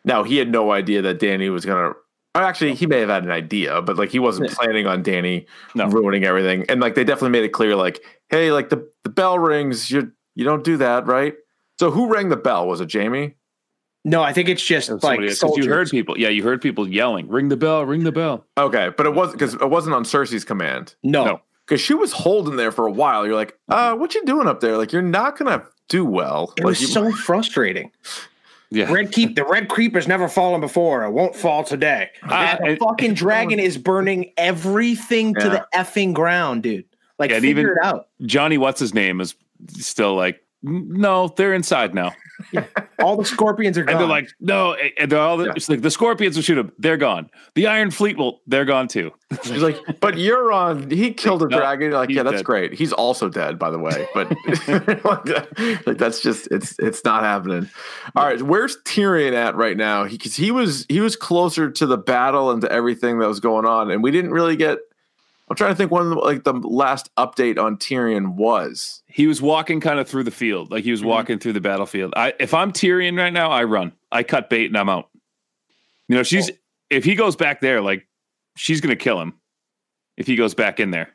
now 0.06 0.24
he 0.24 0.38
had 0.38 0.52
no 0.52 0.72
idea 0.72 1.02
that 1.04 1.20
Danny 1.20 1.50
was 1.50 1.66
gonna. 1.66 1.80
or 1.80 1.98
Actually, 2.44 2.76
he 2.76 2.86
may 2.86 3.00
have 3.00 3.10
had 3.10 3.24
an 3.24 3.32
idea, 3.32 3.82
but 3.82 3.98
like 3.98 4.10
he 4.10 4.20
wasn't 4.20 4.50
planning 4.52 4.88
on 4.88 5.04
Danny 5.04 5.46
No. 5.76 5.88
ruining 5.88 6.24
everything. 6.24 6.66
And 6.70 6.80
like 6.82 6.96
they 6.96 7.04
definitely 7.04 7.32
made 7.32 7.44
it 7.44 7.50
clear, 7.54 7.76
like, 7.76 8.02
hey, 8.30 8.52
like 8.52 8.70
the 8.70 8.88
the 9.04 9.10
bell 9.10 9.38
rings, 9.40 9.90
you 9.92 10.12
you 10.36 10.46
don't 10.46 10.64
do 10.64 10.78
that, 10.78 11.06
right? 11.08 11.36
So 11.80 11.92
who 11.92 12.12
rang 12.14 12.30
the 12.30 12.38
bell? 12.38 12.68
Was 12.68 12.82
it 12.82 12.88
Jamie? 12.88 13.36
no 14.06 14.24
i 14.24 14.32
think 14.32 14.48
it's 14.48 14.64
just 14.66 14.90
Or 14.90 14.94
like 14.94 15.02
somebody- 15.32 15.36
'cause 15.36 15.58
you 15.58 15.70
heard 15.70 15.90
people. 15.90 16.18
Yeah, 16.18 16.30
you 16.30 16.42
heard 16.42 16.62
people 16.62 16.88
yelling, 16.88 17.28
"Ring 17.28 17.50
the 17.50 17.58
bell! 17.58 17.86
Ring 17.86 18.06
the 18.06 18.14
bell!" 18.14 18.46
Okay, 18.58 18.92
but 18.96 19.06
it 19.06 19.14
was 19.14 19.34
because 19.34 19.56
it 19.56 19.70
wasn't 19.70 19.94
on 19.94 20.06
Cersei's 20.06 20.46
command. 20.46 20.96
no, 21.04 21.26
No. 21.26 21.42
because 21.68 21.82
she 21.82 21.94
was 21.94 22.14
holding 22.14 22.56
there 22.56 22.72
for 22.72 22.88
a 22.88 22.92
while. 22.92 23.26
You're 23.26 23.36
like, 23.36 23.58
uh, 23.68 23.94
what 23.96 24.16
you 24.16 24.24
doing 24.24 24.48
up 24.48 24.62
there? 24.62 24.78
Like, 24.78 24.94
you're 24.94 25.02
not 25.02 25.38
gonna 25.38 25.64
do 25.90 26.06
well. 26.06 26.54
it 26.56 26.62
Like, 26.64 26.70
was 26.70 26.82
you- 26.82 26.88
so 26.88 27.12
frustrating 27.12 27.92
Yeah, 28.72 28.92
Red 28.92 29.12
keep 29.12 29.36
the 29.36 29.44
red 29.46 29.68
creep 29.68 29.96
has 29.96 30.08
never 30.08 30.28
fallen 30.28 30.62
before. 30.62 31.04
It 31.04 31.10
won't 31.12 31.36
fall 31.36 31.64
today. 31.64 32.10
Ah, 32.24 32.58
the 32.64 32.76
fucking 32.76 33.16
dragon 33.16 33.60
is 33.60 33.78
burning 33.80 34.32
everything 34.38 35.34
to 35.36 35.50
the 35.50 35.66
effing 35.74 36.14
ground, 36.14 36.64
dude. 36.64 36.86
Like 37.18 37.32
Yeah, 37.32 37.40
figure 37.40 37.50
even- 37.62 37.66
it 37.72 37.78
out. 37.84 38.10
Johnny, 38.22 38.58
what's 38.60 38.80
his 38.80 38.94
name, 38.94 39.22
is 39.22 39.34
still 39.70 40.16
like, 40.16 40.44
no, 40.62 41.30
they're 41.36 41.54
inside 41.54 41.96
now. 41.96 42.12
All 43.02 43.16
the 43.18 43.26
scorpions 43.26 43.78
are 43.78 43.84
gone. 43.84 43.94
And 43.94 44.02
they're 44.02 44.08
like, 44.08 44.30
no, 44.40 44.74
and 44.74 45.12
they're 45.12 45.20
all 45.20 45.38
the, 45.38 45.46
Yeah. 45.46 45.54
it's 45.56 45.70
like 45.70 45.82
the 45.82 45.92
scorpions 45.92 46.36
will 46.36 46.44
shoot 46.44 46.56
them. 46.56 46.72
They're 46.78 46.98
gone. 46.98 47.30
The 47.56 47.68
Iron 47.68 47.92
Fleet 47.92 48.18
will, 48.18 48.42
they're 48.48 48.66
gone 48.66 48.88
too. 48.88 49.12
He's 49.44 49.62
like, 49.62 49.78
but 50.00 50.16
Euron, 50.16 50.92
he 50.92 51.14
killed 51.14 51.44
a 51.44 51.48
No, 51.48 51.58
dragon. 51.58 51.92
You're 51.92 52.00
like, 52.00 52.10
yeah, 52.10 52.24
that's 52.24 52.38
dead. 52.38 52.46
great. 52.46 52.74
He's 52.74 52.92
also 52.94 53.30
dead, 53.30 53.60
by 53.60 53.70
the 53.70 53.78
way. 53.80 54.08
But 54.14 54.32
like, 55.86 55.98
that's 55.98 56.22
just 56.22 56.48
it's 56.52 56.78
it's 56.80 57.04
not 57.06 57.24
happening. 57.24 57.70
All 58.16 58.26
right, 58.26 58.42
where's 58.42 58.78
Tyrion 58.86 59.34
at 59.34 59.56
right 59.56 59.78
now? 59.78 60.06
Because 60.06 60.36
he, 60.36 60.50
was 60.52 60.86
he 60.90 61.00
was 61.00 61.16
closer 61.16 61.70
to 61.70 61.86
the 61.86 61.98
battle 61.98 62.50
and 62.52 62.62
to 62.62 62.72
everything 62.72 63.20
that 63.20 63.28
was 63.28 63.40
going 63.40 63.66
on, 63.66 63.92
and 63.92 64.02
we 64.04 64.12
didn't 64.12 64.32
really 64.32 64.56
get. 64.56 64.80
I'm 65.50 65.56
trying 65.56 65.72
to 65.72 65.76
think 65.76 65.92
when 65.92 66.12
like 66.12 66.44
the 66.44 66.54
last 66.54 67.10
update 67.18 67.58
on 67.58 67.78
Tyrion 67.78 68.36
was. 68.36 69.02
He 69.08 69.26
was 69.26 69.42
walking 69.42 69.80
kind 69.80 70.00
of 70.00 70.08
through 70.08 70.24
the 70.26 70.32
field, 70.32 70.72
like 70.72 70.84
he 70.84 70.92
was 70.92 71.02
Mhm. 71.02 71.06
walking 71.06 71.40
through 71.40 71.54
the 71.54 71.62
battlefield. 71.62 72.14
I, 72.16 72.34
if 72.40 72.54
I'm 72.54 72.72
Tyrion 72.72 73.18
right 73.18 73.34
now, 73.34 73.50
I 73.50 73.64
run. 73.64 73.92
I 74.12 74.22
cut 74.24 74.50
bait 74.50 74.68
and 74.68 74.78
I'm 74.78 74.90
out. 74.90 75.10
You 76.08 76.16
know, 76.16 76.24
she's 76.24 76.52
if 76.90 77.04
he 77.04 77.16
goes 77.16 77.36
back 77.36 77.62
there, 77.62 77.82
like 77.82 78.08
she's 78.56 78.80
gonna 78.82 78.96
kill 78.96 79.20
him. 79.20 79.34
If 80.18 80.28
he 80.28 80.36
goes 80.36 80.54
back 80.54 80.80
in 80.80 80.92
there, 80.92 81.10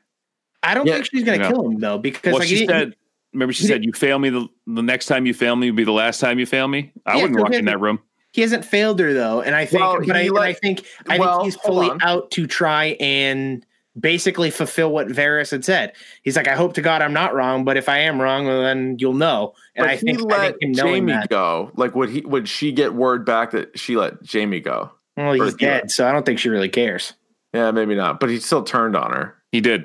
I 0.62 0.74
don't 0.74 0.86
Yeah, 0.86 0.94
think 0.94 1.06
she's 1.10 1.22
gonna 1.24 1.36
you 1.36 1.42
know. 1.44 1.50
kill 1.50 1.66
him 1.70 1.78
though, 1.78 1.98
because 1.98 2.32
well, 2.32 2.40
like 2.40 2.48
she 2.48 2.58
he- 2.58 2.66
said. 2.66 2.94
Remember, 3.32 3.52
she 3.52 3.64
said, 3.64 3.84
"You 3.84 3.92
fail 3.92 4.20
me. 4.20 4.30
The, 4.30 4.46
the 4.68 4.80
next 4.82 5.06
time 5.06 5.26
you 5.26 5.34
fail 5.34 5.56
me 5.56 5.68
will 5.68 5.76
be 5.76 5.82
the 5.82 5.90
last 5.90 6.20
time 6.20 6.38
you 6.38 6.46
fail 6.46 6.68
me." 6.68 6.92
I 7.04 7.16
Yeah, 7.16 7.22
wouldn't 7.22 7.40
walk 7.40 7.52
in 7.52 7.64
that 7.64 7.80
room. 7.80 7.98
he 8.32 8.42
hasn't 8.42 8.64
failed 8.64 9.00
her 9.00 9.12
though, 9.12 9.40
and 9.42 9.56
I 9.56 9.64
think, 9.66 9.80
Well, 9.82 9.98
but 10.06 10.14
I, 10.14 10.22
he 10.22 10.30
let- 10.30 10.42
I 10.44 10.52
think, 10.52 10.84
I 11.08 11.18
well, 11.18 11.40
think 11.40 11.44
he's 11.52 11.56
fully 11.62 11.90
on. 11.90 12.00
out 12.02 12.30
to 12.30 12.46
try 12.46 12.96
and 13.00 13.66
basically 13.98 14.50
fulfill 14.50 14.90
what 14.90 15.08
Varys 15.08 15.50
had 15.50 15.64
said. 15.64 15.92
He's 16.22 16.36
like, 16.36 16.48
I 16.48 16.54
hope 16.54 16.74
to 16.74 16.82
God 16.82 17.02
I'm 17.02 17.12
not 17.12 17.34
wrong, 17.34 17.64
but 17.64 17.76
if 17.76 17.88
I 17.88 17.98
am 17.98 18.20
wrong, 18.20 18.46
well, 18.46 18.62
then 18.62 18.96
you'll 18.98 19.14
know. 19.14 19.54
And 19.76 19.84
But 19.84 19.90
I 19.90 19.96
think, 19.96 20.18
he 20.18 20.24
I 20.24 20.28
let 20.28 20.58
think 20.58 20.78
him 20.78 20.86
Jaime 20.86 21.12
that, 21.12 21.28
go. 21.28 21.70
Like, 21.76 21.94
would 21.94 22.10
he? 22.10 22.20
Would 22.22 22.48
she 22.48 22.72
get 22.72 22.94
word 22.94 23.24
back 23.24 23.52
that 23.52 23.78
she 23.78 23.96
let 23.96 24.14
Jaime 24.30 24.60
go? 24.60 24.90
well, 25.16 25.32
he's 25.32 25.54
dead, 25.54 25.90
so 25.90 26.08
I 26.08 26.12
don't 26.12 26.26
think 26.26 26.38
she 26.38 26.48
really 26.48 26.68
cares. 26.68 27.12
Yeah, 27.52 27.70
maybe 27.70 27.94
not. 27.94 28.18
But 28.18 28.30
he 28.30 28.40
still 28.40 28.64
turned 28.64 28.96
on 28.96 29.12
her. 29.12 29.36
He 29.52 29.60
did. 29.60 29.84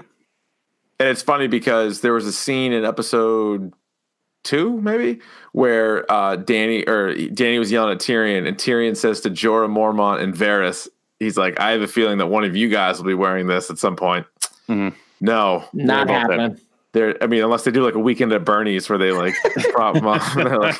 And 0.99 1.07
it's 1.07 1.21
funny 1.21 1.47
because 1.47 2.01
there 2.01 2.13
was 2.13 2.25
a 2.25 2.33
scene 2.33 2.73
in 2.73 2.83
episode 2.83 3.73
two, 4.43 4.81
maybe, 4.81 5.21
where 5.51 6.11
uh, 6.11 6.35
Danny 6.35 6.83
or 6.85 7.13
Danny 7.29 7.59
was 7.59 7.71
yelling 7.71 7.93
at 7.93 7.99
Tyrion, 7.99 8.47
and 8.47 8.57
Tyrion 8.57 8.97
says 8.97 9.21
to 9.21 9.29
Jorah 9.29 9.69
Mormont 9.69 10.21
and 10.21 10.33
Varys, 10.33 10.87
he's 11.19 11.37
like, 11.37 11.59
"I 11.59 11.71
have 11.71 11.81
a 11.81 11.87
feeling 11.87 12.17
that 12.19 12.27
one 12.27 12.43
of 12.43 12.55
you 12.55 12.69
guys 12.69 12.97
will 12.97 13.07
be 13.07 13.13
wearing 13.13 13.47
this 13.47 13.69
at 13.69 13.77
some 13.77 13.95
point." 13.95 14.25
Mhm. 14.67 14.93
No, 15.21 15.65
Not 15.73 16.03
about 16.03 16.29
that. 16.29 16.39
happening. 16.39 16.61
they're. 16.93 17.15
I 17.21 17.27
mean, 17.27 17.43
unless 17.43 17.63
they 17.63 17.71
do 17.71 17.83
like 17.83 17.95
a 17.95 17.99
weekend 17.99 18.31
at 18.33 18.45
Bernie's 18.45 18.89
where 18.89 18.97
they 18.97 19.11
like 19.11 19.33
prop 19.73 19.95
him 19.95 20.07
up. 20.07 20.21
Like, 20.35 20.77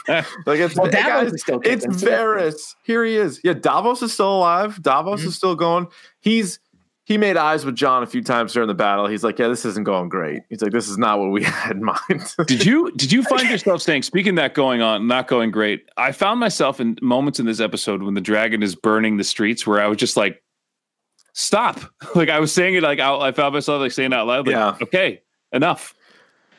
like 0.47 0.59
it's 0.59 0.75
Well, 0.75 0.89
Davos 0.89 1.05
guys, 1.07 1.33
is 1.33 1.41
still 1.41 1.59
it's 1.63 1.85
kicking, 1.85 1.97
so 1.99 2.05
that's 2.05 2.19
good. 2.19 2.19
Varys. 2.19 2.75
Here 2.83 3.03
he 3.05 3.15
is. 3.17 3.39
Yeah, 3.43 3.53
Davos 3.53 4.01
is 4.01 4.13
still 4.13 4.37
alive. 4.37 4.81
Davos 4.81 5.23
Mhm. 5.23 5.27
is 5.27 5.35
still 5.35 5.55
going. 5.55 5.87
He's 6.21 6.59
he 7.09 7.17
made 7.17 7.37
eyes 7.37 7.65
with 7.65 7.75
Jon 7.75 8.03
a 8.03 8.05
few 8.05 8.21
times 8.21 8.53
during 8.53 8.67
the 8.67 8.75
battle. 8.75 9.07
He's 9.07 9.23
like, 9.23 9.39
yeah, 9.39 9.47
this 9.47 9.65
isn't 9.65 9.83
going 9.83 10.09
great. 10.09 10.43
He's 10.47 10.61
like, 10.61 10.71
this 10.71 10.87
is 10.87 10.99
not 10.99 11.17
what 11.17 11.31
we 11.31 11.43
had 11.43 11.75
in 11.75 11.83
mind. 11.83 12.35
did 12.45 12.63
you 12.63 12.91
did 12.91 13.11
you 13.11 13.23
find 13.23 13.49
yourself 13.49 13.81
saying 13.81 14.03
speaking 14.03 14.33
of 14.33 14.35
that 14.35 14.53
going 14.53 14.81
on 14.81 15.07
not 15.07 15.27
going 15.27 15.49
great 15.49 15.85
i 15.97 16.11
found 16.11 16.39
myself 16.39 16.79
in 16.79 16.97
moments 17.01 17.39
in 17.39 17.45
this 17.47 17.59
episode 17.59 18.03
when 18.03 18.13
the 18.13 18.21
dragon 18.21 18.61
is 18.61 18.75
burning 18.75 19.17
the 19.17 19.23
streets 19.23 19.65
where 19.65 19.81
i 19.81 19.87
was 19.87 19.97
just 19.97 20.15
like 20.15 20.41
stop 21.33 21.79
like 22.15 22.29
i 22.29 22.39
was 22.39 22.53
saying 22.53 22.75
it 22.75 22.83
like 22.83 22.99
out 22.99 23.21
i 23.21 23.31
found 23.31 23.53
myself 23.53 23.79
like 23.81 23.91
saying 23.91 24.11
it 24.11 24.15
out 24.15 24.27
loud 24.27 24.45
like 24.45 24.53
Yeah. 24.55 24.77
okay 24.81 25.21
enough 25.51 25.95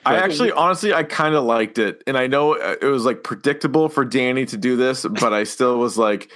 I 0.05 0.17
actually, 0.17 0.51
honestly, 0.51 0.95
I 0.95 1.03
kind 1.03 1.35
of 1.35 1.45
liked 1.45 1.77
it, 1.79 2.03
and 2.07 2.17
I 2.17 2.27
know 2.27 2.55
uh, 2.55 2.77
it 2.81 2.87
was 2.87 3.05
like 3.05 3.23
predictable 3.23 3.91
for 3.91 4.03
Danny 4.03 4.47
to 4.47 4.57
do 4.57 4.75
this, 4.75 5.05
but 5.05 5.35
I 5.35 5.45
still 5.45 5.77
was 5.79 5.99
like, 5.99 6.31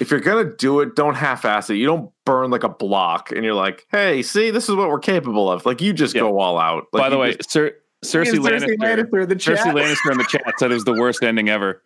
if 0.00 0.10
you're 0.10 0.20
gonna 0.20 0.44
do 0.56 0.80
it, 0.80 0.96
don't 0.96 1.14
half-ass 1.14 1.70
it. 1.70 1.74
You 1.76 1.86
don't 1.86 2.10
burn 2.24 2.50
like 2.50 2.64
a 2.64 2.68
block, 2.68 3.30
and 3.32 3.44
you're 3.44 3.54
like, 3.54 3.86
hey, 3.90 4.22
see, 4.22 4.50
this 4.50 4.68
is 4.68 4.74
what 4.74 4.88
we're 4.88 4.98
capable 4.98 5.50
of. 5.50 5.64
Like, 5.66 5.80
you 5.80 5.92
just 5.92 6.14
Yeah. 6.14 6.22
go 6.22 6.38
all 6.38 6.58
out. 6.58 6.86
Like, 6.92 7.02
by 7.02 7.08
the 7.08 7.18
way 7.18 7.34
just- 7.34 7.50
Cer- 7.50 7.72
cersei, 8.04 8.34
Lannister, 8.38 8.76
Lannister 8.78 9.22
in 9.22 9.28
the 9.28 9.34
chat. 9.36 9.58
cersei 9.58 9.72
lannister 9.72 10.12
in 10.12 10.18
the 10.18 10.24
chat 10.24 10.42
said 10.58 10.70
it 10.70 10.74
was 10.74 10.84
the 10.84 10.92
worst 10.92 11.22
ending 11.24 11.48
ever 11.48 11.82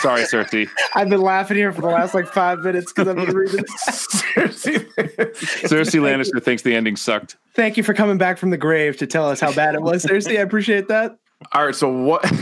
sorry 0.00 0.22
cersei 0.22 0.68
I've 0.94 1.08
been 1.08 1.20
laughing 1.20 1.56
here 1.56 1.72
for 1.72 1.80
the 1.80 1.88
last 1.88 2.14
like 2.14 2.26
five 2.28 2.60
minutes 2.60 2.92
because 2.92 3.08
I've 3.08 3.16
been 3.16 3.34
reading. 3.36 3.64
seriously, 3.90 4.78
cersei 4.78 6.00
lannister 6.00 6.42
thinks 6.42 6.62
the 6.62 6.74
ending 6.74 6.96
sucked 6.96 7.36
Thank 7.54 7.76
you 7.76 7.82
for 7.82 7.94
coming 7.94 8.16
back 8.18 8.38
from 8.38 8.50
the 8.50 8.56
grave 8.56 8.96
to 8.98 9.06
tell 9.06 9.28
us 9.28 9.40
how 9.40 9.52
bad 9.52 9.74
it 9.74 9.82
was, 9.82 10.04
Cersei. 10.04 10.38
I 10.38 10.42
appreciate 10.42 10.86
that. 10.88 11.18
all 11.52 11.66
right. 11.66 11.74
So 11.74 11.90
what? 11.90 12.22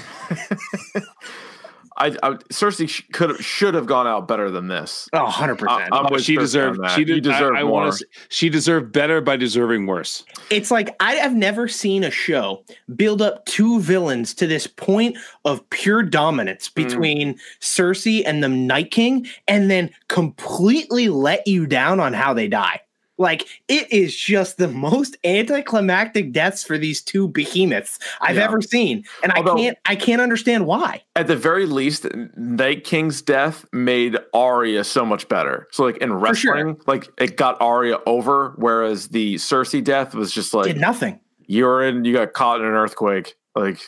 I, 1.98 2.06
I 2.22 2.30
Cersei 2.52 2.88
sh- 2.88 3.02
could 3.12 3.36
should 3.42 3.74
have 3.74 3.86
gone 3.86 4.06
out 4.06 4.28
better 4.28 4.50
than 4.50 4.68
this. 4.68 5.08
Oh, 5.12 5.26
100%. 5.26 5.66
I- 5.68 5.88
I'm 5.92 6.06
Oh, 6.12 6.18
she 6.18 6.36
deserved 6.36 6.80
she 6.90 7.04
did 7.04 7.16
You 7.16 7.20
deserve 7.20 7.54
I, 7.54 7.60
I 7.60 7.62
more. 7.62 7.72
wanna 7.72 7.92
she 8.28 8.48
deserved 8.48 8.92
better 8.92 9.20
by 9.20 9.36
deserving 9.36 9.86
worse 9.86 10.24
it's 10.50 10.70
like 10.70 10.94
I 11.00 11.14
have 11.14 11.34
never 11.34 11.68
seen 11.68 12.04
a 12.04 12.10
show 12.10 12.64
build 12.94 13.22
up 13.22 13.44
two 13.46 13.80
villains 13.80 14.34
to 14.34 14.46
this 14.46 14.66
point 14.66 15.16
of 15.44 15.68
pure 15.70 16.02
dominance 16.02 16.68
hmm. 16.68 16.82
between 16.82 17.38
Cersei 17.60 18.22
and 18.26 18.42
the 18.42 18.48
Night 18.48 18.90
King, 18.90 19.26
and 19.48 19.70
then 19.70 19.90
completely 20.08 21.08
let 21.08 21.46
you 21.46 21.66
down 21.66 22.00
on 22.00 22.12
how 22.12 22.32
they 22.34 22.48
die. 22.48 22.80
Like 23.18 23.46
it 23.68 23.90
is 23.92 24.14
just 24.14 24.58
the 24.58 24.68
most 24.68 25.16
anticlimactic 25.24 26.32
deaths 26.32 26.62
for 26.62 26.76
these 26.76 27.00
two 27.02 27.28
behemoths 27.28 27.98
I've 28.20 28.36
Yeah. 28.36 28.44
ever 28.44 28.60
seen, 28.60 29.04
and 29.22 29.32
Although- 29.32 29.54
I 29.54 29.60
can't 29.60 29.78
I 29.86 29.96
can't 29.96 30.20
understand 30.20 30.66
why. 30.66 31.02
At 31.14 31.26
the 31.26 31.36
very 31.36 31.64
least, 31.66 32.06
Night 32.36 32.84
King's 32.84 33.22
death 33.22 33.64
made 33.72 34.18
Arya 34.34 34.84
so 34.84 35.06
much 35.06 35.28
better. 35.28 35.66
So, 35.72 35.84
like 35.84 35.96
in 35.98 36.08
sure. 36.10 36.18
wrestling, 36.18 36.76
like 36.86 37.08
it 37.18 37.36
got 37.36 37.60
Arya 37.60 37.98
over, 38.06 38.52
whereas 38.56 39.08
the 39.08 39.36
Cersei 39.36 39.82
death 39.82 40.14
was 40.14 40.30
just 40.32 40.52
like 40.52 40.66
Did 40.66 40.76
nothing. 40.80 41.18
you're 41.46 41.82
in, 41.82 42.04
you 42.04 42.12
got 42.12 42.34
caught 42.34 42.60
in 42.60 42.66
an 42.66 42.74
earthquake, 42.74 43.34
like 43.54 43.78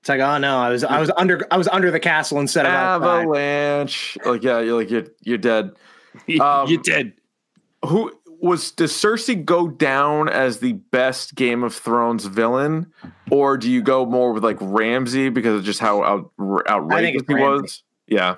It's 0.00 0.08
like, 0.10 0.20
oh 0.20 0.36
no, 0.38 0.58
I 0.58 0.68
was 0.68 0.84
I 0.84 1.00
was 1.00 1.10
under 1.16 1.46
I 1.50 1.56
was 1.56 1.68
under 1.68 1.90
the 1.90 2.00
castle 2.00 2.38
instead 2.38 2.66
of 2.66 2.72
outside. 2.72 3.20
avalanche. 3.22 4.18
Like 4.26 4.42
yeah, 4.42 4.60
you're 4.60 4.76
like 4.78 4.90
you're 4.90 5.06
you're 5.22 5.38
dead. 5.38 5.72
Um, 6.40 6.68
you 6.68 6.78
did 6.82 7.12
Who 7.84 8.12
was 8.40 8.70
does 8.70 8.92
Cersei 8.92 9.44
go 9.44 9.68
down 9.68 10.28
as 10.28 10.60
the 10.60 10.72
best 10.72 11.34
Game 11.34 11.62
of 11.62 11.74
Thrones 11.74 12.26
villain, 12.26 12.92
or 13.30 13.56
do 13.56 13.70
you 13.70 13.82
go 13.82 14.06
more 14.06 14.32
with 14.32 14.44
like 14.44 14.58
Ramsay 14.60 15.28
because 15.30 15.60
of 15.60 15.64
just 15.64 15.80
how 15.80 16.02
out, 16.02 16.32
outrageous 16.68 17.22
he 17.26 17.34
Ramsay. 17.34 17.62
was? 17.62 17.82
Yeah. 18.06 18.36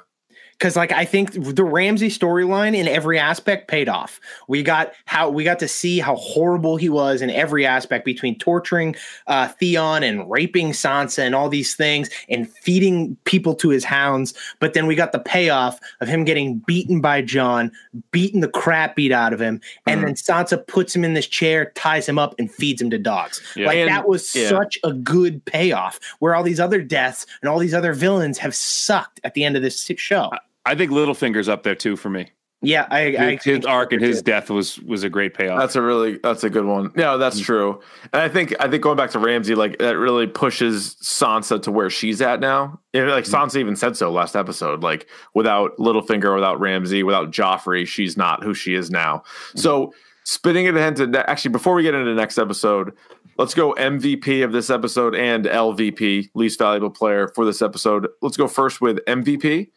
Because 0.60 0.76
like 0.76 0.92
I 0.92 1.06
think 1.06 1.32
the 1.32 1.64
Ramsay 1.64 2.10
storyline 2.10 2.76
in 2.76 2.86
every 2.86 3.18
aspect 3.18 3.66
paid 3.66 3.88
off. 3.88 4.20
We 4.46 4.62
got 4.62 4.92
how 5.06 5.30
we 5.30 5.42
got 5.42 5.58
to 5.60 5.66
see 5.68 6.00
how 6.00 6.16
horrible 6.16 6.76
he 6.76 6.90
was 6.90 7.22
in 7.22 7.30
every 7.30 7.64
aspect 7.64 8.04
between 8.04 8.38
torturing 8.38 8.94
uh, 9.26 9.48
Theon 9.48 10.02
and 10.02 10.30
raping 10.30 10.72
Sansa 10.72 11.20
and 11.20 11.34
all 11.34 11.48
these 11.48 11.74
things 11.74 12.10
and 12.28 12.46
feeding 12.46 13.16
people 13.24 13.54
to 13.54 13.70
his 13.70 13.84
hounds. 13.84 14.34
But 14.58 14.74
then 14.74 14.86
we 14.86 14.94
got 14.94 15.12
the 15.12 15.18
payoff 15.18 15.80
of 16.02 16.08
him 16.08 16.24
getting 16.26 16.58
beaten 16.66 17.00
by 17.00 17.22
Jon, 17.22 17.72
beating 18.10 18.40
the 18.42 18.48
crap 18.48 18.96
beat 18.96 19.12
out 19.12 19.32
of 19.32 19.40
him, 19.40 19.62
and 19.86 20.02
Mhm. 20.02 20.04
then 20.04 20.14
Sansa 20.14 20.66
puts 20.66 20.94
him 20.94 21.04
in 21.06 21.14
this 21.14 21.26
chair, 21.26 21.72
ties 21.74 22.06
him 22.06 22.18
up, 22.18 22.34
and 22.38 22.52
feeds 22.52 22.82
him 22.82 22.90
to 22.90 22.98
dogs. 22.98 23.40
Yeah. 23.56 23.66
Like 23.68 23.78
And- 23.78 23.88
that 23.88 24.06
was 24.06 24.34
yeah. 24.36 24.50
such 24.50 24.78
a 24.84 24.92
good 24.92 25.42
payoff. 25.46 25.98
Where 26.18 26.34
all 26.34 26.42
these 26.42 26.60
other 26.60 26.82
deaths 26.82 27.24
and 27.40 27.48
all 27.48 27.58
these 27.58 27.72
other 27.72 27.94
villains 27.94 28.36
have 28.36 28.54
sucked 28.54 29.20
at 29.24 29.32
the 29.32 29.42
end 29.42 29.56
of 29.56 29.62
this 29.62 29.90
show. 29.96 30.28
I 30.30 30.38
think 30.74 30.90
Littlefinger's 30.90 31.48
up 31.48 31.62
there 31.62 31.74
too 31.74 31.96
for 31.96 32.10
me. 32.10 32.30
Yeah, 32.62 32.86
I, 32.90 33.16
I 33.16 33.36
His, 33.36 33.44
his 33.44 33.64
arc 33.64 33.92
and 33.92 34.02
his 34.02 34.18
too. 34.18 34.24
death 34.24 34.50
was 34.50 34.78
was 34.80 35.02
a 35.02 35.08
great 35.08 35.32
payoff. 35.32 35.58
That's 35.58 35.76
a 35.76 35.82
really 35.82 36.18
that's 36.22 36.44
a 36.44 36.50
good 36.50 36.66
one. 36.66 36.92
Yeah, 36.94 37.16
that's 37.16 37.36
mm-hmm. 37.36 37.44
true. 37.44 37.80
And 38.12 38.20
I 38.20 38.28
think 38.28 38.54
I 38.60 38.68
think 38.68 38.82
going 38.82 38.98
back 38.98 39.10
to 39.12 39.18
Ramsay, 39.18 39.54
like 39.54 39.78
that 39.78 39.96
really 39.96 40.26
pushes 40.26 40.96
Sansa 41.02 41.62
to 41.62 41.72
where 41.72 41.88
she's 41.88 42.20
at 42.20 42.38
now. 42.38 42.78
And 42.92 43.08
like 43.08 43.24
mm-hmm. 43.24 43.34
Sansa 43.34 43.56
even 43.56 43.76
said 43.76 43.96
so 43.96 44.12
last 44.12 44.36
episode. 44.36 44.82
Like 44.82 45.08
without 45.32 45.74
Littlefinger, 45.78 46.34
without 46.34 46.60
Ramsay, 46.60 47.02
without 47.02 47.30
Joffrey, 47.30 47.86
she's 47.86 48.18
not 48.18 48.44
who 48.44 48.52
she 48.52 48.74
is 48.74 48.90
now. 48.90 49.18
Mm-hmm. 49.18 49.58
So 49.60 49.94
spinning 50.24 50.66
it 50.66 50.76
ahead 50.76 50.96
to 50.96 51.06
ne- 51.06 51.18
actually 51.20 51.52
before 51.52 51.74
we 51.74 51.82
get 51.82 51.94
into 51.94 52.10
the 52.10 52.20
next 52.20 52.36
episode, 52.36 52.92
let's 53.38 53.54
go 53.54 53.72
MVP 53.78 54.44
of 54.44 54.52
this 54.52 54.68
episode 54.68 55.14
and 55.14 55.46
LVP, 55.46 56.28
least 56.34 56.58
valuable 56.58 56.90
player 56.90 57.28
for 57.28 57.46
this 57.46 57.62
episode. 57.62 58.06
Let's 58.20 58.36
go 58.36 58.46
first 58.46 58.82
with 58.82 58.98
MVP. 59.06 59.70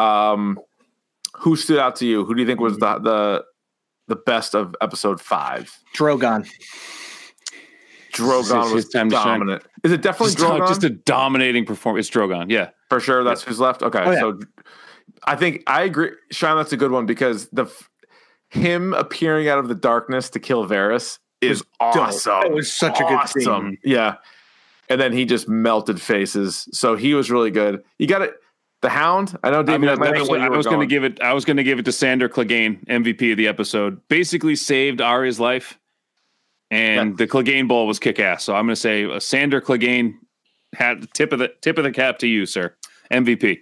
Um, 0.00 0.58
who 1.36 1.56
stood 1.56 1.78
out 1.78 1.96
to 1.96 2.06
you? 2.06 2.24
Who 2.24 2.34
do 2.34 2.40
you 2.40 2.46
think 2.46 2.60
was 2.60 2.78
the 2.78 2.98
the 2.98 3.44
the 4.08 4.16
best 4.16 4.54
of 4.54 4.74
episode 4.80 5.20
five? 5.20 5.76
Drogon. 5.96 6.48
Drogon 8.12 8.74
was 8.74 8.88
time 8.88 9.08
dominant. 9.08 9.62
Is 9.84 9.92
it 9.92 10.02
definitely 10.02 10.34
just, 10.34 10.44
Drogon? 10.44 10.68
just 10.68 10.84
a 10.84 10.90
dominating 10.90 11.64
performance. 11.64 12.08
It's 12.08 12.16
Drogon, 12.16 12.50
yeah. 12.50 12.70
For 12.88 12.98
sure, 13.00 13.22
that's 13.22 13.42
who's 13.42 13.60
left. 13.60 13.82
Okay, 13.82 14.00
Oh, 14.00 14.10
yeah. 14.10 14.20
so 14.20 14.40
I 15.24 15.36
think 15.36 15.62
I 15.66 15.82
agree. 15.82 16.10
Sean, 16.32 16.56
that's 16.56 16.72
a 16.72 16.76
good 16.76 16.90
one 16.90 17.06
because 17.06 17.48
the 17.50 17.66
him 18.48 18.94
appearing 18.94 19.48
out 19.48 19.58
of 19.58 19.68
the 19.68 19.74
darkness 19.76 20.28
to 20.30 20.40
kill 20.40 20.66
Varys 20.66 21.18
is 21.40 21.62
awesome. 21.78 22.42
It 22.46 22.52
was 22.52 22.72
such 22.72 22.98
a 23.00 23.04
good 23.04 23.28
scene. 23.28 23.78
Yeah, 23.84 24.16
and 24.88 25.00
then 25.00 25.12
he 25.12 25.24
just 25.24 25.48
melted 25.48 26.00
faces. 26.02 26.68
So 26.72 26.96
he 26.96 27.14
was 27.14 27.30
really 27.30 27.52
good. 27.52 27.82
You 27.98 28.08
got 28.08 28.22
it. 28.22 28.34
The 28.82 28.88
Hound. 28.88 29.38
I 29.44 29.50
know, 29.50 29.58
I, 29.60 29.76
mean, 29.78 29.82
that 29.82 29.98
might 29.98 30.12
be 30.12 30.18
that's 30.18 30.28
where 30.30 30.40
what- 30.40 30.46
you 30.48 30.54
I 30.54 30.56
was 30.56 30.66
going 30.66 30.80
to 30.80 30.86
give 30.86 31.04
it. 31.04 31.20
I 31.20 31.34
was 31.34 31.44
going 31.44 31.58
to 31.58 31.62
give 31.64 31.78
it 31.78 31.84
to 31.84 31.92
Sandor 31.92 32.28
Clegane, 32.28 32.84
MVP 32.86 33.32
of 33.32 33.36
the 33.36 33.46
episode. 33.46 34.00
Basically, 34.08 34.56
saved 34.56 35.00
Arya's 35.02 35.38
life, 35.38 35.78
and 36.70 37.18
the 37.18 37.26
Clegane 37.26 37.68
Bowl 37.68 37.86
was 37.86 37.98
kick 37.98 38.18
ass. 38.18 38.44
So 38.44 38.54
I'm 38.54 38.64
going 38.66 38.74
to 38.74 38.80
say 38.80 39.04
uh, 39.04 39.20
Sandor 39.20 39.60
Clegane 39.60 40.14
had 40.74 41.02
the 41.02 41.06
tip 41.08 41.32
of 41.32 41.38
the 41.40 41.48
tip 41.60 41.78
of 41.78 41.84
the 41.84 41.92
cap 41.92 42.18
to 42.20 42.26
you, 42.26 42.46
sir. 42.46 42.74
MVP. 43.10 43.58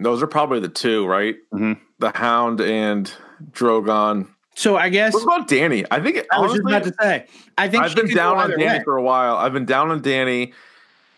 Those 0.00 0.22
are 0.22 0.26
probably 0.26 0.60
the 0.60 0.68
two, 0.68 1.06
right? 1.06 1.36
Mhm. 1.52 1.78
The 1.98 2.10
Hound 2.16 2.60
and 2.60 3.12
Drogon. 3.50 4.28
So 4.54 4.76
I 4.76 4.88
guess 4.88 5.14
What 5.14 5.22
about 5.24 5.48
Danny? 5.48 5.84
I 5.90 6.00
think 6.00 6.24
I 6.32 6.40
was 6.40 6.52
honestly, 6.52 6.58
just 6.58 6.68
about 6.68 6.84
to 6.84 6.94
say. 7.02 7.26
I 7.58 7.68
think 7.68 7.84
I've 7.84 7.94
been 7.94 8.14
down 8.14 8.36
on 8.38 8.50
Danny 8.50 8.64
way. 8.64 8.80
for 8.84 8.96
a 8.96 9.02
while. 9.02 9.36
I've 9.36 9.52
been 9.52 9.64
down 9.64 9.90
on 9.90 10.00
Danny, 10.02 10.52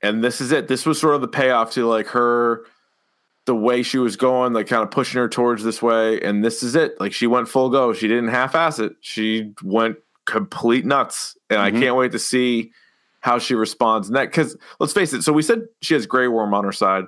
and 0.03 0.23
this 0.23 0.41
is 0.41 0.53
it. 0.53 0.69
This 0.69 0.87
was 0.87 0.99
sort 1.01 1.15
of 1.15 1.21
the 1.21 1.29
payoff 1.29 1.73
to 1.73 1.87
like 1.87 2.07
her, 2.09 2.63
the 3.47 3.55
way 3.55 3.83
she 3.83 3.99
was 3.99 4.17
going, 4.17 4.53
like 4.55 4.67
kind 4.69 4.83
of 4.83 4.91
pushing 4.91 5.19
her 5.21 5.29
towards 5.29 5.63
this 5.65 5.83
way. 5.83 6.21
And 6.21 6.43
this 6.45 6.63
is 6.63 6.75
it. 6.75 6.99
Like 7.01 7.13
she 7.13 7.27
went 7.27 7.49
full 7.49 7.69
go. 7.71 7.93
She 7.93 8.09
didn't 8.09 8.29
half 8.29 8.55
ass 8.55 8.79
it. 8.79 8.93
She 9.01 9.53
went 9.63 9.97
complete 10.27 10.87
nuts. 10.87 11.37
And 11.51 11.61
I 11.61 11.71
Mhm. 11.71 11.81
can't 11.81 11.97
wait 11.97 12.13
to 12.13 12.19
see 12.19 12.73
how 13.21 13.39
she 13.39 13.55
responds 13.55 14.11
next. 14.11 14.31
Because 14.37 14.57
let's 14.81 14.93
face 14.95 15.13
it. 15.13 15.23
So 15.23 15.33
we 15.33 15.43
said 15.43 15.63
she 15.83 15.93
has 15.95 16.07
Grey 16.07 16.27
Worm 16.29 16.55
on 16.55 16.65
her 16.65 16.73
side, 16.73 17.05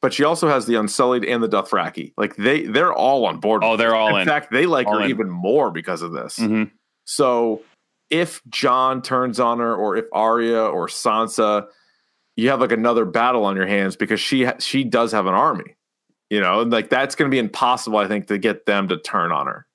but 0.00 0.12
she 0.14 0.22
also 0.22 0.48
has 0.48 0.66
the 0.66 0.76
Unsullied 0.76 1.24
and 1.24 1.42
the 1.42 1.48
Dothraki. 1.48 2.12
Like 2.16 2.36
they, 2.36 2.62
they're 2.66 2.92
all 2.92 3.26
on 3.26 3.40
board. 3.40 3.62
Oh, 3.64 3.76
they're 3.76 3.94
all 3.96 4.14
in 4.14 4.22
in. 4.22 4.26
fact, 4.28 4.52
they 4.52 4.66
like 4.66 4.86
All 4.86 4.98
her 4.98 5.04
in. 5.04 5.10
even 5.10 5.28
more 5.28 5.72
because 5.72 6.02
of 6.02 6.12
this. 6.12 6.38
Mhm. 6.38 6.70
So 7.04 7.62
if 8.10 8.40
Jon 8.48 9.02
turns 9.02 9.40
on 9.40 9.58
her, 9.58 9.74
or 9.74 9.96
if 9.96 10.04
Arya 10.12 10.62
or 10.62 10.86
Sansa, 10.86 11.66
you 12.36 12.50
have 12.50 12.60
like 12.60 12.72
another 12.72 13.04
battle 13.04 13.44
on 13.44 13.56
your 13.56 13.66
hands 13.66 13.96
because 13.96 14.20
she 14.20 14.44
ha- 14.44 14.54
she 14.60 14.84
does 14.84 15.12
have 15.12 15.26
an 15.26 15.34
army, 15.34 15.76
you 16.30 16.40
know, 16.40 16.62
like 16.62 16.88
that's 16.88 17.14
going 17.14 17.30
to 17.30 17.34
be 17.34 17.38
impossible, 17.38 17.98
I 17.98 18.08
think, 18.08 18.28
to 18.28 18.38
get 18.38 18.66
them 18.66 18.88
to 18.88 18.96
turn 18.96 19.32
on 19.32 19.46
her. 19.46 19.66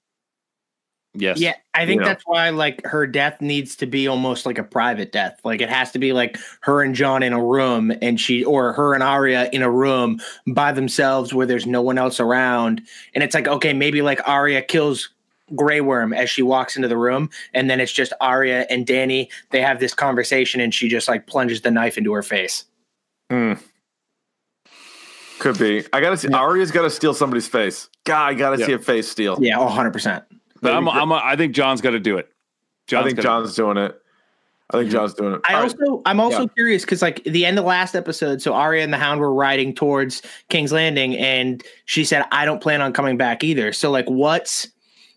Yes. 1.17 1.39
Yeah, 1.39 1.53
I 1.73 1.85
think 1.85 1.99
You 1.99 2.01
know. 2.01 2.05
that's 2.07 2.23
why 2.25 2.49
like 2.49 2.85
her 2.85 3.07
death 3.07 3.39
needs 3.39 3.77
to 3.77 3.85
be 3.85 4.07
almost 4.07 4.45
like 4.45 4.57
a 4.57 4.63
private 4.63 5.11
death. 5.13 5.39
Like 5.45 5.61
it 5.61 5.69
has 5.69 5.91
to 5.93 5.99
be 5.99 6.11
like 6.11 6.37
her 6.61 6.81
and 6.81 6.93
Jon 6.93 7.23
in 7.23 7.31
a 7.31 7.41
room 7.41 7.93
and 8.01 8.19
she 8.19 8.43
or 8.43 8.73
her 8.73 8.93
and 8.93 9.01
Arya 9.01 9.49
in 9.53 9.61
a 9.61 9.71
room 9.71 10.19
by 10.47 10.73
themselves 10.73 11.33
where 11.33 11.45
there's 11.45 11.65
no 11.65 11.81
one 11.81 11.97
else 11.97 12.19
around. 12.19 12.81
And 13.13 13.23
it's 13.23 13.33
like, 13.33 13.47
okay, 13.47 13.71
maybe 13.71 14.01
like 14.01 14.19
Arya 14.27 14.61
kills 14.63 15.09
Grey 15.55 15.79
Worm 15.79 16.11
as 16.11 16.29
she 16.29 16.41
walks 16.41 16.75
into 16.75 16.87
the 16.87 16.97
room, 16.97 17.29
and 17.53 17.69
then 17.69 17.79
it's 17.79 17.91
just 17.91 18.11
Arya 18.19 18.65
and 18.69 18.85
Danny. 18.85 19.29
They 19.51 19.61
have 19.61 19.79
this 19.79 19.93
conversation 19.93 20.59
and 20.59 20.73
she 20.73 20.89
just 20.89 21.07
like 21.07 21.27
plunges 21.27 21.61
the 21.61 21.71
knife 21.71 21.97
into 21.97 22.11
her 22.13 22.23
face. 22.23 22.65
Hmm. 23.29 23.53
Could 25.45 25.59
be. 25.59 25.85
I 25.93 26.01
gotta 26.01 26.17
see. 26.17 26.27
Arya's 26.29 26.71
got 26.71 26.81
to 26.81 26.89
steal 26.89 27.13
somebody's 27.13 27.47
face. 27.47 27.87
God, 28.03 28.25
I 28.25 28.33
gotta 28.33 28.57
Yeah. 28.57 28.65
see 28.65 28.73
a 28.73 28.79
face 28.79 29.07
steal. 29.07 29.37
Yeah, 29.39 29.59
oh, 29.59 29.67
100%. 29.67 30.23
But 30.61 30.73
I'm, 30.73 30.89
I'm, 30.89 31.11
I 31.13 31.35
think 31.35 31.53
Jon's 31.53 31.81
got 31.81 31.91
to 31.91 31.99
do 31.99 32.17
it. 32.17 32.27
I 32.91 33.03
think 33.03 33.17
gotta- 33.17 33.21
Jon's 33.21 33.53
doing 33.55 33.77
it. 33.77 33.95
I 34.71 34.77
think 34.79 34.89
Jon's 34.89 35.13
doing 35.13 35.33
it. 35.35 35.41
I 35.47 35.53
All 35.53 35.61
right. 35.61 35.71
also 35.79 36.01
I'm 36.07 36.19
also 36.19 36.41
Yeah. 36.41 36.47
curious 36.55 36.83
because 36.83 37.03
like 37.03 37.23
the 37.25 37.45
end 37.45 37.59
of 37.59 37.65
last 37.65 37.93
episode, 37.95 38.41
so 38.41 38.53
Arya 38.55 38.83
and 38.83 38.91
the 38.91 38.97
Hound 38.97 39.19
were 39.19 39.31
riding 39.31 39.75
towards 39.75 40.23
King's 40.49 40.71
Landing, 40.71 41.15
and 41.15 41.63
she 41.85 42.03
said, 42.03 42.25
"I 42.31 42.45
don't 42.45 42.59
plan 42.59 42.81
on 42.81 42.91
coming 42.91 43.15
back 43.15 43.43
either." 43.43 43.71
So 43.71 43.91
like, 43.91 44.09
what's 44.09 44.67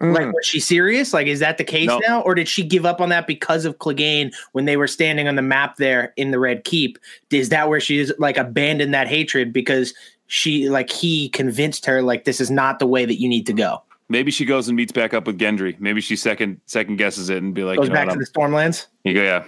like 0.01 0.26
Mm. 0.26 0.35
was 0.35 0.45
she 0.47 0.61
serious? 0.61 1.12
Like, 1.14 1.26
is 1.26 1.41
that 1.41 1.57
the 1.59 1.64
case 1.64 1.89
No. 1.89 1.99
now, 2.07 2.20
or 2.20 2.35
did 2.35 2.47
she 2.47 2.62
give 2.62 2.85
up 2.85 3.01
on 3.01 3.09
that 3.09 3.26
because 3.26 3.64
of 3.64 3.79
Clegane 3.79 4.33
when 4.53 4.64
they 4.66 4.76
were 4.76 4.87
standing 4.87 5.26
on 5.26 5.35
the 5.37 5.43
map 5.43 5.76
there 5.76 6.12
in 6.18 6.31
the 6.31 6.39
Red 6.39 6.62
Keep? 6.64 6.99
Is 7.33 7.49
that 7.49 7.68
where 7.70 7.81
she's 7.81 8.12
like 8.18 8.37
abandoned 8.37 8.93
that 8.93 9.09
hatred 9.09 9.53
because 9.53 9.95
she 10.29 10.68
like 10.68 10.91
he 10.91 11.29
convinced 11.31 11.85
her 11.87 12.01
like 12.03 12.24
this 12.24 12.41
is 12.41 12.51
not 12.51 12.79
the 12.79 12.87
way 12.87 13.05
that 13.05 13.20
you 13.20 13.29
need 13.29 13.47
to 13.47 13.53
go? 13.53 13.83
Maybe 14.09 14.31
she 14.31 14.45
goes 14.47 14.68
and 14.68 14.76
meets 14.76 14.93
back 14.93 15.12
up 15.12 15.26
with 15.26 15.39
Gendry. 15.39 15.79
Maybe 15.81 16.01
she 16.01 16.16
second 16.16 16.61
second 16.66 16.97
guesses 16.97 17.29
it 17.29 17.43
and 17.43 17.55
be 17.55 17.64
like, 17.64 17.76
Goes 17.76 17.89
you 17.89 17.91
know 17.91 17.95
back 17.95 18.07
what, 18.07 18.14
to 18.14 18.20
I'm- 18.20 18.51
the 18.51 18.57
Stormlands. 18.57 18.87
you 19.05 19.12
go, 19.14 19.22
yeah. 19.22 19.45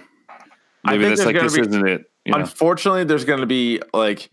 I 0.83 0.91
Maybe 0.91 1.05
think 1.05 1.17
that's 1.17 1.25
like 1.25 1.39
this 1.41 1.55
be- 1.55 1.61
isn't 1.61 1.87
it. 1.87 2.11
You 2.25 2.33
know? 2.33 2.39
Unfortunately, 2.39 3.03
there's 3.03 3.25
going 3.25 3.39
to 3.39 3.45
be 3.47 3.81
like 3.93 4.29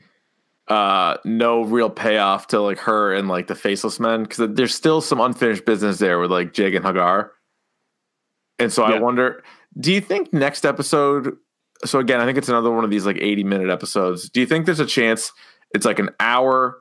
uh 0.68 1.16
no 1.24 1.62
real 1.62 1.88
payoff 1.88 2.48
to 2.48 2.60
like 2.60 2.78
her 2.78 3.14
and 3.14 3.26
like 3.28 3.46
the 3.46 3.54
faceless 3.54 3.98
men 3.98 4.24
because 4.24 4.54
there's 4.54 4.74
still 4.74 5.00
some 5.00 5.18
unfinished 5.20 5.64
business 5.64 5.98
there 5.98 6.18
with 6.18 6.30
like 6.30 6.52
Jaqen 6.52 6.80
H'ghar. 6.82 7.30
And 8.58 8.72
so 8.72 8.82
I 8.82 8.98
wonder, 8.98 9.42
do 9.78 9.92
you 9.92 10.00
think 10.00 10.32
next 10.32 10.66
episode? 10.66 11.36
So 11.84 12.00
again, 12.00 12.20
I 12.20 12.24
think 12.26 12.36
it's 12.38 12.48
another 12.48 12.70
one 12.72 12.84
of 12.84 12.90
these 12.90 13.06
like 13.06 13.16
80 13.18 13.44
minute 13.44 13.70
episodes. 13.70 14.28
Do 14.28 14.40
you 14.40 14.46
think 14.46 14.66
there's 14.66 14.80
a 14.80 14.86
chance 14.86 15.30
it's 15.74 15.86
like 15.86 15.98
an 15.98 16.10
hour, 16.20 16.78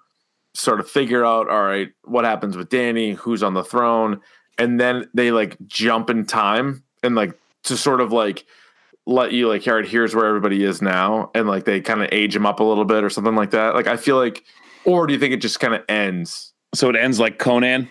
sort 0.54 0.80
of 0.80 0.90
figure 0.90 1.26
out, 1.26 1.50
all 1.50 1.64
right, 1.64 1.90
what 2.04 2.26
happens 2.26 2.58
with 2.58 2.70
Danny, 2.70 3.14
who's 3.14 3.44
on 3.44 3.54
the 3.54 3.64
throne, 3.64 4.22
and 4.58 4.80
then 4.80 5.10
they 5.14 5.32
like 5.32 5.58
jump 5.68 6.10
in 6.10 6.26
time 6.26 6.84
and 7.04 7.16
like 7.16 7.38
to 7.64 7.78
sort 7.78 8.02
of 8.02 8.12
like 8.12 8.46
let 9.06 9.32
you 9.32 9.48
like, 9.48 9.68
all 9.68 9.76
right, 9.76 9.88
here's 9.88 10.16
where 10.16 10.26
everybody 10.26 10.64
is 10.64 10.82
now, 10.82 11.32
and 11.36 11.48
like 11.48 11.66
they 11.66 11.80
kind 11.82 12.02
of 12.02 12.10
age 12.12 12.36
him 12.36 12.46
up 12.46 12.60
a 12.60 12.64
little 12.64 12.86
bit 12.86 13.04
or 13.04 13.10
something 13.10 13.36
like 13.36 13.52
that. 13.52 13.76
Like 13.76 13.88
I 13.88 13.98
feel 13.98 14.18
like, 14.18 14.44
or 14.86 15.08
do 15.08 15.14
you 15.14 15.20
think 15.20 15.34
it 15.34 15.42
just 15.42 15.60
kind 15.60 15.74
of 15.74 15.84
ends? 15.88 16.54
so 16.74 16.90
it 16.90 16.96
ends 16.96 17.20
like 17.20 17.40
Conan, 17.40 17.90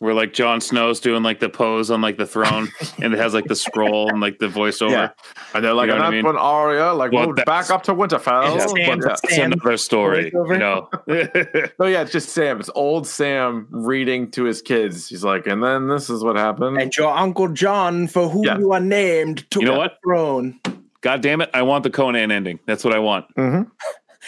where 0.00 0.14
like 0.14 0.32
Jon 0.32 0.60
Snow's 0.60 1.00
doing 1.00 1.22
like 1.22 1.40
the 1.40 1.48
pose 1.48 1.90
on 1.90 2.00
like 2.00 2.18
the 2.18 2.26
throne, 2.26 2.68
and 3.02 3.12
it 3.12 3.18
has 3.18 3.34
like 3.34 3.46
the 3.46 3.56
scroll 3.56 4.08
and 4.10 4.20
like 4.20 4.38
the 4.38 4.46
voiceover. 4.46 4.90
Yeah. 4.90 5.08
And 5.54 5.64
they're 5.64 5.74
like, 5.74 5.88
You 5.88 5.94
know 5.94 5.94
and 5.94 6.00
what 6.02 6.06
I 6.06 6.10
that's 6.10 6.12
mean? 6.12 6.24
when 6.26 6.36
Arya 6.36 6.92
like 6.94 7.12
Well, 7.12 7.26
moved 7.26 7.44
back 7.44 7.70
up 7.70 7.82
to 7.84 7.94
Winterfell. 7.94 8.44
Yeah. 8.44 8.56
But, 8.56 8.68
Sam- 8.70 8.76
yeah. 8.78 9.12
It's 9.24 9.34
Sam 9.34 9.52
another 9.52 9.76
story, 9.76 10.30
voiceover. 10.30 10.52
you 10.52 10.58
know. 10.58 11.70
Oh 11.80 11.86
yeah, 11.86 12.02
it's 12.02 12.12
just 12.12 12.30
Sam. 12.30 12.60
It's 12.60 12.70
old 12.74 13.06
Sam 13.06 13.66
reading 13.70 14.30
to 14.32 14.44
his 14.44 14.62
kids. 14.62 15.08
He's 15.08 15.24
like, 15.24 15.46
and 15.46 15.62
then 15.62 15.88
this 15.88 16.10
is 16.10 16.22
what 16.24 16.36
happened. 16.36 16.80
And 16.80 16.96
your 16.96 17.08
uncle 17.10 17.48
Jon, 17.48 18.06
for 18.08 18.28
whom 18.28 18.44
Yeah. 18.44 18.58
you 18.58 18.72
are 18.72 18.80
named, 18.80 19.50
took 19.50 19.62
You 19.62 19.68
know 19.68 19.74
the 19.74 19.78
what? 19.78 19.98
throne. 20.04 20.60
God 21.00 21.20
damn 21.22 21.40
it! 21.40 21.50
I 21.54 21.62
want 21.62 21.84
the 21.84 21.90
Conan 21.90 22.30
ending. 22.32 22.58
That's 22.66 22.84
what 22.84 22.92
I 22.94 22.98
want. 22.98 23.26
Mhm. 23.36 23.70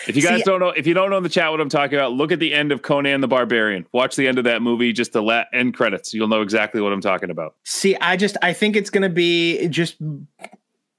If 0.06 0.16
you 0.16 0.22
guys 0.22 0.38
See- 0.38 0.44
don't 0.44 0.60
know, 0.60 0.68
if 0.70 0.86
you 0.86 0.94
don't 0.94 1.10
know 1.10 1.16
in 1.16 1.22
the 1.22 1.28
chat 1.28 1.50
what 1.50 1.60
I'm 1.60 1.68
talking 1.68 1.98
about, 1.98 2.12
look 2.12 2.30
at 2.32 2.38
the 2.38 2.54
end 2.54 2.70
of 2.72 2.82
Conan 2.82 3.20
the 3.20 3.28
Barbarian. 3.28 3.86
Watch 3.92 4.16
the 4.16 4.28
end 4.28 4.38
of 4.38 4.44
that 4.44 4.62
movie, 4.62 4.92
just 4.92 5.12
the 5.12 5.22
la- 5.22 5.44
end 5.52 5.74
credits. 5.74 6.14
You'll 6.14 6.28
know 6.28 6.42
exactly 6.42 6.80
what 6.80 6.92
I'm 6.92 7.00
talking 7.00 7.30
about. 7.30 7.56
See, 7.64 7.96
I 7.96 8.16
just 8.16 8.36
I 8.42 8.52
think 8.52 8.76
it's 8.76 8.90
gonna 8.90 9.08
be 9.08 9.66
just, 9.68 9.96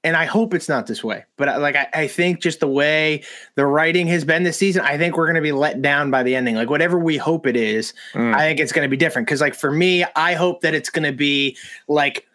and 0.04 0.16
I 0.16 0.24
hope 0.26 0.52
it's 0.52 0.68
not 0.68 0.86
this 0.86 1.02
way. 1.02 1.24
But 1.36 1.48
I- 1.48 1.56
like 1.56 1.74
I, 1.76 1.88
I 1.94 2.06
think 2.06 2.40
just 2.40 2.60
the 2.60 2.68
way 2.68 3.22
the 3.54 3.64
writing 3.64 4.06
has 4.08 4.24
been 4.24 4.42
this 4.42 4.58
season, 4.58 4.82
I 4.82 4.98
think 4.98 5.16
we're 5.16 5.26
gonna 5.26 5.40
be 5.40 5.52
let 5.52 5.80
down 5.80 6.10
by 6.10 6.22
the 6.22 6.36
ending. 6.36 6.54
Like 6.56 6.68
whatever 6.70 6.98
we 6.98 7.16
hope 7.16 7.46
it 7.46 7.56
is, 7.56 7.94
Mm. 8.12 8.34
I 8.34 8.40
think 8.40 8.60
it's 8.60 8.72
gonna 8.72 8.88
be 8.88 8.96
different. 8.98 9.26
Because 9.26 9.40
like 9.40 9.54
for 9.54 9.70
me, 9.72 10.04
I 10.16 10.34
hope 10.34 10.60
that 10.60 10.74
it's 10.74 10.90
gonna 10.90 11.12
be 11.12 11.56
like 11.88 12.26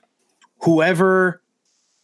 whoever 0.61 1.41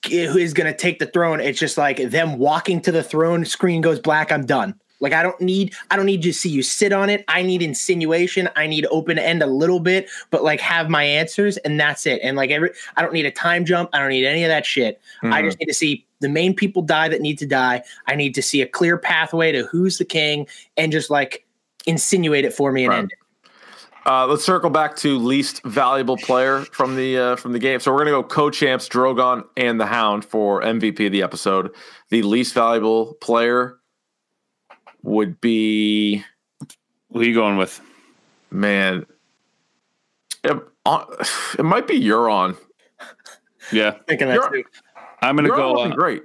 who 0.09 0.37
is 0.37 0.53
going 0.53 0.71
to 0.71 0.77
take 0.77 0.99
the 0.99 1.05
throne. 1.07 1.39
It's 1.39 1.59
just 1.59 1.77
like 1.77 1.97
them 2.09 2.37
walking 2.37 2.81
to 2.81 2.91
the 2.91 3.03
throne 3.03 3.45
screen 3.45 3.81
goes 3.81 3.99
black 3.99 4.31
i'm 4.31 4.45
done. 4.45 4.75
Like 4.99 5.13
i 5.13 5.21
don't 5.23 5.39
need 5.41 5.73
i 5.91 5.95
don't 5.97 6.05
need 6.05 6.21
to 6.23 6.33
see 6.33 6.49
you 6.49 6.63
sit 6.63 6.93
on 6.93 7.09
it. 7.09 7.25
I 7.27 7.41
need 7.41 7.61
insinuation. 7.61 8.49
I 8.55 8.67
need 8.67 8.85
open 8.91 9.17
end 9.19 9.41
a 9.43 9.47
little 9.47 9.79
bit 9.79 10.09
but 10.29 10.43
like 10.43 10.59
have 10.61 10.89
my 10.89 11.03
answers 11.03 11.57
and 11.57 11.79
that's 11.79 12.05
it. 12.05 12.21
And 12.23 12.37
like 12.37 12.51
every 12.51 12.71
i 12.95 13.01
don't 13.01 13.13
need 13.13 13.25
a 13.25 13.31
time 13.31 13.65
jump. 13.65 13.89
I 13.93 13.99
don't 13.99 14.09
need 14.09 14.25
any 14.25 14.43
of 14.43 14.49
that 14.49 14.65
shit. 14.65 15.01
I 15.23 15.41
Mhm. 15.41 15.45
just 15.45 15.59
need 15.59 15.65
to 15.67 15.73
see 15.73 16.05
the 16.21 16.29
main 16.29 16.53
people 16.55 16.81
die 16.81 17.09
that 17.09 17.19
need 17.21 17.37
to 17.39 17.45
die. 17.45 17.83
I 18.07 18.15
need 18.15 18.33
to 18.35 18.41
see 18.41 18.61
a 18.61 18.67
clear 18.67 18.97
pathway 18.97 19.51
to 19.51 19.63
who's 19.65 19.97
the 19.97 20.05
king 20.05 20.47
and 20.77 20.91
just 20.91 21.09
like 21.09 21.45
insinuate 21.85 22.45
it 22.45 22.53
for 22.53 22.71
me 22.71 22.83
and 22.85 22.91
Right. 22.91 22.99
end 22.99 23.11
it 23.11 23.17
Uh, 24.05 24.27
let's 24.27 24.43
circle 24.43 24.69
back 24.69 24.95
to 24.97 25.17
least 25.17 25.63
valuable 25.63 26.17
player 26.17 26.61
from 26.71 26.95
the 26.95 27.17
uh, 27.17 27.35
from 27.37 27.53
the 27.53 27.59
game. 27.59 27.79
So 27.79 27.91
we're 27.91 27.99
gonna 27.99 28.11
go 28.11 28.23
co-champs 28.23 28.89
Drogon 28.89 29.43
and 29.55 29.79
the 29.79 29.85
Hound 29.85 30.25
for 30.25 30.61
MVP 30.61 31.05
of 31.05 31.11
the 31.13 31.21
episode. 31.23 31.73
The 32.09 32.21
least 32.23 32.53
valuable 32.53 33.13
player 33.21 33.77
would 35.03 35.39
be 35.39 36.23
Who 37.11 37.19
are 37.21 37.23
you 37.23 37.33
going 37.33 37.57
with? 37.57 37.79
man. 38.51 39.05
It, 40.43 40.57
uh, 40.85 41.05
it 41.57 41.63
might 41.63 41.87
be 41.87 41.99
Euron. 41.99 42.57
Yeah, 43.71 43.91
thinking 44.07 44.27
that 44.27 44.35
You're- 44.35 44.63
too 44.63 44.69
I'm 45.21 45.37
going 45.37 45.47
to 45.47 45.53
Euron 45.53 45.55
go 45.75 45.75
uh, 45.83 45.95
great. 45.95 46.23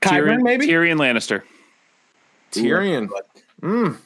Qyburn, 0.00 0.38
Tyrion, 0.40 0.42
maybe 0.42 0.66
Tyrion 0.66 0.96
Lannister. 0.96 1.42
Tyrion. 2.50 3.08
Mm. 3.62 3.96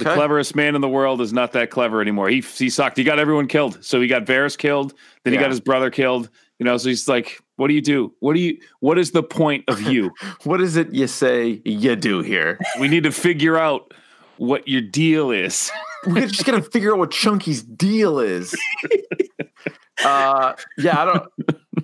The 0.00 0.06
Okay. 0.08 0.14
cleverest 0.14 0.56
man 0.56 0.74
in 0.74 0.80
the 0.80 0.88
world 0.88 1.20
is 1.20 1.32
not 1.32 1.52
that 1.52 1.68
clever 1.70 2.00
anymore. 2.00 2.28
He 2.30 2.40
he 2.40 2.70
sucked. 2.70 2.96
He 2.96 3.04
got 3.04 3.18
everyone 3.18 3.46
killed. 3.46 3.84
So 3.84 4.00
he 4.00 4.06
got 4.08 4.24
Varys 4.24 4.56
killed. 4.56 4.94
Then 5.24 5.32
he 5.34 5.38
got 5.38 5.50
his 5.50 5.60
brother 5.60 5.90
killed. 5.90 6.30
You 6.58 6.64
know, 6.64 6.76
so 6.78 6.88
he's 6.88 7.06
like, 7.08 7.38
"What 7.56 7.68
do 7.68 7.74
you 7.74 7.80
do? 7.82 8.14
What 8.20 8.34
do 8.34 8.40
you? 8.40 8.58
What 8.80 8.98
is 8.98 9.10
the 9.12 9.22
point 9.22 9.64
of 9.68 9.80
you? 9.82 10.10
What 10.44 10.60
is 10.60 10.76
it 10.76 10.92
you 10.94 11.06
say 11.06 11.60
you 11.64 11.96
do 11.96 12.22
here? 12.22 12.58
we 12.80 12.88
need 12.88 13.04
to 13.04 13.12
figure 13.12 13.56
out 13.58 13.92
what 14.38 14.66
your 14.66 14.80
deal 14.82 15.30
is." 15.30 15.70
We're 16.06 16.26
just 16.26 16.46
gonna 16.46 16.62
figure 16.62 16.92
out 16.92 16.98
what 16.98 17.10
Chunky's 17.10 17.62
deal 17.62 18.20
is. 18.20 18.54
uh, 20.04 20.54
yeah, 20.78 21.02
I 21.02 21.04
don't. 21.04 21.28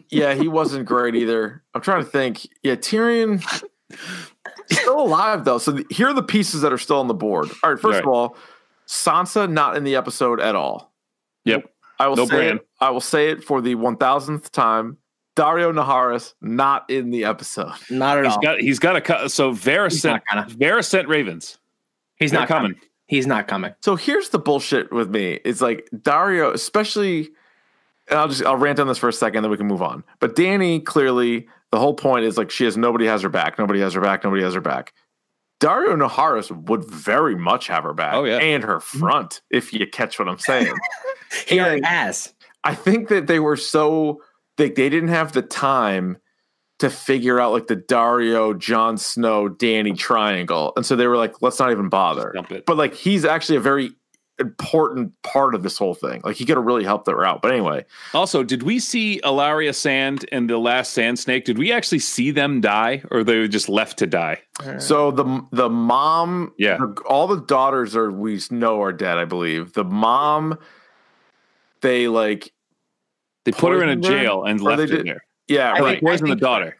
Yeah, 0.08 0.34
he 0.34 0.48
wasn't 0.48 0.86
great 0.86 1.14
either. 1.14 1.62
I'm 1.74 1.80
trying 1.82 2.02
to 2.04 2.10
think. 2.10 2.46
Yeah, 2.62 2.76
Tyrion. 2.76 3.42
Still 4.70 5.00
alive 5.00 5.44
though. 5.44 5.58
So 5.58 5.72
the, 5.72 5.86
here 5.90 6.08
are 6.08 6.14
the 6.14 6.22
pieces 6.22 6.60
that 6.62 6.72
are 6.72 6.78
still 6.78 6.98
on 7.00 7.08
the 7.08 7.14
board. 7.14 7.50
All 7.62 7.72
right, 7.72 7.80
first 7.80 8.00
of 8.00 8.06
all, 8.06 8.36
Sansa 8.86 9.50
not 9.50 9.76
in 9.76 9.84
the 9.84 9.96
episode 9.96 10.40
at 10.40 10.54
all. 10.54 10.92
Yep. 11.44 11.70
I 11.98 12.08
will 12.08 12.16
No 12.16 12.26
say 12.26 12.36
Bran. 12.36 12.56
it, 12.56 12.66
I 12.80 12.90
will 12.90 13.00
say 13.00 13.30
it 13.30 13.42
for 13.44 13.60
the 13.60 13.74
one 13.74 13.96
thousandth 13.96 14.52
time. 14.52 14.98
Daario 15.36 15.70
Naharis 15.72 16.32
not 16.40 16.88
in 16.88 17.10
the 17.10 17.24
episode. 17.24 17.70
Not 17.90 18.16
at 18.18 18.24
He's 18.24 18.32
all. 18.34 18.40
got 18.40 18.60
he's 18.60 18.78
got 18.78 18.96
a 18.96 19.00
cut. 19.02 19.30
So 19.30 19.52
Varys 19.52 19.90
He's 19.92 20.00
sent 20.00 20.22
not. 20.34 20.48
Varys 20.48 20.86
sent 20.86 21.08
Ravens. 21.08 21.58
He's 22.16 22.30
They're 22.30 22.40
not 22.40 22.48
coming. 22.48 22.72
coming. 22.72 22.88
He's 23.06 23.26
not 23.26 23.46
coming. 23.46 23.74
So 23.82 23.96
here's 23.96 24.30
the 24.30 24.38
bullshit 24.38 24.90
with 24.92 25.10
me. 25.10 25.38
It's 25.44 25.60
like 25.60 25.88
Daario, 25.94 26.52
especially, 26.54 27.28
and 28.08 28.18
I'll 28.18 28.28
just 28.28 28.44
I'll 28.44 28.56
rant 28.56 28.78
on 28.80 28.86
this 28.88 28.98
for 28.98 29.08
a 29.08 29.12
second, 29.12 29.42
then 29.42 29.50
we 29.50 29.56
can 29.56 29.66
move 29.66 29.82
on. 29.82 30.04
But 30.20 30.36
Danny 30.36 30.80
clearly, 30.80 31.48
the 31.72 31.78
whole 31.78 31.94
point 31.94 32.24
is 32.24 32.36
like 32.38 32.50
she 32.50 32.64
has 32.64 32.76
nobody 32.76 33.06
has 33.06 33.22
her 33.22 33.28
back, 33.28 33.58
nobody 33.58 33.80
has 33.80 33.94
her 33.94 34.00
back, 34.00 34.24
nobody 34.24 34.42
has 34.42 34.54
her 34.54 34.60
back. 34.60 34.92
Daario 35.60 35.96
Naharis 35.96 36.50
would 36.68 36.84
very 36.84 37.34
much 37.34 37.66
have 37.68 37.84
her 37.84 37.94
back, 37.94 38.12
Oh, 38.14 38.24
yeah. 38.24 38.36
and 38.38 38.62
her 38.62 38.78
front, 38.78 39.40
if 39.50 39.72
you 39.72 39.86
catch 39.86 40.18
what 40.18 40.28
I'm 40.28 40.38
saying. 40.38 40.72
He 41.46 41.58
already 41.58 41.82
has. 41.84 42.32
I 42.62 42.74
think 42.74 43.08
that 43.08 43.26
they 43.26 43.40
were 43.40 43.56
so 43.56 44.22
they 44.58 44.68
they 44.70 44.88
didn't 44.88 45.08
have 45.08 45.32
the 45.32 45.42
time 45.42 46.18
to 46.78 46.88
figure 46.88 47.40
out 47.40 47.52
like 47.52 47.66
the 47.66 47.76
Daario, 47.76 48.56
Jon 48.56 48.96
Snow, 48.96 49.48
Danny 49.48 49.92
triangle, 49.94 50.72
and 50.76 50.86
so 50.86 50.94
they 50.94 51.06
were 51.08 51.16
like, 51.16 51.42
let's 51.42 51.58
not 51.58 51.72
even 51.72 51.88
bother 51.88 52.32
but 52.66 52.76
like 52.76 52.94
he's 52.94 53.24
actually 53.24 53.56
a 53.56 53.60
very 53.60 53.90
important 54.38 55.12
part 55.22 55.54
of 55.54 55.62
this 55.62 55.78
whole 55.78 55.94
thing. 55.94 56.20
Like 56.24 56.36
he 56.36 56.44
could 56.44 56.56
have 56.56 56.66
really 56.66 56.84
helped 56.84 57.06
her 57.08 57.24
out. 57.24 57.40
But 57.42 57.52
anyway, 57.52 57.84
Also, 58.12 58.42
did 58.42 58.62
we 58.62 58.78
see 58.78 59.20
Ellaria 59.24 59.74
Sand 59.74 60.26
and 60.30 60.48
the 60.50 60.58
last 60.58 60.92
Sand 60.92 61.18
Snake? 61.18 61.44
Did 61.44 61.56
we 61.58 61.72
actually 61.72 62.00
see 62.00 62.30
them 62.30 62.60
die, 62.60 63.02
or 63.10 63.24
they 63.24 63.38
were 63.38 63.48
just 63.48 63.68
left 63.68 63.98
to 63.98 64.06
die? 64.06 64.42
so 64.78 65.10
the 65.10 65.42
the 65.52 65.68
mom, 65.70 66.52
Yeah. 66.58 66.76
the- 66.78 67.02
all 67.08 67.26
the 67.26 67.40
daughters 67.40 67.94
are 67.96 68.10
we 68.10 68.40
know 68.50 68.82
are 68.82 68.92
dead. 68.92 69.18
I 69.18 69.24
believe 69.24 69.72
the 69.72 69.84
mom, 69.84 70.58
they 71.80 72.08
like 72.08 72.52
They 73.44 73.52
put 73.52 73.72
her 73.72 73.82
in 73.82 73.88
a 73.90 73.96
Poisoned 73.96 74.04
her? 74.14 74.22
jail 74.24 74.44
and 74.44 74.60
left 74.60 74.78
they 74.78 74.82
her 74.88 74.96
did- 74.98 75.06
there. 75.06 75.24
yeah, 75.48 75.72
I 75.72 75.78
Or 75.78 75.82
right, 75.82 76.00
they 76.00 76.06
poisoned 76.06 76.30
the 76.30 76.36
daughter. 76.36 76.76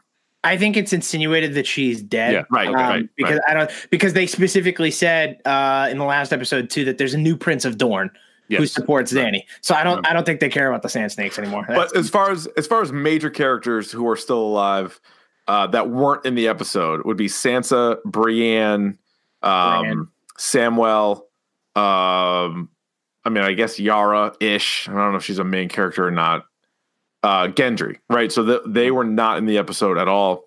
I 0.47 0.57
think 0.57 0.77
it's 0.77 0.93
insinuated 0.93 1.55
that 1.55 1.67
she's 1.67 2.01
dead. 2.03 2.33
Yeah. 2.33 2.43
right, 2.51 2.69
Um, 2.69 2.75
right, 2.75 3.09
because 3.17 3.35
right. 3.39 3.43
I 3.49 3.55
don't 3.55 3.71
because 3.91 4.13
they 4.15 4.27
specifically 4.27 4.91
said 4.91 5.41
uh, 5.45 5.89
in 5.91 5.99
the 5.99 6.05
last 6.05 6.33
episode 6.33 6.71
too 6.71 6.85
that 6.87 6.99
there's 6.99 7.15
a 7.15 7.19
new 7.19 7.37
Prince 7.37 7.65
of 7.65 7.79
Dorne 7.79 8.11
who 8.49 8.55
Yes. 8.63 8.73
supports 8.73 9.11
Danny. 9.11 9.45
So 9.61 9.75
I 9.75 9.83
don't 9.83 10.07
I 10.09 10.13
don't 10.13 10.25
think 10.25 10.41
they 10.41 10.49
care 10.49 10.69
about 10.69 10.83
the 10.83 10.89
Sand 10.89 11.11
Snakes 11.13 11.39
anymore. 11.39 11.65
That's- 11.69 11.91
But 11.93 11.99
as 11.99 12.09
far 12.09 12.31
as 12.31 12.47
as 12.57 12.67
far 12.67 12.81
as 12.83 12.93
major 12.93 13.29
characters 13.31 13.91
who 13.91 14.09
are 14.09 14.17
still 14.17 14.39
alive 14.41 15.01
uh, 15.49 15.67
that 15.69 15.91
weren't 15.91 16.25
in 16.25 16.35
the 16.35 16.49
episode 16.49 17.05
would 17.05 17.17
be 17.17 17.27
Sansa, 17.27 18.03
Brienne, 18.05 18.99
um, 19.43 19.81
Brienne. 19.83 20.09
Samuel. 20.39 21.27
Um, 21.75 22.69
I 23.25 23.29
mean, 23.31 23.43
I 23.45 23.53
guess 23.53 23.79
Yara 23.79 24.33
ish. 24.41 24.89
I 24.89 24.93
don't 24.93 25.11
know 25.13 25.19
if 25.19 25.25
she's 25.25 25.39
a 25.39 25.45
main 25.45 25.69
character 25.69 26.07
or 26.07 26.11
not. 26.11 26.47
Uh, 27.23 27.49
Gendry, 27.49 27.99
right? 28.11 28.31
So 28.31 28.45
th- 28.45 28.61
they 28.67 28.91
were 28.91 29.05
not 29.05 29.39
in 29.39 29.47
the 29.47 29.59
episode 29.59 29.99
at 29.99 30.07
all. 30.09 30.45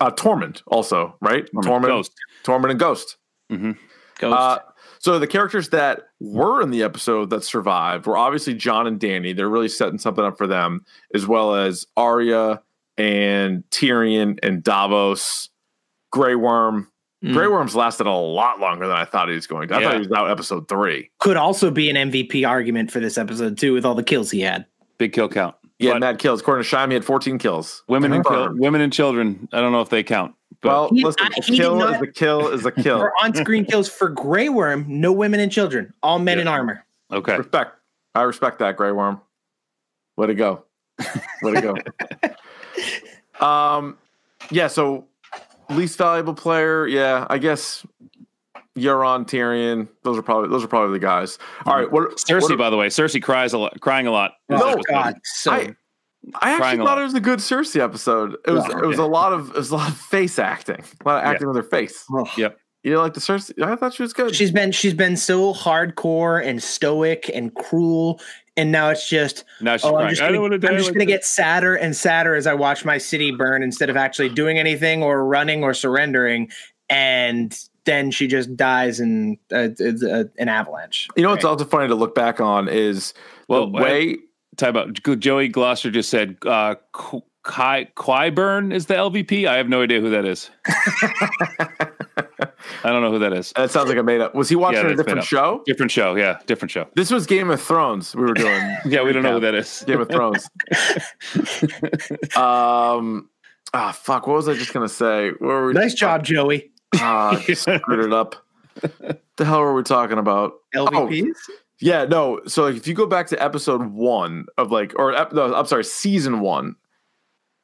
Uh, 0.00 0.10
Tormund 0.10 0.62
also, 0.66 1.16
right? 1.20 1.46
Tormund, 1.54 1.86
Ghost. 1.86 2.12
Tormund, 2.44 2.70
and 2.70 2.78
Ghost. 2.80 3.16
hmm 3.50 3.72
Ghost. 4.18 4.36
Uh, 4.36 4.58
so 5.00 5.18
the 5.20 5.26
characters 5.28 5.68
that 5.68 6.02
were 6.20 6.60
in 6.60 6.70
the 6.70 6.82
episode 6.82 7.30
that 7.30 7.44
survived 7.44 8.06
were 8.06 8.16
obviously 8.16 8.54
John 8.54 8.86
and 8.88 8.98
Danny. 8.98 9.32
They're 9.32 9.48
really 9.48 9.68
setting 9.68 9.98
something 9.98 10.24
up 10.24 10.36
for 10.36 10.46
them, 10.48 10.84
as 11.14 11.26
well 11.26 11.54
as 11.54 11.86
Arya 11.96 12.60
and 12.96 13.62
Tyrion 13.70 14.38
and 14.42 14.62
Davos, 14.62 15.50
Grey 16.10 16.34
Worm. 16.34 16.90
Mm. 17.24 17.32
Grey 17.32 17.46
Worm's 17.46 17.76
lasted 17.76 18.06
a 18.08 18.12
lot 18.12 18.58
longer 18.58 18.86
than 18.88 18.96
I 18.96 19.04
thought 19.04 19.28
he 19.28 19.34
was 19.34 19.46
going 19.46 19.68
to. 19.68 19.74
I 19.76 19.80
Yeah. 19.80 19.86
thought 19.86 19.94
he 20.00 20.08
was 20.08 20.12
out 20.12 20.30
episode 20.30 20.68
three. 20.68 21.10
Could 21.20 21.36
also 21.36 21.70
be 21.70 21.88
an 21.90 21.96
MVP 22.10 22.44
argument 22.48 22.90
for 22.90 22.98
this 22.98 23.18
episode 23.18 23.56
too, 23.58 23.72
with 23.74 23.84
all 23.84 23.94
the 23.94 24.02
kills 24.02 24.30
he 24.32 24.40
had. 24.40 24.66
Big 24.98 25.12
kill 25.12 25.28
count. 25.28 25.54
Yeah, 25.78 25.92
But 25.92 26.00
mad 26.00 26.18
kills. 26.18 26.40
According 26.40 26.64
to 26.64 26.68
Shime, 26.68 26.88
he 26.88 26.94
had 26.94 27.04
14 27.04 27.38
kills. 27.38 27.84
women 27.88 28.12
and 28.12 28.24
kill, 28.26 28.52
women 28.56 28.80
and 28.80 28.92
children. 28.92 29.48
I 29.52 29.60
don't 29.60 29.70
know 29.72 29.80
if 29.80 29.88
they 29.90 30.02
count. 30.02 30.34
But 30.60 30.68
Well, 30.68 30.88
He- 30.92 31.04
listen, 31.04 31.26
I- 31.26 31.30
a 31.38 31.42
kill 31.42 31.76
not- 31.76 31.94
is 31.96 32.02
a 32.02 32.06
kill 32.12 32.48
is 32.48 32.66
a 32.66 32.72
kill. 32.72 32.98
For 32.98 33.12
on-screen 33.22 33.64
kills 33.64 33.88
for 33.88 34.08
Grey 34.08 34.48
Worm, 34.48 34.84
no 34.88 35.12
women 35.12 35.38
and 35.38 35.52
children, 35.52 35.92
all 36.02 36.18
men 36.18 36.38
Yeah. 36.38 36.42
in 36.42 36.48
armor. 36.48 36.84
okay. 37.12 37.36
Respect. 37.36 37.76
I 38.16 38.22
respect 38.22 38.58
that, 38.58 38.76
Grey 38.76 38.90
Worm. 38.90 39.20
Way 40.16 40.26
to 40.26 40.34
go. 40.34 40.64
Way 41.42 41.54
to 41.54 41.60
go. 43.40 43.46
um, 43.46 43.96
yeah. 44.50 44.66
So 44.66 45.06
least 45.70 45.96
valuable 45.98 46.34
player. 46.34 46.88
Yeah, 46.88 47.24
I 47.30 47.38
guess 47.38 47.86
Euron, 48.80 49.26
Tyrion. 49.26 49.88
Those 50.04 50.18
are 50.18 50.22
probably 50.22 50.48
those 50.50 50.64
are 50.64 50.68
probably 50.68 50.98
the 50.98 51.04
guys. 51.04 51.38
All 51.66 51.76
right. 51.76 51.90
What 51.90 52.16
Cersei, 52.16 52.42
what- 52.50 52.58
by 52.58 52.70
the 52.70 52.76
way, 52.76 52.88
Cersei 52.88 53.22
cries 53.22 53.52
a 53.52 53.58
lot, 53.58 53.80
crying 53.80 54.06
a 54.06 54.10
lot. 54.12 54.32
this 54.48 54.60
No. 54.60 54.76
God, 54.88 55.14
so 55.24 55.52
I, 55.52 55.74
I 56.40 56.50
actually 56.52 56.84
thought 56.84 56.98
it 56.98 57.04
was 57.04 57.14
a 57.14 57.20
good 57.20 57.38
Cersei 57.38 57.80
episode. 57.80 58.36
It 58.46 58.50
was 58.50 58.64
Yeah. 58.68 58.78
it 58.78 58.86
was 58.86 58.98
a 58.98 59.06
lot 59.06 59.32
of 59.32 59.50
it 59.50 59.56
was 59.56 59.70
a 59.70 59.76
lot 59.76 59.88
of 59.88 59.96
face 59.96 60.38
acting, 60.38 60.82
a 61.04 61.08
lot 61.08 61.18
of 61.18 61.24
Yeah. 61.24 61.30
acting 61.30 61.48
with 61.48 61.56
her 61.56 61.62
face. 61.62 62.04
Ugh. 62.16 62.28
Yep. 62.36 62.58
You 62.84 62.92
didn't 62.92 63.02
like 63.02 63.14
the 63.14 63.20
Cersei? 63.20 63.60
I 63.62 63.74
thought 63.76 63.94
she 63.94 64.02
was 64.02 64.12
good. 64.12 64.34
she's 64.34 64.52
been 64.52 64.70
she's 64.72 64.94
been 64.94 65.16
so 65.16 65.52
hardcore 65.52 66.44
and 66.44 66.62
stoic 66.62 67.28
and 67.34 67.52
cruel, 67.56 68.20
and 68.56 68.70
now 68.70 68.88
it's 68.90 69.08
just 69.08 69.44
Now 69.60 69.76
she's 69.76 69.84
oh, 69.84 69.96
I'm 69.96 70.08
just 70.10 70.20
gonna, 70.20 70.32
don't 70.34 70.42
want 70.50 70.60
to 70.62 70.68
I'm 70.68 70.76
just 70.76 70.86
like 70.86 70.94
gonna 70.94 71.04
this." 71.06 71.12
get 71.14 71.24
sadder 71.24 71.74
and 71.74 71.94
sadder 71.96 72.36
as 72.36 72.46
I 72.46 72.54
watch 72.54 72.84
my 72.84 72.96
city 72.98 73.32
burn 73.32 73.62
instead 73.64 73.90
of 73.90 73.96
actually 73.96 74.28
doing 74.28 74.58
anything 74.58 75.02
or 75.02 75.24
running 75.26 75.64
or 75.64 75.74
surrendering, 75.74 76.50
and 76.88 77.58
then 77.88 78.10
she 78.10 78.26
just 78.26 78.54
dies 78.56 79.00
in 79.00 79.38
an 79.50 80.48
avalanche. 80.48 81.08
you 81.16 81.22
know 81.22 81.30
what's 81.30 81.44
Right. 81.44 81.50
also 81.50 81.64
funny 81.64 81.88
to 81.88 81.94
look 81.94 82.14
back 82.14 82.40
on 82.40 82.68
is 82.68 83.14
Well, 83.48 83.66
the 83.70 83.72
way 83.82 84.16
Time 84.56 84.76
out. 84.76 84.92
Joey 85.20 85.48
Gloucester 85.48 85.90
just 85.90 86.10
said 86.10 86.36
uh, 86.44 86.74
Qu- 86.92 87.22
Kai 87.44 87.86
Qyburn 87.96 88.74
is 88.74 88.86
the 88.86 88.94
LVP. 88.94 89.46
I 89.46 89.56
have 89.56 89.68
no 89.68 89.82
idea 89.82 90.00
who 90.00 90.10
that 90.10 90.24
is. 90.24 90.50
I 92.84 92.90
don't 92.90 93.00
know 93.02 93.10
who 93.12 93.20
that 93.20 93.32
is. 93.32 93.52
that 93.56 93.70
sounds 93.70 93.88
like 93.88 93.96
a 93.98 94.02
made 94.02 94.20
up. 94.20 94.34
Was 94.34 94.48
he 94.48 94.56
watching 94.56 94.84
Yeah, 94.84 94.92
a 94.92 94.96
different 94.96 95.22
show? 95.24 95.62
Different 95.64 95.90
show. 95.92 96.16
Yeah, 96.16 96.38
different 96.46 96.70
show. 96.72 96.86
This 96.96 97.10
was 97.10 97.24
Game 97.26 97.50
of 97.50 97.62
Thrones. 97.62 98.14
We 98.16 98.22
were 98.22 98.34
doing. 98.34 98.76
Yeah, 98.84 99.02
we 99.04 99.12
don't 99.12 99.22
know 99.22 99.34
who 99.34 99.40
that 99.40 99.54
is. 99.54 99.84
Game 99.86 100.00
of 100.00 100.08
Thrones. 100.08 100.48
um. 102.36 103.28
Ah, 103.74 103.92
fuck. 103.92 104.26
What 104.26 104.36
was 104.36 104.48
I 104.48 104.54
just 104.54 104.72
gonna 104.72 104.88
say? 104.88 105.30
What 105.30 105.40
were 105.40 105.66
we 105.68 105.72
Nice 105.74 105.94
job, 105.94 106.24
Joey. 106.24 106.70
Ah, 106.96 107.42
I 107.48 107.52
screwed 107.54 108.00
it 108.04 108.12
up. 108.12 108.36
the 109.36 109.44
hell 109.44 109.60
are 109.60 109.74
we 109.74 109.82
talking 109.82 110.18
about? 110.18 110.52
LVPs. 110.74 111.36
Yeah, 111.80 112.04
no. 112.04 112.40
So 112.46 112.64
like, 112.64 112.76
if 112.76 112.86
you 112.88 112.94
go 112.94 113.06
back 113.06 113.28
to 113.28 113.42
episode 113.42 113.82
one 113.92 114.46
of 114.56 114.70
like, 114.72 114.92
or 114.98 115.12
no, 115.32 115.54
I'm 115.54 115.66
sorry, 115.66 115.84
season 115.84 116.40
one, 116.40 116.76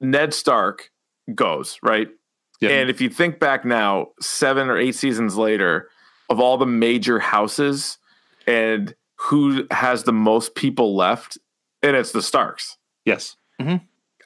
Ned 0.00 0.32
Stark 0.34 0.90
goes 1.34 1.78
right, 1.82 2.08
Yeah. 2.60 2.70
and 2.70 2.90
if 2.90 3.00
you 3.00 3.08
think 3.08 3.40
back 3.40 3.64
now, 3.64 4.08
seven 4.20 4.68
or 4.68 4.76
eight 4.76 4.94
seasons 4.94 5.36
later, 5.36 5.88
of 6.30 6.38
all 6.40 6.56
the 6.58 6.66
major 6.66 7.18
houses, 7.18 7.98
and 8.46 8.94
who 9.16 9.66
has 9.70 10.04
the 10.04 10.12
most 10.12 10.54
people 10.54 10.94
left, 10.94 11.38
and 11.82 11.96
it's 11.96 12.12
the 12.12 12.22
Starks. 12.22 12.76
yes. 13.04 13.36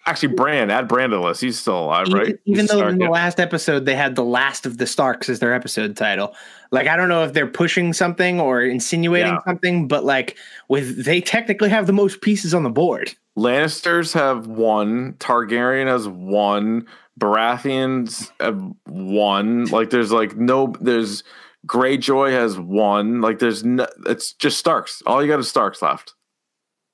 Actually, 0.08 0.34
Brand, 0.34 0.72
add 0.72 0.88
Bran 0.88 1.10
to 1.10 1.16
the 1.16 1.22
list. 1.22 1.40
He's 1.42 1.58
still 1.58 1.78
alive, 1.84 2.06
Even, 2.08 2.18
right? 2.18 2.38
even 2.46 2.60
He's 2.62 2.68
though 2.70 2.76
Stark, 2.78 2.92
in 2.92 2.98
the 2.98 3.04
yeah. 3.04 3.10
last 3.10 3.38
episode 3.38 3.84
they 3.84 3.94
had 3.94 4.14
the 4.16 4.24
last 4.24 4.64
of 4.64 4.78
the 4.78 4.86
Starks 4.86 5.28
as 5.28 5.38
their 5.38 5.52
episode 5.52 5.96
title. 5.96 6.34
Like 6.70 6.86
I 6.88 6.96
don't 6.96 7.08
know 7.10 7.24
if 7.24 7.34
they're 7.34 7.46
pushing 7.46 7.92
something 7.92 8.40
or 8.40 8.62
insinuating 8.62 9.34
Yeah. 9.34 9.42
something, 9.44 9.86
but 9.86 10.04
like 10.04 10.36
with 10.68 11.04
they 11.04 11.20
technically 11.20 11.68
have 11.68 11.86
the 11.86 11.92
most 11.92 12.22
pieces 12.22 12.54
on 12.54 12.62
the 12.62 12.70
board. 12.70 13.14
Lannisters 13.38 14.12
have 14.14 14.46
one. 14.46 15.12
Targaryen 15.14 15.86
has 15.86 16.08
one. 16.08 16.86
Baratheons 17.20 18.30
have 18.40 18.60
one. 18.86 19.66
Like 19.66 19.90
there's 19.90 20.10
like 20.12 20.36
no. 20.36 20.74
There's 20.80 21.22
Greyjoy 21.66 22.30
has 22.32 22.58
one. 22.58 23.20
Like 23.20 23.38
there's 23.40 23.62
no. 23.64 23.86
It's 24.06 24.32
just 24.32 24.58
Starks. 24.58 25.02
All 25.06 25.22
you 25.22 25.28
got 25.28 25.38
is 25.40 25.48
Starks 25.48 25.82
left. 25.82 26.14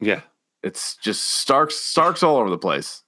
Yeah. 0.00 0.20
It's 0.64 0.96
just 0.96 1.26
Starks. 1.26 1.76
Starks 1.76 2.22
all 2.22 2.36
over 2.36 2.48
the 2.48 2.58
place. 2.58 3.02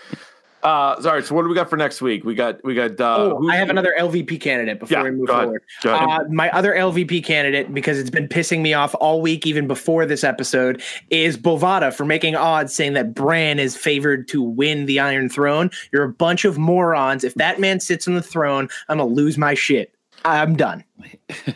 uh, 0.62 1.00
sorry. 1.02 1.22
So 1.24 1.34
what 1.34 1.42
do 1.42 1.48
we 1.48 1.54
got 1.54 1.68
for 1.68 1.76
next 1.76 2.00
week? 2.00 2.24
We 2.24 2.34
got 2.34 2.62
we 2.64 2.74
got. 2.74 3.00
Uh, 3.00 3.34
oh, 3.34 3.48
I 3.48 3.56
have 3.56 3.68
another 3.68 3.94
LVP 3.98 4.40
candidate 4.40 4.78
before 4.78 4.98
Yeah, 4.98 5.04
we 5.04 5.10
move 5.10 5.28
forward. 5.28 5.62
Uh, 5.84 6.20
my 6.30 6.50
other 6.50 6.72
LVP 6.72 7.24
candidate, 7.24 7.74
because 7.74 7.98
it's 7.98 8.10
been 8.10 8.28
pissing 8.28 8.60
me 8.60 8.74
off 8.74 8.94
all 9.00 9.20
week, 9.20 9.46
even 9.46 9.66
before 9.66 10.06
this 10.06 10.22
episode, 10.22 10.82
is 11.10 11.36
Bovada 11.36 11.92
for 11.92 12.04
making 12.04 12.36
odds 12.36 12.74
saying 12.74 12.92
that 12.94 13.14
Bran 13.14 13.58
is 13.58 13.76
favored 13.76 14.28
to 14.28 14.40
win 14.40 14.86
the 14.86 15.00
Iron 15.00 15.28
Throne. 15.28 15.70
You're 15.92 16.04
a 16.04 16.12
bunch 16.12 16.44
of 16.44 16.58
morons. 16.58 17.24
If 17.24 17.34
that 17.34 17.60
man 17.60 17.80
sits 17.80 18.06
on 18.06 18.14
the 18.14 18.22
throne, 18.22 18.68
I'm 18.88 18.98
gonna 18.98 19.10
lose 19.10 19.36
my 19.36 19.54
shit. 19.54 19.93
I'm 20.24 20.56
done. 20.56 20.84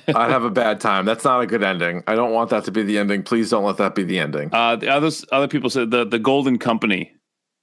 I'd 0.08 0.30
have 0.30 0.44
a 0.44 0.50
bad 0.50 0.80
time. 0.80 1.06
That's 1.06 1.24
not 1.24 1.40
a 1.40 1.46
good 1.46 1.62
ending. 1.62 2.02
I 2.06 2.14
don't 2.14 2.32
want 2.32 2.50
that 2.50 2.64
to 2.64 2.70
be 2.70 2.82
the 2.82 2.98
ending. 2.98 3.22
Please 3.22 3.50
don't 3.50 3.64
let 3.64 3.78
that 3.78 3.94
be 3.94 4.02
the 4.02 4.18
ending. 4.18 4.50
Uh, 4.52 4.76
the 4.76 4.88
others, 4.88 5.24
other 5.32 5.48
people 5.48 5.70
said 5.70 5.90
the 5.90 6.04
the 6.04 6.18
Golden 6.18 6.58
Company 6.58 7.12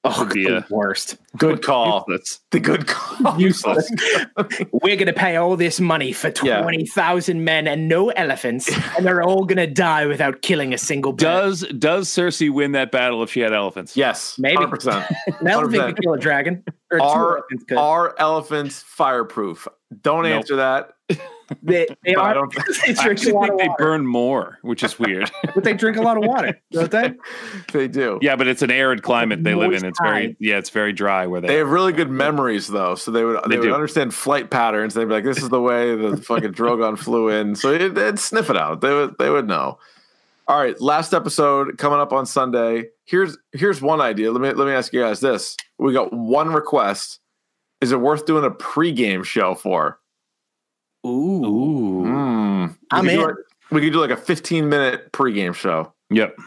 Oh, 0.08 0.20
Would 0.24 0.34
be 0.34 0.44
the 0.46 0.64
worst. 0.70 1.18
Good 1.38 1.64
call. 1.64 2.06
That's 2.08 2.40
The 2.52 2.60
good 2.60 2.86
call. 2.88 3.40
Useless. 3.40 3.92
We're 4.72 4.96
gonna 4.98 5.14
pay 5.14 5.36
all 5.36 5.56
this 5.58 5.80
money 5.80 6.12
for 6.14 6.32
Yeah. 6.44 6.62
twenty 6.62 6.86
thousand 6.86 7.44
men 7.44 7.68
and 7.68 7.88
no 7.88 8.10
elephants, 8.10 8.70
and 8.98 9.06
they're 9.06 9.24
all 9.24 9.46
gonna 9.46 9.68
die 9.68 10.06
without 10.06 10.42
killing 10.42 10.74
a 10.74 10.78
single. 10.78 11.12
bird. 11.14 11.20
does 11.20 11.62
does 11.80 12.08
Cersei 12.10 12.52
win 12.54 12.74
that 12.74 12.92
battle 12.92 13.24
if 13.24 13.32
she 13.32 13.40
had 13.40 13.52
elephants? 13.54 13.98
Yes, 13.98 14.36
Maybe. 14.38 14.58
100%. 14.58 15.10
an 15.42 15.48
elephant 15.48 15.74
100%. 15.76 15.86
could 15.96 16.02
kill 16.04 16.14
a 16.14 16.20
dragon, 16.20 16.64
or 16.92 17.02
Are 17.02 17.38
elephants 17.38 17.74
are 17.76 18.16
elephants 18.20 18.82
fireproof? 18.84 19.68
Don't 20.02 20.24
Nope. 20.24 20.34
answer 20.38 20.56
that. 20.58 20.92
They, 21.62 21.88
they 22.04 22.14
But 22.16 22.24
I 22.24 22.34
don't- 22.34 22.54
they 22.86 22.96
I 22.96 23.10
actually 23.10 23.16
think 23.34 23.58
they 23.60 23.68
water. 23.68 23.76
burn 23.78 24.06
more, 24.06 24.60
which 24.62 24.84
is 24.84 24.98
weird. 25.00 25.30
but 25.56 25.64
they 25.64 25.74
drink 25.74 25.98
a 25.98 26.02
lot 26.02 26.18
of 26.18 26.24
water, 26.26 26.60
don't 26.72 26.90
they? 26.92 27.14
They 27.74 27.88
do. 27.88 28.20
yeah, 28.22 28.36
but 28.36 28.48
it's 28.48 28.62
an 28.62 28.72
arid 28.72 29.04
climate 29.04 29.44
they 29.44 29.54
live 29.56 29.72
in. 29.74 29.82
Moist 29.82 29.86
It's 29.86 30.00
very 30.02 30.36
yeah, 30.40 30.58
it's 30.58 30.70
very 30.70 30.94
dry 30.94 31.28
where 31.28 31.42
they. 31.42 31.48
They 31.50 31.56
have 31.58 31.70
really 31.70 31.94
good 31.94 32.10
memories 32.10 32.68
though, 32.68 32.96
so 32.96 33.12
they 33.12 33.24
would 33.24 33.42
they, 33.44 33.50
They 33.50 33.58
would 33.60 33.68
do. 33.68 33.74
understand 33.74 34.14
flight 34.14 34.50
patterns. 34.50 34.94
They'd 34.94 35.06
be 35.06 35.14
like, 35.14 35.24
"This 35.24 35.42
is 35.42 35.50
the 35.50 35.62
way 35.62 35.96
the 35.96 36.18
fucking 36.18 36.54
Drogon 36.54 36.98
flew 36.98 37.30
in," 37.30 37.56
so 37.56 37.72
it, 37.72 37.96
they'd 37.96 38.18
sniff 38.20 38.50
it 38.50 38.58
out. 38.58 38.82
They 38.82 38.94
would 38.94 39.16
they 39.20 39.30
would 39.30 39.48
know. 39.48 39.78
All 40.48 40.60
right, 40.60 40.80
last 40.80 41.14
episode 41.14 41.78
coming 41.80 42.00
up 42.00 42.14
on 42.14 42.26
Sunday. 42.26 42.90
Here's 43.06 43.38
here's 43.52 43.82
one 43.82 44.00
idea. 44.00 44.32
Let 44.32 44.42
me 44.42 44.52
let 44.54 44.68
me 44.68 44.74
ask 44.74 44.94
you 44.94 45.02
guys 45.02 45.20
this: 45.20 45.58
We 45.80 45.92
got 45.94 46.14
one 46.14 46.50
request. 46.54 47.20
Is 47.82 47.92
it 47.92 48.00
worth 48.00 48.26
doing 48.26 48.46
a 48.46 48.52
pregame 48.52 49.24
show 49.26 49.54
for? 49.56 50.00
Ooh. 51.06 51.46
Ooh. 51.46 52.04
Mm. 52.06 52.76
I'm 52.92 53.10
in. 53.10 53.22
like- 53.22 53.36
we 53.72 53.82
could 53.82 53.94
do 53.94 54.00
like 54.00 54.12
a 54.12 54.18
15 54.18 54.70
minute 54.70 55.12
pregame 55.12 55.54
show. 55.56 55.92
Yep. 56.12 56.38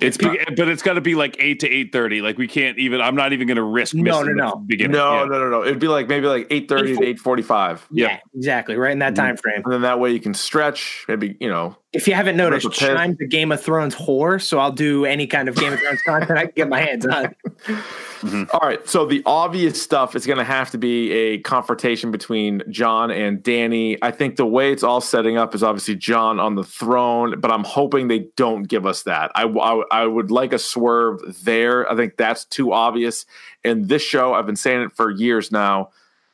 It's 0.00 0.16
be- 0.16 0.38
but 0.56 0.68
it's 0.68 0.82
got 0.82 0.92
to 0.92 1.00
be 1.00 1.16
like 1.16 1.34
eight 1.40 1.58
to 1.60 1.68
eight 1.68 1.90
thirty. 1.92 2.20
Like 2.22 2.38
we 2.38 2.46
can't 2.46 2.78
even. 2.78 3.00
I'm 3.00 3.16
not 3.16 3.32
even 3.32 3.48
going 3.48 3.56
to 3.56 3.64
risk. 3.64 3.94
No, 3.94 4.02
missing 4.22 4.36
no, 4.36 4.50
the 4.50 4.54
no. 4.54 4.56
Beginning. 4.64 4.92
No, 4.92 5.14
Yeah. 5.22 5.24
no, 5.24 5.38
no, 5.40 5.50
no. 5.50 5.64
It'd 5.64 5.80
be 5.80 5.88
like 5.88 6.06
maybe 6.06 6.28
like 6.28 6.48
8:30 6.50 6.98
to 6.98 7.04
8:45, 7.16 7.80
Yeah, 7.90 8.10
Yep. 8.10 8.20
exactly. 8.36 8.76
Right 8.76 8.92
in 8.92 9.00
that 9.00 9.16
time 9.16 9.36
frame. 9.36 9.62
and 9.64 9.72
then 9.72 9.82
that 9.82 9.98
way 9.98 10.12
you 10.12 10.20
can 10.20 10.34
stretch. 10.34 11.04
Maybe 11.08 11.36
you 11.40 11.48
know 11.48 11.76
If 11.92 12.06
you 12.06 12.14
haven't 12.14 12.36
noticed, 12.36 12.64
Rip 12.66 12.74
a 12.74 12.78
pit. 12.78 12.96
Chime's 12.96 13.20
a 13.20 13.26
Game 13.26 13.50
of 13.50 13.60
Thrones 13.60 13.96
whore, 13.96 14.40
so 14.40 14.60
I'll 14.60 14.70
do 14.70 15.04
any 15.04 15.26
kind 15.26 15.48
of 15.48 15.56
Game 15.56 15.72
of 15.72 15.80
Thrones 15.80 16.02
content 16.02 16.38
I 16.38 16.42
can 16.44 16.52
get 16.54 16.68
my 16.68 16.80
hands 16.80 17.04
on. 17.04 17.34
Mm-hmm. 18.20 18.44
All 18.52 18.60
right, 18.68 18.86
so 18.88 19.06
the 19.06 19.22
obvious 19.26 19.80
stuff 19.80 20.16
is 20.16 20.26
going 20.26 20.38
to 20.38 20.44
have 20.44 20.70
to 20.72 20.78
be 20.78 21.10
a 21.12 21.38
confrontation 21.38 22.10
between 22.10 22.62
Jon 22.68 23.10
and 23.10 23.42
Danny. 23.42 23.96
I 24.02 24.10
think 24.10 24.36
the 24.36 24.46
way 24.46 24.72
it's 24.72 24.82
all 24.82 25.00
setting 25.00 25.36
up 25.36 25.54
is 25.54 25.62
obviously 25.62 25.96
Jon 25.96 26.40
on 26.40 26.54
the 26.54 26.64
throne, 26.64 27.40
but 27.40 27.50
I'm 27.50 27.64
hoping 27.64 28.08
they 28.08 28.28
don't 28.36 28.64
give 28.64 28.86
us 28.86 29.04
that. 29.04 29.30
I, 29.34 29.44
I, 29.44 29.82
I 29.90 30.06
would 30.06 30.30
like 30.30 30.52
a 30.52 30.58
swerve 30.58 31.20
there. 31.44 31.90
I 31.90 31.96
think 31.96 32.16
that's 32.16 32.44
too 32.44 32.72
obvious. 32.72 33.26
And 33.64 33.88
this 33.88 34.02
show, 34.02 34.34
I've 34.34 34.46
been 34.46 34.56
saying 34.56 34.82
it 34.82 34.92
for 34.92 35.10
years 35.10 35.52
now, 35.52 35.90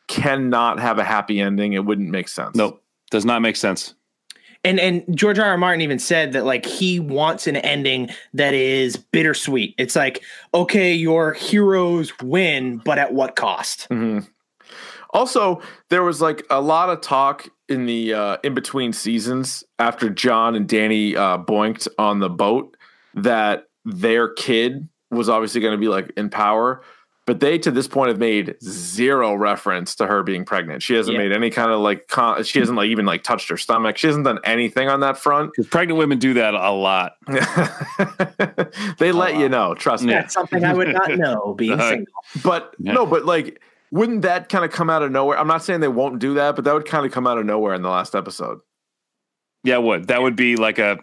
cannot 0.07 0.80
have 0.80 0.99
a 0.99 1.05
happy 1.05 1.41
ending. 1.41 1.72
It 1.72 1.85
wouldn't 1.85 2.11
make 2.11 2.28
sense. 2.28 2.55
Nope. 2.55 2.82
Does 3.11 3.24
not 3.24 3.43
make 3.43 3.57
sense. 3.57 3.95
And 4.64 4.80
and 4.80 5.04
George 5.16 5.38
R. 5.38 5.46
R. 5.46 5.58
Martin 5.58 5.82
even 5.82 5.98
said 5.98 6.32
that 6.32 6.44
like 6.44 6.64
he 6.64 6.98
wants 6.98 7.46
an 7.46 7.56
ending 7.56 8.08
that 8.32 8.54
is 8.54 8.96
bittersweet. 8.96 9.74
It's 9.78 9.94
like, 9.94 10.22
okay, 10.54 10.94
your 10.94 11.34
heroes 11.34 12.12
win, 12.22 12.78
but 12.78 12.98
at 12.98 13.12
what 13.12 13.36
cost? 13.36 13.88
Mhm. 13.90 14.26
Also, 15.10 15.62
there 15.90 16.02
was 16.02 16.20
like 16.20 16.44
a 16.50 16.60
lot 16.60 16.90
of 16.90 17.00
talk 17.00 17.48
in 17.68 17.86
the 17.86 18.14
uh, 18.14 18.36
in 18.42 18.54
between 18.54 18.92
seasons 18.92 19.62
after 19.78 20.10
Jon 20.10 20.54
and 20.54 20.68
Danny 20.68 21.14
uh, 21.16 21.38
boinked 21.38 21.86
on 21.98 22.18
the 22.18 22.30
boat 22.30 22.76
that 23.14 23.68
their 23.84 24.28
kid 24.28 24.88
was 25.10 25.28
obviously 25.28 25.60
going 25.60 25.72
to 25.72 25.78
be 25.78 25.88
like 25.88 26.12
in 26.16 26.30
power, 26.30 26.82
but 27.26 27.40
they 27.40 27.56
to 27.58 27.70
this 27.70 27.88
point 27.88 28.08
have 28.08 28.18
made 28.18 28.54
zero 28.62 29.34
reference 29.34 29.94
to 29.94 30.06
her 30.06 30.22
being 30.22 30.44
pregnant. 30.44 30.82
She 30.82 30.94
hasn't 30.94 31.16
Yeah. 31.16 31.22
made 31.22 31.32
any 31.32 31.48
kind 31.50 31.70
of 31.70 31.80
like 31.80 32.06
con- 32.08 32.42
she 32.44 32.58
hasn't 32.58 32.76
like 32.76 32.88
even 32.88 33.06
like 33.06 33.22
touched 33.22 33.48
her 33.48 33.56
stomach. 33.56 33.96
She 33.96 34.06
hasn't 34.08 34.24
done 34.26 34.38
anything 34.44 34.88
on 34.88 35.00
that 35.00 35.16
front. 35.16 35.52
Because 35.52 35.66
pregnant 35.68 35.98
women 35.98 36.18
do 36.18 36.34
that 36.34 36.52
a 36.54 36.70
lot. 36.70 37.12
they 38.98 39.12
let 39.12 39.36
you 39.36 39.48
know, 39.48 39.74
trust 39.74 40.04
me. 40.04 40.12
That's 40.12 40.34
something 40.34 40.64
I 40.64 40.74
would 40.74 40.88
not 40.88 41.16
know 41.16 41.54
being 41.58 41.80
Uh, 41.80 41.90
single. 41.90 42.12
But 42.42 42.74
Yeah. 42.78 42.92
no, 42.92 43.06
but 43.06 43.24
like, 43.24 43.60
wouldn't 43.90 44.22
that 44.22 44.48
kind 44.48 44.64
of 44.64 44.70
come 44.70 44.90
out 44.90 45.02
of 45.02 45.10
nowhere? 45.12 45.38
I'm 45.38 45.46
not 45.46 45.62
saying 45.62 45.80
they 45.80 45.88
won't 45.88 46.18
do 46.18 46.34
that, 46.34 46.56
but 46.56 46.64
that 46.64 46.74
would 46.74 46.84
kind 46.86 47.06
of 47.06 47.12
come 47.12 47.26
out 47.26 47.38
of 47.38 47.46
nowhere 47.46 47.74
in 47.74 47.82
the 47.82 47.88
last 47.90 48.14
episode. 48.14 48.60
Yeah, 49.62 49.76
it 49.76 49.82
would 49.82 50.08
that 50.08 50.20
would 50.20 50.36
be 50.36 50.56
like 50.56 50.78
a 50.78 50.98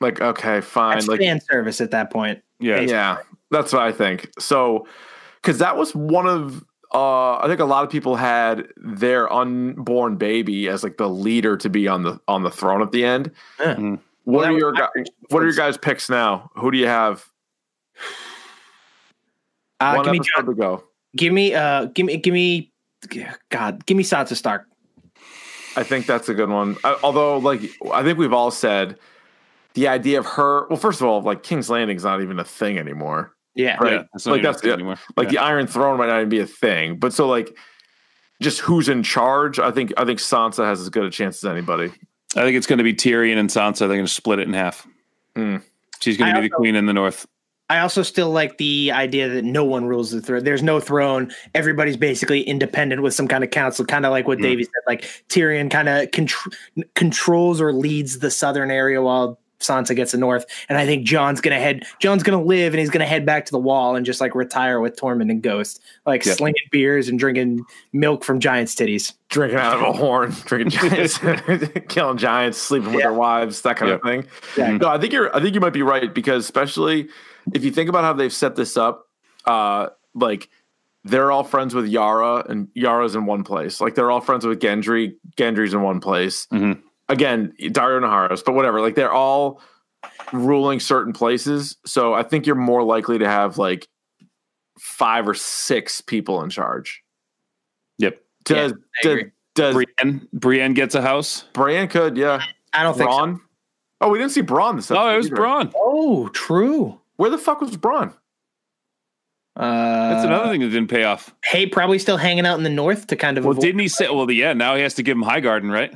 Like, 0.00 0.20
okay, 0.20 0.60
fine. 0.60 0.96
That's 0.96 1.08
like, 1.08 1.20
fan 1.20 1.40
service 1.40 1.80
at 1.80 1.90
that 1.90 2.10
point. 2.10 2.40
yeah. 2.58 2.80
yeah, 2.80 3.16
that's 3.50 3.72
what 3.72 3.82
I 3.82 3.92
think. 3.92 4.30
So, 4.38 4.86
because 5.42 5.58
that 5.58 5.76
was 5.76 5.94
one 5.94 6.26
of, 6.26 6.64
uh, 6.94 7.36
I 7.38 7.46
think 7.48 7.60
a 7.60 7.64
lot 7.64 7.84
of 7.84 7.90
people 7.90 8.16
had 8.16 8.68
their 8.76 9.30
unborn 9.32 10.16
baby 10.16 10.68
as 10.68 10.82
like 10.82 10.96
the 10.98 11.08
leader 11.08 11.56
to 11.56 11.68
be 11.68 11.88
on 11.88 12.02
the 12.04 12.20
on 12.28 12.42
the 12.42 12.50
throne 12.50 12.80
at 12.82 12.92
the 12.92 13.04
end. 13.04 13.30
Yeah. 13.60 13.74
Mhm. 13.74 13.98
What 14.24 14.42
Well, 14.42 14.54
are 14.54 14.58
your 14.58 14.72
guys? 14.72 14.88
What 15.30 15.42
are 15.42 15.46
your 15.46 15.54
guys' 15.54 15.76
picks 15.76 16.08
now? 16.08 16.50
Who 16.54 16.70
do 16.70 16.78
you 16.78 16.86
have? 16.86 17.26
Uh, 19.80 19.94
one 19.94 20.04
give 20.04 20.12
me 20.12 20.18
episode 20.18 20.32
Jon, 20.36 20.46
to 20.46 20.54
go. 20.54 20.84
give 21.16 21.32
me 21.32 21.54
uh 21.54 21.86
give 21.86 22.06
me 22.06 22.16
give 22.18 22.32
me 22.32 22.70
God, 23.50 23.84
give 23.86 23.96
me 23.96 24.04
Sansa 24.04 24.36
Stark. 24.36 24.66
I 25.74 25.82
think 25.82 26.06
that's 26.06 26.28
a 26.28 26.34
good 26.34 26.50
one. 26.50 26.76
I, 26.84 26.96
although, 27.02 27.38
like, 27.38 27.62
I 27.92 28.02
think 28.04 28.18
we've 28.18 28.32
all 28.32 28.50
said 28.52 28.96
the 29.74 29.88
idea 29.88 30.18
of 30.20 30.26
her. 30.26 30.68
Well, 30.68 30.76
first 30.78 31.00
of 31.00 31.06
all, 31.08 31.20
like 31.22 31.42
King's 31.42 31.68
Landing's 31.68 32.04
not 32.04 32.20
even 32.22 32.38
a 32.38 32.44
thing 32.44 32.78
anymore. 32.78 33.34
Yeah. 33.54 33.76
Right. 33.80 33.92
Yeah, 33.92 34.02
that's 34.12 34.26
Like, 34.26 34.42
that's 34.42 34.60
thing 34.62 34.70
it. 34.70 34.74
anymore. 34.74 34.96
Like 35.16 35.26
Yeah. 35.26 35.32
the 35.32 35.42
Iron 35.42 35.66
Throne 35.66 35.98
might 35.98 36.06
not 36.06 36.18
even 36.18 36.28
be 36.28 36.40
a 36.40 36.46
thing. 36.46 36.96
But 36.98 37.12
so, 37.12 37.28
like, 37.28 37.54
just 38.40 38.60
who's 38.60 38.88
in 38.88 39.02
charge? 39.02 39.58
I 39.58 39.70
think 39.70 39.92
I 39.96 40.04
think 40.04 40.18
Sansa 40.18 40.64
has 40.64 40.80
as 40.80 40.88
good 40.88 41.04
a 41.04 41.10
chance 41.10 41.44
as 41.44 41.50
anybody. 41.50 41.92
I 42.34 42.42
think 42.42 42.56
it's 42.56 42.66
going 42.66 42.78
to 42.78 42.84
be 42.84 42.94
Tyrion 42.94 43.36
and 43.36 43.50
Sansa. 43.50 43.80
They're 43.80 43.88
going 43.88 44.04
to 44.04 44.08
split 44.08 44.38
it 44.38 44.48
in 44.48 44.54
half. 44.54 44.86
Hmm. 45.36 45.56
She's 46.00 46.16
going 46.16 46.34
to 46.34 46.40
be 46.40 46.48
the 46.48 46.54
queen 46.54 46.74
in 46.74 46.86
the 46.86 46.92
north. 46.92 47.26
I 47.70 47.78
also 47.78 48.02
still 48.02 48.30
like 48.30 48.58
the 48.58 48.90
idea 48.92 49.28
that 49.30 49.44
no 49.44 49.64
one 49.64 49.86
rules 49.86 50.10
the 50.10 50.20
throne. 50.20 50.44
There's 50.44 50.62
no 50.62 50.78
throne. 50.80 51.32
Everybody's 51.54 51.96
basically 51.96 52.42
independent 52.42 53.00
with 53.02 53.14
some 53.14 53.28
kind 53.28 53.44
of 53.44 53.50
council, 53.50 53.84
kind 53.86 54.04
of 54.04 54.10
like 54.10 54.26
what 54.26 54.38
Mm. 54.38 54.42
Davey 54.42 54.64
said. 54.64 54.72
Like 54.86 55.02
Tyrion 55.28 55.70
kind 55.70 55.88
of 55.88 56.10
contr- 56.10 56.52
controls 56.94 57.60
or 57.60 57.72
leads 57.72 58.18
the 58.18 58.30
southern 58.30 58.70
area 58.70 59.00
while 59.00 59.38
Sansa 59.62 59.96
gets 59.96 60.12
the 60.12 60.18
north. 60.18 60.44
And 60.68 60.76
I 60.78 60.84
think 60.86 61.04
Jon's 61.04 61.40
gonna 61.40 61.58
head. 61.58 61.84
Jon's 62.00 62.22
gonna 62.22 62.42
live, 62.42 62.72
and 62.74 62.80
he's 62.80 62.90
gonna 62.90 63.06
head 63.06 63.24
back 63.26 63.46
to 63.46 63.52
the 63.52 63.58
wall 63.58 63.96
and 63.96 64.04
just 64.04 64.20
like 64.20 64.34
retire 64.34 64.80
with 64.80 64.96
Tormund 64.96 65.30
and 65.30 65.42
Ghost, 65.42 65.80
like 66.06 66.24
Yeah. 66.24 66.34
slinging 66.34 66.62
beers 66.70 67.08
and 67.08 67.18
drinking 67.18 67.64
milk 67.92 68.24
from 68.24 68.40
giants' 68.40 68.74
titties. 68.74 69.14
Drinking 69.28 69.58
out 69.58 69.76
of 69.76 69.82
a 69.82 69.92
horn, 69.92 70.34
drinking 70.44 70.70
giants, 70.70 71.18
killing 71.88 72.18
giants, 72.18 72.58
sleeping 72.58 72.90
with 72.90 72.98
Yeah. 73.00 73.06
their 73.08 73.14
wives, 73.14 73.62
that 73.62 73.76
kind 73.76 73.92
of 73.92 74.02
thing. 74.02 74.26
Yeah. 74.56 74.76
No, 74.76 74.88
I 74.88 74.98
think 74.98 75.12
you're. 75.12 75.34
I 75.34 75.40
think 75.40 75.54
you 75.54 75.60
might 75.60 75.72
be 75.72 75.82
right 75.82 76.12
because 76.12 76.44
especially 76.44 77.08
if 77.54 77.64
you 77.64 77.70
think 77.70 77.88
about 77.88 78.04
how 78.04 78.12
they've 78.12 78.32
set 78.32 78.56
this 78.56 78.76
up, 78.76 79.08
uh, 79.46 79.88
like 80.14 80.48
they're 81.04 81.32
all 81.32 81.42
friends 81.42 81.74
with 81.74 81.86
Yara, 81.86 82.44
and 82.48 82.68
Yara's 82.74 83.14
in 83.16 83.26
one 83.26 83.42
place. 83.42 83.80
Like 83.80 83.94
they're 83.96 84.10
all 84.10 84.20
friends 84.20 84.46
with 84.46 84.60
Gendry. 84.60 85.14
Gendry's 85.36 85.74
in 85.74 85.82
one 85.82 86.00
place. 86.00 86.46
Mhm. 86.52 86.80
Again, 87.12 87.52
Daario 87.60 88.00
Naharis, 88.00 88.42
but 88.44 88.54
whatever. 88.54 88.80
Like 88.80 88.94
they're 88.94 89.12
all 89.12 89.60
ruling 90.32 90.80
certain 90.80 91.12
places. 91.12 91.76
So 91.84 92.14
I 92.14 92.22
think 92.22 92.46
you're 92.46 92.56
more 92.56 92.82
likely 92.82 93.18
to 93.18 93.28
have 93.28 93.58
like 93.58 93.86
five 94.78 95.28
or 95.28 95.34
six 95.34 96.00
people 96.00 96.42
in 96.42 96.50
charge. 96.50 97.02
Yep. 97.98 98.20
Does 98.44 98.72
I 98.72 98.76
does, 99.02 99.22
does 99.54 99.74
Brienne, 99.74 100.28
Brienne 100.32 100.74
gets 100.74 100.94
a 100.94 101.02
house. 101.02 101.44
Brienne 101.52 101.88
could 101.88 102.16
yeah. 102.16 102.42
I 102.72 102.82
don't 102.82 102.96
think. 102.96 103.10
So. 103.10 103.40
Oh, 104.00 104.08
we 104.08 104.18
didn't 104.18 104.32
see 104.32 104.42
Bronn 104.42 104.76
this 104.76 104.90
Oh, 104.90 104.94
episode 104.94 105.12
it 105.12 105.16
was 105.18 105.26
either. 105.26 105.36
Bronn. 105.36 105.72
Oh, 105.76 106.28
true. 106.28 106.98
Where 107.16 107.30
the 107.30 107.38
fuck 107.38 107.60
was 107.60 107.76
Bronn? 107.76 108.14
Uh, 109.54 110.10
That's 110.14 110.24
another 110.24 110.50
thing 110.50 110.62
that 110.62 110.70
didn't 110.70 110.88
pay 110.88 111.04
off. 111.04 111.34
Hey, 111.44 111.66
probably 111.66 111.98
still 111.98 112.16
hanging 112.16 112.46
out 112.46 112.56
in 112.56 112.64
the 112.64 112.70
north 112.70 113.06
to 113.08 113.16
kind 113.16 113.36
of. 113.36 113.44
Well, 113.44 113.52
avoid- 113.52 113.62
didn't 113.62 113.80
he 113.80 113.88
say? 113.88 114.08
Well, 114.08 114.28
yeah. 114.30 114.54
Now 114.54 114.74
he 114.76 114.82
has 114.82 114.94
to 114.94 115.02
give 115.02 115.16
him 115.16 115.22
Highgarden, 115.22 115.70
right? 115.70 115.92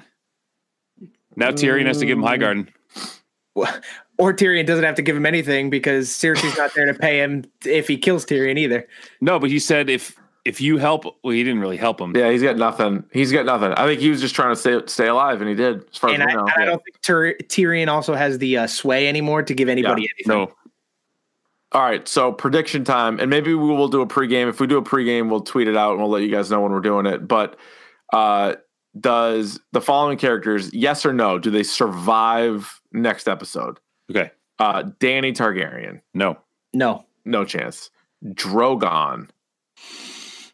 Now 1.37 1.51
Tyrion 1.51 1.87
has 1.87 1.99
to 1.99 2.07
give 2.07 2.19
him 2.19 2.25
Highgarden. 2.25 2.69
or 4.19 4.33
Tyrion 4.33 4.67
doesn't 4.67 4.85
have 4.85 4.95
to 4.97 5.03
give 5.03 5.17
him 5.17 5.27
anything 5.27 5.71
because 5.71 6.09
Cersei's 6.09 6.57
not 6.57 6.75
there 6.75 6.87
to 6.87 6.95
pay 6.95 7.19
him 7.21 7.45
if 7.65 7.89
he 7.89 7.97
kills 7.99 8.25
Tyrion 8.27 8.59
either. 8.59 8.87
No, 9.21 9.39
but 9.39 9.51
he 9.51 9.59
said 9.59 9.89
if 9.91 10.17
if 10.45 10.61
you 10.61 10.79
help, 10.79 11.05
well, 11.25 11.33
he 11.35 11.43
didn't 11.43 11.59
really 11.61 11.77
help 11.77 12.01
him. 12.01 12.17
Yeah, 12.17 12.31
he's 12.31 12.43
got 12.43 12.57
nothing. 12.57 13.03
He's 13.13 13.33
got 13.33 13.47
nothing. 13.47 13.73
I 13.73 13.85
think 13.85 14.01
he 14.01 14.11
was 14.11 14.21
just 14.21 14.35
trying 14.35 14.55
to 14.55 14.57
stay 14.57 14.81
stay 14.87 15.09
alive, 15.09 15.41
and 15.41 15.49
he 15.49 15.57
did. 15.57 15.85
As 15.93 15.99
far 15.99 16.11
And 16.11 16.23
as 16.23 16.29
I, 16.29 16.31
we 16.31 16.35
know. 16.37 16.47
and 16.55 16.63
I 16.63 16.65
don't 16.67 16.83
think 16.85 17.01
Tyr- 17.03 17.37
Tyrion 17.49 17.89
also 17.89 18.15
has 18.15 18.39
the 18.39 18.59
uh, 18.59 18.67
sway 18.67 19.09
anymore 19.09 19.43
to 19.43 19.55
give 19.55 19.69
anybody 19.69 20.09
anything. 20.19 20.47
No, 20.47 20.53
All 21.73 21.83
right, 21.83 22.07
so 22.07 22.31
prediction 22.33 22.85
time, 22.85 23.19
and 23.19 23.29
maybe 23.29 23.55
we 23.55 23.67
will 23.69 23.89
do 23.89 24.03
a 24.03 24.07
pregame. 24.07 24.49
If 24.49 24.61
we 24.61 24.69
do 24.69 24.79
a 24.79 24.83
pregame, 24.83 25.29
we'll 25.31 25.41
tweet 25.41 25.67
it 25.67 25.77
out 25.77 25.93
and 25.93 26.01
we'll 26.01 26.11
let 26.11 26.23
you 26.23 26.31
guys 26.31 26.49
know 26.51 26.61
when 26.61 26.71
we're 26.71 26.81
doing 26.81 27.07
it. 27.07 27.27
But 27.27 27.59
uh, 28.13 28.55
does 29.01 29.61
the 29.73 29.81
following 29.81 30.17
characters, 30.19 30.73
yes 30.73 31.05
or 31.05 31.13
no, 31.13 31.39
do 31.39 31.51
they 31.51 31.63
survive 31.63 32.81
next 32.93 33.29
episode? 33.29 33.79
okay, 34.11 34.31
Uh, 34.59 34.85
Danny 35.01 35.33
Targaryen, 35.33 36.01
no, 36.15 36.39
No. 36.73 37.05
no 37.25 37.45
chance. 37.45 37.91
Drogon. 38.25 39.29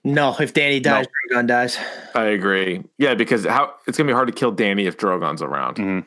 No, 0.04 0.34
if 0.40 0.52
Danny 0.52 0.80
dies, 0.80 1.06
Drogon 1.30 1.46
dies. 1.46 1.78
I 2.14 2.24
agree. 2.24 2.82
Yeah, 2.98 3.14
because 3.14 3.44
how 3.46 3.74
it's 3.86 3.96
gonna 3.96 4.08
be 4.08 4.12
hard 4.14 4.26
to 4.26 4.32
kill 4.34 4.50
Danny 4.50 4.86
if 4.86 4.96
Drogon's 4.96 5.42
around. 5.42 5.76
Mhm. 5.76 6.04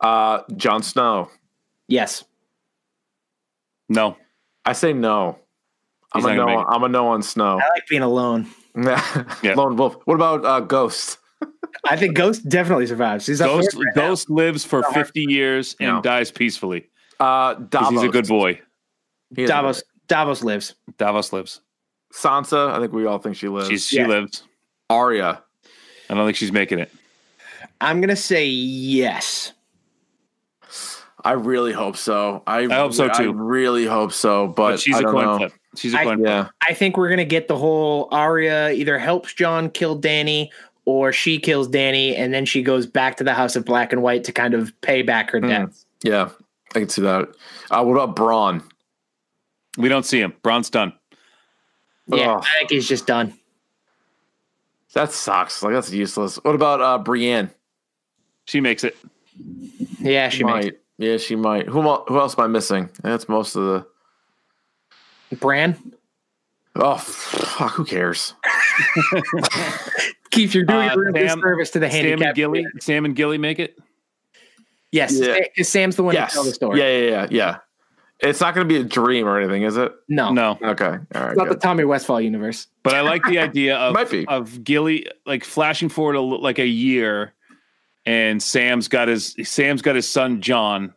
Uh, 0.00 0.42
Jon 0.56 0.82
Snow. 0.82 1.30
Yes. 1.86 2.24
No, 3.88 4.16
I 4.64 4.72
say 4.72 4.92
no. 4.92 5.38
I'm 6.12 6.24
a 6.24 6.34
no. 6.34 6.48
I'm 6.48 6.82
a 6.82 6.88
no 6.88 7.06
on 7.08 7.22
Snow. 7.22 7.60
I 7.62 7.68
like 7.74 7.86
being 7.88 8.02
alone. 8.02 8.48
Yeah. 8.76 9.54
Lone 9.56 9.76
Wolf. 9.76 9.96
What 10.06 10.14
about 10.14 10.44
uh, 10.44 10.60
Ghost? 10.60 11.18
I 11.88 11.96
think 11.96 12.14
Ghost 12.16 12.48
definitely 12.48 12.86
survives. 12.86 13.26
He's 13.26 13.40
up 13.40 13.48
Ghost 13.48 13.70
there 13.72 13.80
right 13.84 13.96
now. 13.96 14.08
Ghost 14.08 14.30
lives 14.30 14.64
for 14.64 14.82
fifty 14.92 15.22
years 15.28 15.76
and 15.80 15.96
No. 15.96 16.02
dies 16.02 16.30
peacefully. 16.30 16.88
Uh, 17.18 17.54
'Cause 17.54 17.66
Davos. 17.68 17.90
He's 17.90 18.02
a 18.02 18.08
good 18.08 18.26
boy. 18.28 18.60
He 19.34 19.42
is 19.44 19.50
a 19.50 19.52
Davos. 19.52 19.82
Davos 20.08 20.42
lives. 20.42 20.74
Davos 20.98 21.32
lives. 21.32 21.60
Sansa. 22.12 22.72
I 22.72 22.80
think 22.80 22.92
we 22.92 23.06
all 23.06 23.18
think 23.18 23.36
she 23.36 23.48
lives. 23.48 23.68
She's 23.68 23.86
she 23.86 23.96
Yeah. 23.98 24.06
lives. 24.08 24.42
Arya. 24.88 25.42
I 26.08 26.14
don't 26.14 26.26
think 26.26 26.36
she's 26.36 26.50
making 26.52 26.78
it. 26.80 26.90
I'm 27.80 28.00
gonna 28.00 28.16
say 28.16 28.46
yes. 28.46 29.52
I 31.22 31.32
really 31.32 31.72
hope 31.72 31.96
so. 31.96 32.42
I, 32.46 32.60
I 32.60 32.74
hope 32.76 32.94
so, 32.94 33.04
I 33.04 33.08
too. 33.22 33.32
really 33.34 33.84
hope 33.84 34.12
so, 34.12 34.46
but, 34.46 34.70
But 34.72 34.80
she's 34.80 34.96
I 34.96 35.00
a 35.00 35.02
don't 35.02 35.12
coin 35.12 35.24
know. 35.24 35.36
flip. 35.36 35.52
She's 35.76 35.92
a 35.94 35.98
I- 36.00 36.04
coin 36.04 36.16
flip. 36.16 36.28
Yeah, 36.28 36.46
I 36.66 36.72
think 36.74 36.96
we're 36.96 37.10
gonna 37.10 37.24
get 37.26 37.46
the 37.46 37.56
whole 37.58 38.08
Arya 38.10 38.70
either 38.70 38.98
helps 38.98 39.34
Jon 39.34 39.68
kill 39.70 39.94
Danny 39.96 40.50
or 40.84 41.12
she 41.12 41.38
kills 41.38 41.68
Danny 41.68 42.16
and 42.16 42.32
then 42.34 42.44
she 42.46 42.62
goes 42.62 42.86
back 42.86 43.16
to 43.18 43.24
the 43.24 43.34
House 43.34 43.56
of 43.56 43.64
Black 43.64 43.92
and 43.92 44.02
White 44.02 44.24
to 44.24 44.32
kind 44.32 44.54
of 44.54 44.78
pay 44.80 45.02
back 45.02 45.30
her 45.30 45.38
Hmm. 45.40 45.48
debts. 45.48 45.86
yeah, 46.02 46.30
I 46.74 46.80
can 46.80 46.88
see 46.88 47.02
that. 47.02 47.28
Uh, 47.70 47.84
what 47.84 47.94
about 47.94 48.16
Bronn? 48.16 48.62
We 49.78 49.88
don't 49.88 50.04
see 50.04 50.20
him. 50.20 50.34
Bronn's 50.42 50.70
done. 50.70 50.92
Yeah, 52.08 52.34
Ugh. 52.36 52.44
I 52.44 52.58
think 52.58 52.70
he's 52.70 52.88
just 52.88 53.06
done. 53.06 53.34
That 54.94 55.12
sucks. 55.12 55.62
Like 55.62 55.72
that's 55.74 55.92
useless. 55.92 56.36
What 56.42 56.56
about 56.56 56.80
uh, 56.80 56.98
Brienne? 56.98 57.50
She 58.46 58.60
makes 58.60 58.82
it. 58.82 58.96
Yeah, 60.00 60.28
she 60.28 60.42
might. 60.42 60.64
makes 60.64 60.76
Yeah, 60.98 61.16
she 61.18 61.36
might. 61.36 61.66
Who, 61.68 61.82
who 61.82 62.18
else 62.18 62.36
am 62.36 62.44
I 62.44 62.48
missing? 62.48 62.88
That's 63.02 63.28
most 63.28 63.54
of 63.54 63.62
the. 65.30 65.36
Bran. 65.36 65.76
Oh, 66.76 66.96
fuck, 66.98 67.72
who 67.72 67.84
cares? 67.84 68.34
Keith, 70.30 70.54
you're 70.54 70.64
doing 70.64 70.88
Uh, 70.88 70.94
a 70.94 70.98
real 70.98 71.12
Sam- 71.28 71.38
disservice 71.40 71.70
to 71.72 71.78
the 71.80 71.90
Sam 71.90 71.98
and 72.00 72.08
handicap. 72.08 72.34
Gilly. 72.36 72.66
Sam 72.80 73.04
and 73.04 73.16
Gilly 73.16 73.38
make 73.38 73.58
it. 73.58 73.76
Yes, 74.92 75.12
Yeah. 75.18 75.38
Sam's 75.62 75.96
the 75.96 76.02
one 76.04 76.14
yes. 76.14 76.30
to 76.30 76.34
tell 76.34 76.44
the 76.44 76.52
story. 76.54 76.78
Yeah, 76.80 76.96
yeah, 76.98 77.10
yeah, 77.10 77.26
yeah. 77.30 77.56
It's 78.20 78.40
not 78.40 78.54
going 78.54 78.68
to 78.68 78.72
be 78.72 78.78
a 78.80 78.84
dream 78.84 79.26
or 79.26 79.38
anything, 79.40 79.62
is 79.62 79.76
it? 79.76 79.92
No, 80.08 80.30
No, 80.32 80.58
Okay. 80.62 80.84
All 80.84 80.92
right. 80.92 81.28
it's 81.30 81.36
not 81.38 81.48
the. 81.48 81.54
Tommy 81.56 81.84
Westphall 81.84 82.20
universe. 82.20 82.66
but 82.82 82.94
I 82.94 83.00
like 83.00 83.24
the 83.24 83.38
idea 83.38 83.76
of 83.78 83.94
Might 83.94 84.10
be. 84.10 84.26
of 84.26 84.62
Gilly 84.62 85.06
like 85.26 85.42
flashing 85.44 85.88
forward 85.88 86.16
a, 86.16 86.20
like 86.20 86.58
a 86.58 86.66
year, 86.66 87.32
and 88.06 88.42
Sam's 88.42 88.88
got 88.88 89.08
his 89.08 89.34
Sam's 89.44 89.80
got 89.82 89.96
his 89.96 90.08
son 90.08 90.40
Jon 90.42 90.92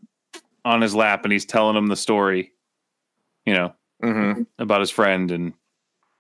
on 0.65 0.81
his 0.81 0.93
lap, 0.93 1.23
and 1.23 1.31
he's 1.31 1.45
telling 1.45 1.75
him 1.77 1.87
the 1.87 1.95
story. 1.95 2.51
You 3.45 3.53
know 3.53 3.73
Mhm. 4.03 4.45
about 4.59 4.81
his 4.81 4.91
friend, 4.91 5.31
and 5.31 5.53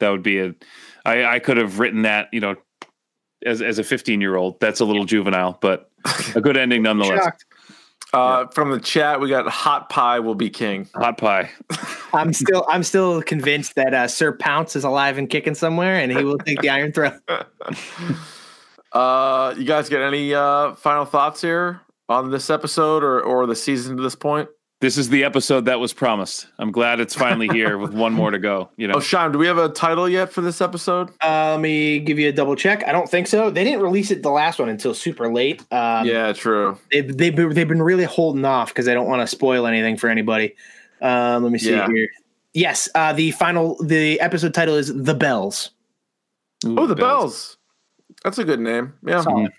that 0.03 0.09
would 0.11 0.23
be 0.23 0.39
a. 0.39 0.53
I 1.05 1.25
I 1.25 1.39
could 1.39 1.57
have 1.57 1.79
written 1.79 2.03
that 2.03 2.29
you 2.31 2.39
know 2.39 2.55
as 3.45 3.61
as 3.61 3.79
a 3.79 3.83
15 3.83 4.21
year 4.21 4.35
old. 4.35 4.59
That's 4.59 4.79
a 4.79 4.85
little 4.85 5.05
juvenile, 5.05 5.57
but 5.61 5.89
a 6.35 6.41
good 6.41 6.57
ending 6.57 6.83
nonetheless. 6.83 7.23
Shocked. 7.23 7.45
Uh, 8.13 8.45
From 8.49 8.69
the 8.69 8.79
chat, 8.79 9.19
we 9.19 9.27
got 9.27 9.47
hot 9.47 9.89
pie 9.89 10.19
will 10.19 10.35
be 10.35 10.47
king. 10.47 10.87
Hot 10.93 11.17
pie. 11.17 11.49
I'm 12.13 12.31
still 12.31 12.65
I'm 12.69 12.83
still 12.83 13.23
convinced 13.23 13.73
that 13.75 13.93
uh, 13.93 14.07
Sir 14.07 14.37
Pounce 14.37 14.75
is 14.75 14.83
alive 14.83 15.17
and 15.17 15.27
kicking 15.27 15.55
somewhere, 15.55 15.95
and 15.95 16.11
he 16.11 16.23
will 16.23 16.37
take 16.37 16.61
the 16.61 16.69
Iron 16.69 16.91
Throne. 16.91 17.19
Uh, 18.93 19.55
you 19.57 19.63
guys 19.63 19.89
get 19.89 20.01
any 20.01 20.35
uh, 20.35 20.75
final 20.75 21.03
thoughts 21.03 21.41
here 21.41 21.81
on 22.09 22.29
this 22.29 22.51
episode 22.51 23.03
or, 23.03 23.21
or 23.21 23.47
the 23.47 23.55
season 23.55 23.97
to 23.97 24.03
this 24.03 24.13
point? 24.13 24.47
This 24.83 24.97
is 24.97 25.07
the 25.07 25.23
episode 25.23 25.63
that 25.63 25.79
was 25.79 25.93
promised. 25.93 26.47
I'm 26.59 26.69
glad 26.69 26.99
it's 26.99 27.15
finally 27.15 27.47
here 27.53 27.77
with 27.77 27.93
one 27.93 28.11
more 28.11 28.31
to 28.31 28.37
go. 28.37 28.69
You 28.75 28.89
know, 28.89 28.95
Oh, 28.95 28.99
Sean, 28.99 29.31
do 29.31 29.37
we 29.37 29.47
have 29.47 29.57
a 29.57 29.69
title 29.69 30.09
yet 30.09 30.29
for 30.33 30.41
this 30.41 30.59
episode? 30.59 31.09
Uh, 31.23 31.51
let 31.51 31.61
me 31.61 31.99
give 31.99 32.19
you 32.19 32.27
a 32.27 32.33
double 32.33 32.53
check. 32.57 32.83
I 32.85 32.91
don't 32.91 33.07
think 33.09 33.27
so. 33.27 33.49
They 33.49 33.63
didn't 33.63 33.79
release 33.81 34.11
it 34.11 34.23
the 34.23 34.29
last 34.29 34.59
one 34.59 34.67
until 34.67 34.93
super 34.93 35.31
late. 35.31 35.61
Um, 35.71 36.05
yeah, 36.05 36.33
true. 36.33 36.77
they've, 36.91 37.17
they've, 37.17 37.33
been, 37.33 37.53
they've 37.53 37.65
been 37.65 37.81
really 37.81 38.03
holding 38.03 38.43
off 38.43 38.71
because 38.71 38.85
they 38.85 38.93
don't 38.93 39.07
want 39.07 39.21
to 39.21 39.27
spoil 39.27 39.67
anything 39.67 39.95
for 39.95 40.09
anybody. 40.09 40.53
Um, 41.01 41.43
let 41.43 41.53
me 41.53 41.59
see 41.59 41.71
Yeah. 41.71 41.87
here. 41.87 42.09
Yes, 42.53 42.89
uh, 42.93 43.13
the 43.13 43.31
final 43.31 43.81
the 43.81 44.19
episode 44.19 44.53
title 44.53 44.75
is 44.75 44.93
The 44.93 45.13
Bells. 45.13 45.69
Ooh, 46.65 46.77
Oh, 46.77 46.87
the 46.87 46.95
bells. 46.95 47.55
That's 48.25 48.37
a 48.37 48.43
good 48.43 48.59
name. 48.59 48.95
Yeah. 49.07 49.21
Solid. 49.21 49.49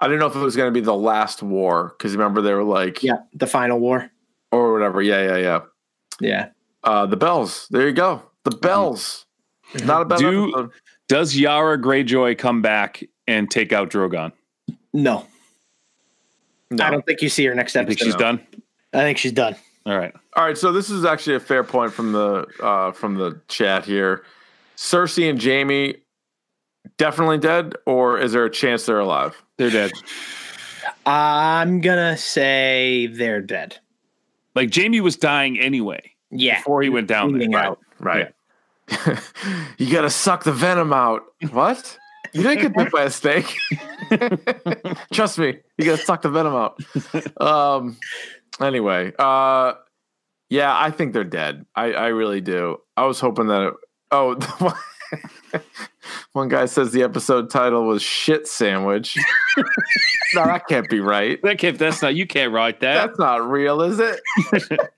I 0.00 0.08
didn't 0.08 0.18
know 0.18 0.26
if 0.26 0.34
it 0.34 0.40
was 0.40 0.56
going 0.56 0.66
to 0.66 0.72
be 0.72 0.84
the 0.84 0.96
last 0.96 1.44
war 1.44 1.94
because 1.96 2.10
remember 2.16 2.42
they 2.42 2.52
were 2.54 2.64
like, 2.64 3.04
Yeah, 3.04 3.18
the 3.34 3.46
final 3.46 3.78
war. 3.78 4.10
Or 4.52 4.72
whatever. 4.72 5.02
Yeah, 5.02 5.22
yeah, 5.24 5.36
yeah. 5.38 5.60
Yeah. 6.20 6.48
Uh, 6.84 7.06
the 7.06 7.16
bells. 7.16 7.66
There 7.70 7.86
you 7.88 7.92
go. 7.94 8.22
The 8.44 8.50
bells. 8.52 9.26
Not 9.84 10.02
a 10.02 10.04
bad 10.04 10.18
Do- 10.18 10.48
episode. 10.50 10.70
Does 11.08 11.36
Yara 11.36 11.76
Greyjoy 11.78 12.38
come 12.38 12.62
back 12.62 13.02
and 13.26 13.50
take 13.50 13.72
out 13.72 13.90
Drogon? 13.90 14.32
No, 14.92 15.26
No. 16.70 16.84
I 16.84 16.90
don't 16.90 17.04
think 17.04 17.22
you 17.22 17.28
see 17.28 17.44
her 17.46 17.54
next 17.54 17.74
I 17.76 17.80
think 17.84 17.92
episode. 17.92 18.04
she's 18.04 18.14
done. 18.14 18.46
I 18.92 19.00
think 19.00 19.18
she's 19.18 19.32
done. 19.32 19.56
All 19.86 19.96
right. 19.98 20.14
All 20.36 20.44
right, 20.44 20.56
so 20.56 20.70
this 20.72 20.90
is 20.90 21.04
actually 21.04 21.36
a 21.36 21.40
fair 21.40 21.64
point 21.64 21.92
from 21.92 22.12
the 22.12 22.46
uh, 22.62 22.92
from 22.92 23.14
the 23.14 23.40
chat 23.48 23.84
here. 23.84 24.24
Cersei 24.76 25.28
and 25.28 25.42
Jaime 25.42 25.96
definitely 26.98 27.38
dead, 27.38 27.74
or 27.86 28.18
is 28.18 28.32
there 28.32 28.44
a 28.44 28.50
chance 28.50 28.86
they're 28.86 29.00
alive? 29.00 29.42
They're 29.58 29.70
dead. 29.70 29.92
I'm 31.06 31.80
gonna 31.80 32.16
say 32.16 33.06
they're 33.08 33.40
dead. 33.42 33.78
Like 34.54 34.74
Jaime 34.74 35.00
was 35.00 35.16
dying 35.16 35.58
anyway 35.58 36.12
Yeah. 36.30 36.58
before 36.58 36.82
he 36.82 36.88
went 36.88 37.06
down 37.08 37.28
there. 37.32 37.38
Bleeding 37.38 37.54
out. 37.54 37.78
Right. 37.98 38.34
you 39.78 39.90
got 39.92 40.02
to 40.02 40.10
suck 40.10 40.44
the 40.44 40.52
venom 40.52 40.92
out. 40.92 41.22
What? 41.50 41.96
You 42.32 42.42
didn't 42.42 42.62
get 42.62 42.74
bit 42.74 42.90
by 42.92 43.02
a 43.04 43.10
snake. 43.10 43.56
Trust 45.12 45.38
me, 45.38 45.58
you 45.76 45.84
got 45.84 45.98
to 45.98 46.04
suck 46.04 46.22
the 46.22 46.30
venom 46.30 46.54
out. 46.54 46.78
Um. 47.40 47.98
Anyway, 48.60 49.12
uh, 49.18 49.74
yeah, 50.50 50.74
I 50.78 50.90
think 50.90 51.12
they're 51.12 51.24
dead. 51.24 51.64
I 51.74 51.92
I 51.92 52.06
really 52.08 52.40
do. 52.40 52.78
I 52.96 53.04
was 53.06 53.20
hoping 53.20 53.46
that. 53.48 53.68
It, 53.68 53.74
oh. 54.10 54.36
One 56.32 56.48
guy 56.48 56.66
says 56.66 56.92
the 56.92 57.02
episode 57.02 57.50
title 57.50 57.84
was 57.86 58.02
"Shit 58.02 58.46
Sandwich." 58.48 59.16
no, 60.34 60.44
that 60.44 60.66
can't 60.66 60.88
be 60.88 61.00
right. 61.00 61.40
That 61.42 61.58
can't, 61.58 61.78
that's 61.78 62.02
not 62.02 62.14
you 62.14 62.26
can't 62.26 62.52
write 62.52 62.80
that. 62.80 63.06
That's 63.06 63.18
not 63.18 63.48
real, 63.48 63.82
is 63.82 64.00
it? 64.00 64.20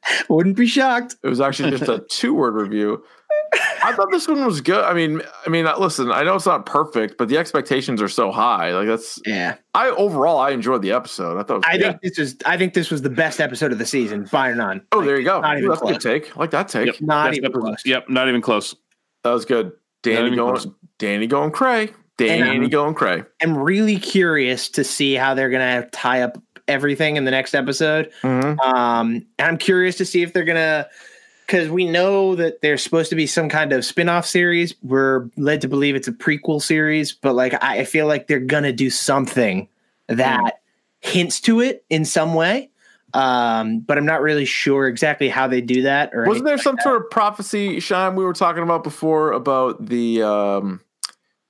Wouldn't 0.28 0.56
be 0.56 0.66
shocked. 0.66 1.16
It 1.22 1.28
was 1.28 1.40
actually 1.40 1.70
just 1.70 1.88
a 1.88 2.04
two-word 2.10 2.54
review. 2.54 3.04
I 3.82 3.92
thought 3.92 4.10
this 4.10 4.26
one 4.26 4.44
was 4.46 4.60
good. 4.60 4.82
I 4.84 4.94
mean, 4.94 5.22
I 5.46 5.50
mean, 5.50 5.66
uh, 5.66 5.76
listen, 5.78 6.10
I 6.10 6.22
know 6.22 6.34
it's 6.36 6.46
not 6.46 6.66
perfect, 6.66 7.18
but 7.18 7.28
the 7.28 7.36
expectations 7.36 8.00
are 8.00 8.08
so 8.08 8.32
high. 8.32 8.72
Like 8.72 8.86
that's, 8.88 9.20
Yeah. 9.26 9.56
I 9.74 9.90
overall, 9.90 10.38
I 10.38 10.50
enjoyed 10.50 10.82
the 10.82 10.92
episode. 10.92 11.38
I 11.38 11.42
thought. 11.42 11.56
It 11.56 11.58
was 11.58 11.64
I 11.66 11.78
good. 11.78 11.82
think 11.82 12.02
this 12.02 12.18
was 12.18 12.36
I 12.46 12.56
think 12.56 12.74
this 12.74 12.90
was 12.90 13.02
the 13.02 13.10
best 13.10 13.40
episode 13.40 13.72
of 13.72 13.78
the 13.78 13.86
season, 13.86 14.24
bar 14.32 14.54
none. 14.54 14.82
Oh, 14.92 15.04
there 15.04 15.18
you 15.18 15.24
go. 15.24 15.40
not 15.40 15.54
Ooh, 15.56 15.58
even 15.58 15.68
that's 15.70 15.82
a 15.82 15.86
good 15.86 16.00
take. 16.00 16.36
I 16.36 16.40
like 16.40 16.50
that 16.52 16.68
take. 16.68 16.86
Yep. 16.86 17.00
Not 17.02 17.24
That's 17.24 17.36
even 17.38 17.50
episode- 17.50 17.60
close. 17.62 17.82
Yep, 17.84 18.08
not 18.08 18.28
even 18.28 18.40
close. 18.40 18.74
That 19.24 19.30
was 19.32 19.44
good. 19.44 19.72
Danny 20.04 20.26
even 20.26 20.36
going, 20.36 20.54
close. 20.54 20.66
Danny 20.98 21.26
going 21.26 21.50
cray. 21.50 21.90
Danny 22.16 22.56
And- 22.56 22.70
going 22.70 22.94
cray. 22.94 23.24
I'm 23.42 23.56
really 23.58 23.98
curious 23.98 24.68
to 24.70 24.84
see 24.84 25.14
how 25.14 25.34
they're 25.34 25.50
gonna 25.50 25.88
tie 25.90 26.22
up 26.22 26.40
everything 26.68 27.16
in 27.16 27.24
the 27.24 27.30
next 27.32 27.54
episode. 27.54 28.10
Mhm. 28.22 28.58
Um, 28.64 29.26
and 29.38 29.48
I'm 29.48 29.58
curious 29.58 29.96
to 29.96 30.04
see 30.04 30.22
if 30.22 30.32
they're 30.32 30.44
gonna, 30.44 30.86
because 31.46 31.68
we 31.68 31.84
know 31.84 32.34
that 32.36 32.62
there's 32.62 32.82
supposed 32.82 33.10
to 33.10 33.16
be 33.16 33.26
some 33.26 33.48
kind 33.48 33.72
of 33.72 33.84
spin-off 33.84 34.24
series. 34.26 34.74
We're 34.82 35.28
led 35.36 35.60
to 35.62 35.68
believe 35.68 35.94
it's 35.96 36.08
a 36.08 36.12
prequel 36.12 36.62
series, 36.62 37.12
but 37.12 37.34
like 37.34 37.54
I 37.62 37.80
I 37.80 37.84
feel 37.84 38.06
like 38.06 38.28
they're 38.28 38.38
gonna 38.40 38.72
do 38.72 38.88
something 38.90 39.68
that 40.08 40.60
hints 41.00 41.40
to 41.42 41.60
it 41.60 41.84
in 41.90 42.04
some 42.04 42.32
way. 42.34 42.70
Um, 43.14 43.78
but 43.80 43.96
I'm 43.96 44.04
not 44.06 44.22
really 44.22 44.44
sure 44.44 44.88
exactly 44.88 45.28
how 45.28 45.46
they 45.46 45.60
do 45.60 45.82
that. 45.82 46.10
Or 46.12 46.26
Wasn't 46.26 46.44
there 46.44 46.58
some 46.58 46.74
like 46.74 46.82
sort 46.82 46.96
of 47.00 47.10
prophecy, 47.10 47.78
Sean, 47.80 48.16
we 48.16 48.24
were 48.24 48.32
talking 48.32 48.62
about 48.62 48.82
before 48.82 49.32
about 49.32 49.86
the 49.86 50.22
um 50.22 50.80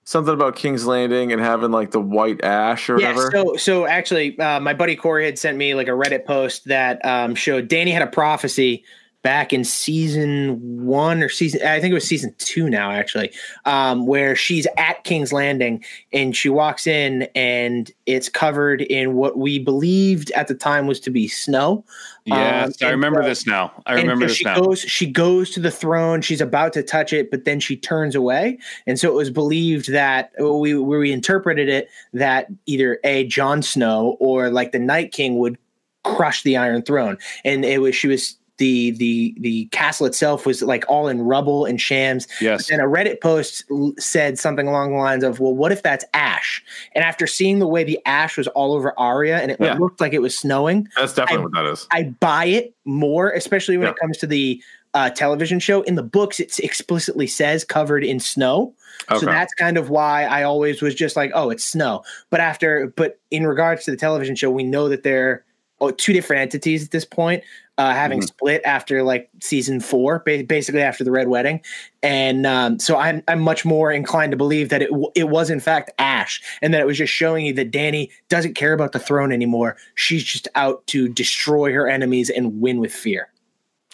something 0.05 0.35
about 0.35 0.57
King's 0.57 0.87
Landing 0.87 1.33
and 1.33 1.41
having 1.41 1.71
like 1.71 1.91
the 1.91 2.01
white 2.01 2.45
ash 2.45 2.91
or 2.91 3.01
Yeah, 3.01 3.15
whatever? 3.15 3.31
so 3.33 3.57
so 3.57 3.87
actually, 3.87 4.39
uh, 4.39 4.61
my 4.61 4.75
buddy 4.75 4.95
Corey 4.95 5.25
had 5.25 5.39
sent 5.39 5.57
me 5.57 5.75
like 5.75 5.89
a 5.89 5.93
Reddit 5.93 6.27
post 6.27 6.67
that 6.67 7.05
um, 7.05 7.35
showed 7.35 7.69
Danny 7.69 7.91
had 7.91 8.03
a 8.03 8.07
prophecy 8.07 8.85
back 9.25 9.55
in 9.55 9.65
season 9.65 10.85
one 10.85 11.23
or 11.23 11.31
season 11.31 11.67
I 11.67 11.81
think 11.81 11.91
it 11.91 11.95
was 11.95 12.07
season 12.07 12.35
two 12.37 12.69
now 12.69 12.91
actually, 12.93 13.33
um, 13.65 14.07
where 14.07 14.37
she's 14.37 14.67
at 14.77 15.03
King's 15.05 15.33
Landing 15.33 15.83
and 16.13 16.37
she 16.37 16.51
walks 16.51 16.87
in 16.87 17.23
and 17.35 17.91
it's 18.05 18.29
covered 18.29 18.83
in 18.83 19.15
what 19.15 19.39
we 19.39 19.59
believed 19.59 20.31
at 20.33 20.47
the 20.47 20.55
time 20.55 20.87
was 20.87 21.01
to 21.01 21.11
be 21.11 21.27
snow. 21.27 21.83
Yes, 22.27 22.83
Um, 22.83 22.89
I 22.89 22.91
remember 22.91 23.23
so- 23.23 23.29
this 23.31 23.47
now. 23.47 23.73
I 23.87 23.95
remember 23.95 24.27
so 24.27 24.29
this 24.29 24.37
she 24.37 24.45
now. 24.45 24.61
goes 24.61 24.81
she 24.81 25.07
goes 25.07 25.51
to 25.53 25.61
the 25.61 25.71
throne 25.71 26.21
she's 26.21 26.43
about 26.43 26.75
to 26.75 26.83
touch 26.83 27.13
it 27.15 27.31
but 27.31 27.45
then 27.47 27.61
she 27.61 27.77
turns 27.77 28.15
away 28.15 28.59
and 28.87 29.01
so 29.01 29.09
it 29.09 29.15
was 29.15 29.31
believed 29.31 29.91
that 29.91 30.33
we 30.39 30.75
we 30.75 31.11
interpreted 31.13 31.71
it 31.71 31.89
that 32.13 32.49
either 32.67 33.01
a 33.05 33.27
Jon 33.27 33.63
Snow 33.63 34.17
or 34.21 34.51
like 34.51 34.73
the 34.73 34.79
Night 34.79 35.13
King 35.13 35.39
would 35.39 35.57
crush 36.05 36.43
the 36.43 36.59
Iron 36.59 36.83
Throne 36.83 37.17
and 37.47 37.65
it 37.65 37.81
was 37.81 37.97
she 37.97 38.07
was 38.07 38.37
the 38.59 38.93
the 38.93 39.35
the 39.41 39.65
castle 39.67 40.07
itself 40.07 40.47
was 40.47 40.63
like 40.63 40.85
all 40.89 41.09
in 41.09 41.23
rubble 41.23 41.65
and 41.65 41.81
shams 41.81 42.29
yes. 42.41 42.71
and 42.71 42.81
a 42.81 42.85
Reddit 42.85 43.21
post 43.21 43.65
l- 43.71 43.93
said 43.99 44.39
something 44.39 44.69
along 44.69 44.93
the 44.93 44.99
lines 44.99 45.25
of, 45.25 45.41
"Well, 45.41 45.55
what 45.55 45.73
if 45.73 45.83
that's 45.83 46.05
ash?" 46.15 46.63
And 46.95 47.05
after 47.05 47.27
seeing 47.27 47.59
the 47.59 47.67
way 47.67 47.83
the 47.85 47.99
ash 48.07 48.37
was 48.37 48.47
all 48.49 48.73
over 48.75 48.97
Arya 48.99 49.39
and 49.39 49.51
it 49.51 49.59
Yeah. 49.61 49.75
looked 49.75 50.01
like 50.01 50.13
it 50.13 50.21
was 50.23 50.39
snowing, 50.39 50.89
That's 50.97 51.15
definitely 51.15 51.45
what 51.47 51.53
that 51.55 51.67
is. 51.67 51.87
I 51.91 52.05
buy 52.21 52.45
it 52.47 52.75
more, 52.85 53.31
especially 53.31 53.77
when 53.77 53.87
Yeah. 53.87 53.93
it 53.93 53.97
comes 54.01 54.19
to 54.19 54.27
the 54.27 54.63
uh, 54.95 55.11
television 55.11 55.59
show. 55.59 55.83
In 55.83 55.97
the 55.97 56.05
books, 56.05 56.39
it 56.39 56.57
explicitly 56.61 57.27
says 57.27 57.65
covered 57.65 58.05
in 58.05 58.21
snow. 58.21 58.73
Okay. 59.11 59.19
So 59.19 59.27
that's 59.27 59.53
kind 59.55 59.77
of 59.77 59.91
why 59.91 60.25
I 60.25 60.45
always 60.45 60.81
was 60.81 60.95
just 60.95 61.17
like, 61.17 61.33
oh, 61.35 61.51
it's 61.51 61.65
snow. 61.65 62.05
But 62.31 62.39
after, 62.39 62.93
but 62.95 63.19
in 63.33 63.45
regards 63.45 63.85
to 63.87 63.91
the 63.91 63.97
television 63.97 64.37
show, 64.37 64.53
we 64.53 64.63
know 64.63 64.89
that 64.89 65.03
they're 65.03 65.45
oh, 65.81 65.91
two 65.91 66.13
different 66.13 66.41
entities 66.41 66.85
at 66.85 66.93
this 66.93 67.05
point, 67.05 67.43
uh, 67.79 67.93
having 67.93 68.19
Mm-hmm. 68.21 68.27
split 68.27 68.63
after 68.65 69.03
like 69.03 69.29
season 69.43 69.81
four, 69.81 70.23
ba- 70.25 70.45
basically 70.47 70.83
after 70.83 71.03
the 71.05 71.11
Red 71.11 71.29
Wedding. 71.29 71.61
And 72.03 72.47
um, 72.47 72.79
so 72.79 72.97
I'm 72.97 73.23
I'm 73.29 73.41
much 73.41 73.65
more 73.65 73.91
inclined 73.91 74.31
to 74.33 74.37
believe 74.37 74.69
that 74.69 74.83
it 74.83 74.91
w- 74.91 75.11
it 75.15 75.29
was 75.29 75.51
in 75.51 75.59
fact 75.61 75.91
Ash, 75.99 76.41
and 76.63 76.73
that 76.75 76.81
it 76.81 76.87
was 76.87 76.99
just 76.99 77.13
showing 77.13 77.47
you 77.47 77.53
that 77.55 77.71
Danny 77.71 78.11
doesn't 78.29 78.55
care 78.55 78.73
about 78.75 78.93
the 78.93 78.99
throne 78.99 79.33
anymore. 79.33 79.77
She's 79.97 80.23
just 80.23 80.47
out 80.55 80.87
to 80.89 81.09
destroy 81.09 81.73
her 81.73 81.89
enemies 81.89 82.31
and 82.31 82.61
win 82.61 82.79
with 82.79 82.93
fear. 82.93 83.29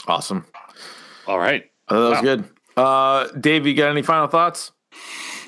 Awesome. 0.07 0.45
All 1.27 1.39
right. 1.39 1.65
Uh, 1.89 2.01
that 2.01 2.09
was 2.09 2.17
Wow. 2.17 2.23
good. 2.23 2.45
Uh, 2.77 3.27
Dave, 3.39 3.67
you 3.67 3.75
got 3.75 3.91
any 3.91 4.03
final 4.03 4.27
thoughts? 4.27 4.73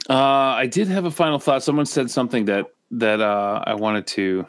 Uh, 0.09 0.15
I 0.17 0.67
did 0.67 0.89
have 0.89 1.05
a 1.05 1.11
final 1.11 1.39
thought. 1.39 1.63
Someone 1.63 1.87
said 1.87 2.11
something 2.11 2.47
that 2.47 2.67
that 2.93 3.21
uh, 3.21 3.63
I 3.67 3.75
wanted 3.75 4.07
to 4.09 4.47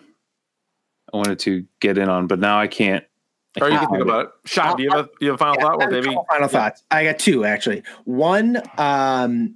I 1.14 1.18
wanted 1.18 1.40
to 1.40 1.66
get 1.80 1.98
in 1.98 2.10
on, 2.10 2.28
but 2.28 2.40
now 2.40 2.60
I 2.60 2.68
can't. 2.68 3.04
Or 3.62 3.70
you 3.70 3.78
can't 3.78 3.92
think 3.92 4.02
about 4.04 4.26
it. 4.26 4.32
Sean, 4.46 4.76
do 4.78 4.84
you 4.84 4.90
have 4.92 5.00
a, 5.02 5.04
do 5.04 5.12
you 5.22 5.28
have 5.32 5.36
a 5.36 5.38
final 5.38 5.56
thought? 5.60 5.74
I 5.74 5.76
Well, 5.78 5.80
have 5.82 5.92
a 5.92 6.02
Davey, 6.02 6.18
final 6.30 6.48
thoughts. 6.48 6.84
I 6.92 7.04
got 7.04 7.20
two 7.20 7.46
actually. 7.46 7.84
One, 8.06 8.62
um, 8.78 9.56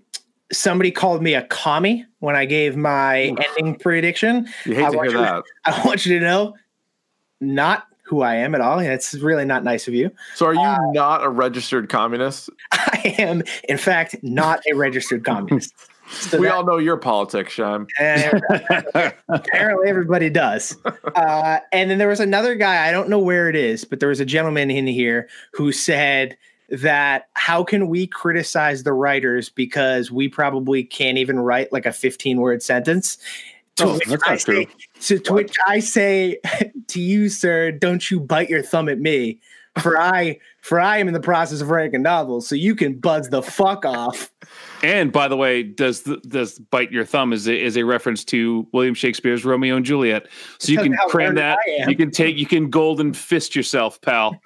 somebody 0.52 0.92
called 0.92 1.22
me 1.24 1.34
a 1.34 1.42
commie 1.44 2.06
when 2.20 2.36
I 2.36 2.46
gave 2.46 2.76
my 2.78 3.36
ending 3.58 3.76
prediction. 3.76 4.48
you 4.66 4.76
hate 4.76 4.86
I 4.86 4.92
to 4.92 4.98
want 4.98 5.10
hear 5.10 5.18
you- 5.20 5.26
that. 5.26 5.44
I 5.66 5.84
want 5.86 6.06
you 6.06 6.20
to 6.20 6.24
know, 6.26 6.54
not 7.42 7.86
who 8.04 8.22
I 8.22 8.36
am 8.36 8.56
at 8.56 8.62
all. 8.62 8.80
And 8.80 8.88
it's 8.88 9.14
really 9.16 9.44
not 9.46 9.64
nice 9.66 9.88
of 9.88 9.94
you. 9.94 10.12
So, 10.36 10.46
are 10.46 10.54
you 10.54 10.62
Uh, 10.62 10.78
not 10.94 11.24
a 11.26 11.30
registered 11.30 11.90
communist? 11.90 12.50
I 12.72 13.16
am, 13.20 13.44
in 13.68 13.78
fact, 13.78 14.16
not 14.24 14.62
a 14.72 14.76
registered 14.76 15.26
communist. 15.26 15.74
So 16.10 16.40
we 16.40 16.48
that- 16.48 16.56
all 16.56 16.66
know 16.66 16.78
your 16.78 16.98
politics, 16.98 17.54
Shime. 17.54 17.88
and 18.00 18.42
apparently 19.30 19.90
everybody 19.90 20.30
does. 20.30 20.76
Uh, 21.18 21.60
and 21.72 21.90
then 21.90 21.98
there 21.98 22.08
was 22.08 22.20
another 22.20 22.54
guy, 22.54 22.88
I 22.88 22.92
don't 22.92 23.10
know 23.10 23.18
where 23.18 23.50
it 23.50 23.56
is, 23.56 23.84
but 23.86 24.00
there 24.00 24.10
was 24.10 24.20
a 24.20 24.26
gentleman 24.26 24.70
in 24.70 24.86
here 24.86 25.28
who 25.52 25.72
said 25.72 26.38
that 26.70 27.30
how 27.34 27.64
can 27.64 27.88
we 27.88 28.06
criticize 28.06 28.84
the 28.84 28.94
writers 28.94 29.50
because 29.50 30.12
we 30.12 30.28
probably 30.28 30.84
can't 30.84 31.18
even 31.18 31.40
write 31.40 31.74
like 31.74 31.88
a 31.88 31.92
15 31.94 32.40
word 32.40 32.62
sentence? 32.62 33.18
To 33.78 33.86
Oh, 33.86 33.94
which 33.96 34.06
that's 34.08 34.24
I 34.28 34.32
not 34.34 34.40
true. 34.42 34.66
So 35.00 35.18
to 35.18 35.34
which 35.34 35.56
I 35.66 35.80
say 35.80 36.40
to 36.88 37.02
you, 37.02 37.30
sir, 37.30 37.72
don't 37.72 38.12
you 38.12 38.20
bite 38.20 38.50
your 38.50 38.62
thumb 38.62 38.88
at 38.90 39.00
me. 39.00 39.40
For 39.80 40.00
I 40.00 40.40
for 40.62 40.80
I 40.80 40.98
am 40.98 41.08
in 41.08 41.16
the 41.16 41.20
process 41.20 41.62
of 41.62 41.72
writing 41.72 41.96
a 41.96 42.00
novel, 42.00 42.42
so 42.42 42.54
you 42.54 42.76
can 42.76 42.94
buzz 43.00 43.30
the 43.30 43.42
fuck 43.42 43.86
off. 43.86 44.32
And 44.84 45.12
by 45.12 45.28
the 45.28 45.36
way, 45.36 45.64
does 45.64 46.04
the, 46.04 46.18
does 46.18 46.60
bite 46.60 46.92
your 46.92 47.04
thumb 47.06 47.34
is 47.34 47.48
a, 47.48 47.60
is 47.60 47.78
a 47.78 47.84
reference 47.84 48.24
to 48.26 48.68
William 48.74 48.94
Shakespeare's 48.94 49.44
Romeo 49.44 49.76
and 49.76 49.86
Juliet. 49.86 50.28
So 50.60 50.72
you 50.72 50.80
can 50.80 50.96
cram 51.10 51.36
that. 51.36 51.58
You 51.88 51.96
can 51.96 52.12
take. 52.12 52.38
You 52.38 52.46
can 52.46 52.70
golden 52.70 53.14
fist 53.14 53.56
yourself, 53.56 54.00
pal. 54.02 54.40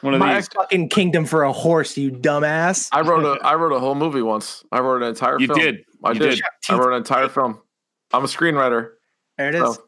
One 0.00 0.14
of 0.14 0.18
my 0.20 0.34
these. 0.34 0.48
fucking 0.48 0.88
kingdom 0.88 1.24
for 1.26 1.44
a 1.44 1.52
horse, 1.52 1.96
you 1.96 2.10
dumbass. 2.10 2.88
I 2.90 3.02
wrote 3.02 3.24
a 3.24 3.40
I 3.46 3.54
wrote 3.54 3.72
a 3.72 3.78
whole 3.78 3.94
movie 3.94 4.22
once. 4.22 4.64
I 4.72 4.80
wrote 4.80 5.00
an 5.02 5.08
entire 5.08 5.38
film. 5.38 5.40
You 5.40 5.46
film. 5.46 5.58
did. 5.60 5.84
I 6.02 6.12
You 6.12 6.18
did. 6.18 6.30
did. 6.34 6.42
I 6.70 6.76
wrote 6.78 6.88
an 6.90 6.96
entire 6.96 7.28
film. 7.28 7.60
I'm 8.12 8.24
a 8.24 8.26
screenwriter. 8.26 8.90
There 9.38 9.48
it 9.48 9.54
is. 9.54 9.60
So, 9.76 9.82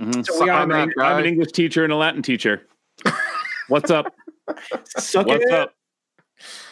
Mhm. 0.00 0.24
So 0.26 0.34
suck 0.34 0.44
we 0.44 0.50
are 0.50 0.60
on 0.60 0.68
that, 0.68 0.88
I'm 1.00 1.18
an. 1.20 1.24
English 1.26 1.52
teacher 1.52 1.82
and 1.82 1.92
a 1.92 1.96
Latin 1.96 2.22
teacher. 2.22 2.66
What's 3.68 3.90
up? 3.90 4.06
Suck 4.98 5.26
What's 5.26 5.44
it. 5.44 5.50
up? 5.52 5.72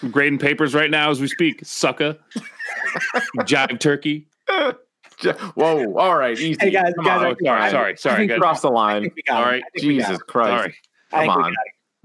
I'm 0.02 0.10
grading 0.10 0.38
papers 0.38 0.74
right 0.74 0.90
now 0.90 1.10
as 1.10 1.20
we 1.20 1.28
speak. 1.28 1.60
Sucker. 1.64 2.16
Jive 3.38 3.78
turkey. 3.80 4.26
Whoa! 5.54 5.94
All 5.96 6.16
right, 6.18 6.38
easy. 6.38 6.56
Hey, 6.60 6.70
guys, 6.70 6.92
Come 6.96 7.04
guys, 7.04 7.20
on. 7.20 7.26
Oh, 7.26 7.34
sorry, 7.44 7.70
sorry, 7.70 7.96
sorry. 7.96 8.28
think 8.28 8.40
Cross 8.40 8.62
the 8.62 8.68
line. 8.68 9.02
think 9.02 9.14
we 9.14 9.22
got 9.22 9.36
All 9.36 9.48
it. 9.48 9.52
right. 9.52 9.62
I 9.64 9.78
think 9.78 9.86
we 9.88 9.98
got 9.98 10.06
Jesus. 10.08 10.22
Christ! 10.24 10.74
Sorry. 11.12 11.26
Come 11.26 11.28
on. 11.44 11.54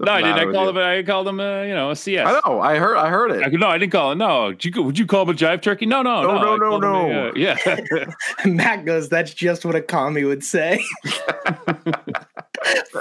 No, 0.02 0.12
I 0.12 0.22
didn't. 0.22 0.32
I 0.32 0.36
Matter 0.38 0.52
called 0.52 0.68
him. 0.70 0.78
I 0.78 1.02
called 1.02 1.28
him. 1.28 1.40
Uh, 1.40 1.62
you 1.64 1.74
know, 1.74 1.90
a 1.90 1.96
CS. 1.96 2.26
I 2.26 2.40
know. 2.48 2.60
I 2.60 2.76
heard. 2.76 2.96
I 2.96 3.10
heard 3.10 3.32
it. 3.32 3.42
I, 3.44 3.48
no, 3.50 3.66
I 3.66 3.76
didn't 3.76 3.92
call 3.92 4.12
him. 4.12 4.18
No, 4.18 4.52
Did 4.52 4.74
you, 4.74 4.82
would 4.82 4.98
you 4.98 5.04
call 5.06 5.24
him 5.24 5.28
a 5.30 5.34
jive 5.34 5.60
turkey? 5.60 5.84
No, 5.84 6.00
no, 6.00 6.22
No, 6.22 6.56
no, 6.56 6.56
no, 6.56 6.76
I 6.76 6.78
no, 6.78 7.10
a, 7.10 7.28
uh, 7.28 7.32
yeah. 7.34 8.06
Matt 8.46 8.86
goes, 8.86 9.10
that's 9.10 9.34
just 9.34 9.66
what 9.66 9.74
a 9.74 9.82
commie 9.82 10.24
would 10.24 10.42
say. 10.44 10.82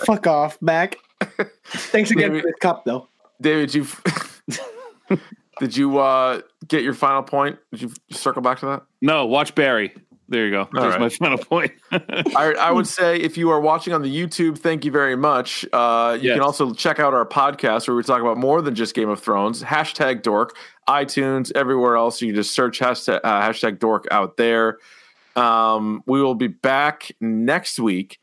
Fuck 0.05 0.27
off, 0.27 0.61
Mac. 0.61 0.97
Thanks 1.67 2.11
again 2.11 2.31
Maybe- 2.33 2.41
for 2.41 2.47
this 2.47 2.55
cup, 2.59 2.83
though. 2.85 3.07
David, 3.41 3.73
you 3.73 3.85
did 5.59 5.75
you 5.75 5.99
uh, 5.99 6.41
get 6.67 6.83
your 6.83 6.93
final 6.93 7.23
point? 7.23 7.57
Did 7.71 7.81
you 7.83 7.91
circle 8.11 8.41
back 8.41 8.59
to 8.59 8.65
that? 8.67 8.83
no, 9.01 9.25
watch 9.25 9.55
Barry. 9.55 9.93
There 10.31 10.45
you 10.45 10.51
go. 10.51 10.69
There's 10.71 10.91
right. 10.93 10.99
my 10.99 11.09
final 11.09 11.39
point. 11.39 11.71
I, 11.91 12.53
I 12.59 12.69
would 12.71 12.85
say 12.85 13.17
if 13.17 13.35
you 13.35 13.49
are 13.49 13.59
watching 13.59 13.93
on 13.93 14.03
the 14.03 14.15
YouTube, 14.15 14.59
thank 14.59 14.85
you 14.85 14.91
very 14.91 15.15
much. 15.15 15.65
Uh, 15.73 16.19
you 16.21 16.27
Yes. 16.27 16.35
can 16.35 16.43
also 16.43 16.71
check 16.71 16.99
out 16.99 17.15
our 17.15 17.25
podcast 17.25 17.87
where 17.87 17.97
we 17.97 18.03
talk 18.03 18.21
about 18.21 18.37
more 18.37 18.61
than 18.61 18.75
just 18.75 18.93
Game 18.93 19.09
of 19.09 19.19
Thrones. 19.19 19.63
Hashtag 19.63 20.21
Dork, 20.21 20.55
iTunes, 20.87 21.51
everywhere 21.55 21.95
else. 21.95 22.21
You 22.21 22.27
can 22.27 22.35
just 22.35 22.51
search 22.53 22.79
hashtag, 22.79 23.21
uh, 23.23 23.41
hashtag 23.41 23.79
Dork 23.79 24.05
out 24.11 24.37
there. 24.37 24.77
Um, 25.35 26.03
we 26.05 26.21
will 26.21 26.35
be 26.35 26.47
back 26.47 27.11
next 27.19 27.79
week 27.79 28.19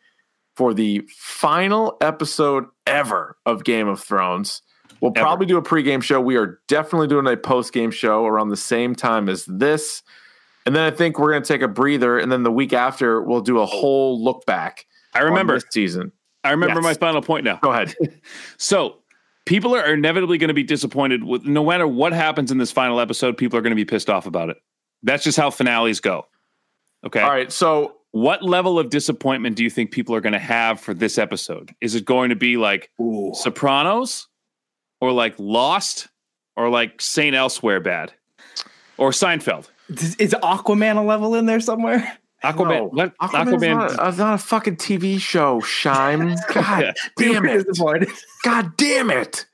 for 0.54 0.74
the 0.74 1.00
final 1.12 1.96
episode 2.00 2.66
ever 2.86 3.36
of 3.44 3.64
Game 3.64 3.88
of 3.88 4.00
Thrones. 4.00 4.62
We'll 5.00 5.12
Ever. 5.14 5.22
probably 5.24 5.46
do 5.46 5.56
a 5.56 5.62
pregame 5.62 6.02
show. 6.02 6.20
We 6.20 6.36
are 6.36 6.60
definitely 6.68 7.08
doing 7.08 7.26
a 7.26 7.36
postgame 7.36 7.92
show 7.92 8.24
around 8.26 8.48
the 8.48 8.56
same 8.56 8.94
time 8.94 9.28
as 9.28 9.44
this. 9.46 10.02
And 10.64 10.74
then 10.74 10.82
I 10.84 10.94
think 10.94 11.18
we're 11.18 11.30
going 11.30 11.42
to 11.42 11.48
take 11.48 11.62
a 11.62 11.68
breather. 11.68 12.18
And 12.18 12.30
then 12.32 12.42
the 12.42 12.50
week 12.50 12.72
after, 12.72 13.22
we'll 13.22 13.40
do 13.40 13.58
a 13.60 13.66
whole 13.66 14.22
look 14.22 14.44
back. 14.46 14.86
I 15.14 15.20
remember. 15.20 15.54
this 15.54 15.64
season. 15.70 16.12
I 16.44 16.50
remember 16.50 16.76
Yes. 16.76 16.84
my 16.84 16.94
final 16.94 17.22
point 17.22 17.44
now. 17.44 17.58
Go 17.62 17.72
ahead. 17.72 17.94
So 18.58 18.98
people 19.46 19.74
are 19.76 19.92
inevitably 19.94 20.38
going 20.38 20.48
to 20.48 20.54
be 20.54 20.62
disappointed 20.64 21.22
with 21.24 21.44
no 21.44 21.64
matter 21.64 21.86
what 21.86 22.12
happens 22.12 22.50
in 22.50 22.58
this 22.58 22.72
final 22.72 22.98
episode. 23.00 23.36
People 23.36 23.58
are 23.58 23.62
going 23.62 23.70
to 23.72 23.76
be 23.76 23.84
pissed 23.84 24.10
off 24.10 24.26
about 24.26 24.50
it. 24.50 24.56
That's 25.02 25.22
just 25.24 25.36
how 25.38 25.50
finales 25.50 26.00
go. 26.00 26.26
Okay. 27.04 27.20
All 27.20 27.30
right. 27.30 27.52
So 27.52 27.96
What 28.12 28.42
level 28.42 28.78
of 28.78 28.90
disappointment 28.90 29.56
do 29.56 29.62
you 29.62 29.70
think 29.70 29.90
people 29.92 30.14
are 30.14 30.20
going 30.20 30.32
to 30.32 30.38
have 30.38 30.80
for 30.80 30.94
this 30.94 31.16
episode? 31.18 31.74
Is 31.80 31.94
it 31.94 32.04
going 32.04 32.30
to 32.30 32.36
be 32.36 32.56
like 32.56 32.90
Ooh. 33.00 33.30
Sopranos 33.34 34.26
or 35.00 35.12
like 35.12 35.34
Lost 35.38 36.08
or 36.56 36.68
like 36.68 37.00
Saint 37.00 37.34
Elsewhere 37.34 37.80
bad 37.80 38.12
or 38.98 39.10
Seinfeld? 39.10 39.68
Is, 39.88 40.16
is 40.16 40.34
Aquaman 40.42 40.96
a 40.96 41.02
level 41.02 41.34
in 41.34 41.46
there 41.46 41.60
somewhere? 41.60 42.18
Aquaman. 42.44 42.68
No. 42.68 42.84
What? 42.92 43.16
Aquaman's 43.18 43.62
Aquaman. 43.62 43.96
Not, 43.96 43.98
uh, 43.98 44.10
not 44.16 44.34
a 44.34 44.38
fucking 44.38 44.76
TV 44.76 45.18
show, 45.18 45.60
Shime. 45.60 46.36
God 46.52 46.94
damn 47.16 47.46
it. 47.46 47.66
God 48.44 48.76
damn 48.76 49.10
it. 49.10 49.46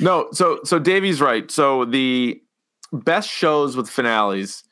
No, 0.00 0.28
so 0.32 0.60
so 0.64 0.78
Davey's 0.78 1.20
right. 1.20 1.50
So 1.50 1.84
the 1.84 2.40
best 2.92 3.28
shows 3.28 3.76
with 3.76 3.88
finales, 3.88 4.64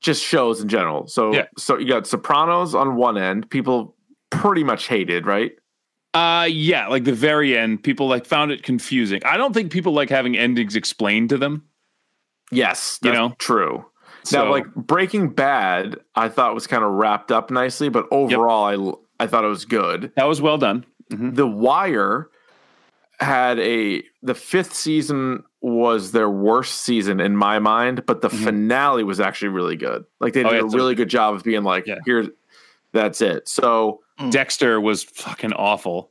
just 0.00 0.22
shows 0.22 0.60
in 0.60 0.68
general. 0.68 1.06
So 1.08 1.32
Yeah. 1.32 1.46
so 1.56 1.78
you 1.78 1.88
got 1.88 2.06
Sopranos 2.06 2.74
on 2.74 2.96
one 2.96 3.16
end, 3.18 3.50
people 3.50 3.96
pretty 4.30 4.64
much 4.64 4.88
hated, 4.88 5.26
right? 5.26 5.52
Uh 6.14 6.46
yeah, 6.50 6.88
like 6.88 7.04
the 7.04 7.12
very 7.14 7.56
end, 7.56 7.82
people 7.82 8.06
like 8.06 8.26
found 8.26 8.52
it 8.52 8.62
confusing. 8.62 9.22
I 9.24 9.36
don't 9.36 9.54
think 9.54 9.72
people 9.72 9.92
like 9.92 10.10
having 10.10 10.36
endings 10.36 10.76
explained 10.76 11.30
to 11.30 11.38
them. 11.38 11.64
Yes, 12.50 12.98
You 13.02 13.12
know? 13.12 13.34
true. 13.38 13.86
So 14.24 14.44
now, 14.44 14.50
like 14.50 14.66
Breaking 14.74 15.30
Bad, 15.30 15.96
I 16.14 16.28
thought 16.28 16.54
was 16.54 16.66
kind 16.66 16.84
of 16.84 16.90
wrapped 16.92 17.32
up 17.32 17.50
nicely, 17.50 17.88
but 17.88 18.06
overall, 18.10 19.00
I 19.18 19.24
I 19.24 19.26
thought 19.26 19.44
it 19.44 19.48
was 19.48 19.64
good. 19.64 20.12
that 20.16 20.24
was 20.28 20.42
well 20.42 20.58
done. 20.58 20.84
Mhm. 21.10 21.34
The 21.34 21.46
Wire 21.46 22.28
had 23.20 23.58
a 23.60 24.02
the 24.22 24.34
fifth 24.34 24.74
season 24.74 25.44
was 25.62 26.12
their 26.12 26.28
worst 26.28 26.82
season 26.82 27.20
in 27.20 27.36
my 27.36 27.58
mind, 27.58 28.04
but 28.04 28.20
the 28.20 28.28
Mhm. 28.28 28.44
finale 28.44 29.04
was 29.04 29.18
actually 29.20 29.48
really 29.48 29.76
good. 29.76 30.04
Like 30.20 30.32
they 30.34 30.44
Oh, 30.44 30.50
did 30.50 30.56
yeah, 30.56 30.62
a 30.62 30.66
really 30.76 30.94
good 30.94 31.08
job 31.08 31.34
of 31.34 31.42
being 31.44 31.62
like, 31.62 31.86
Yeah. 31.86 31.98
here's 32.04 32.28
that's 32.92 33.20
it. 33.22 33.48
So 33.48 34.00
Mm. 34.22 34.30
Dexter 34.32 34.80
was 34.80 35.02
fucking 35.04 35.52
awful. 35.52 36.10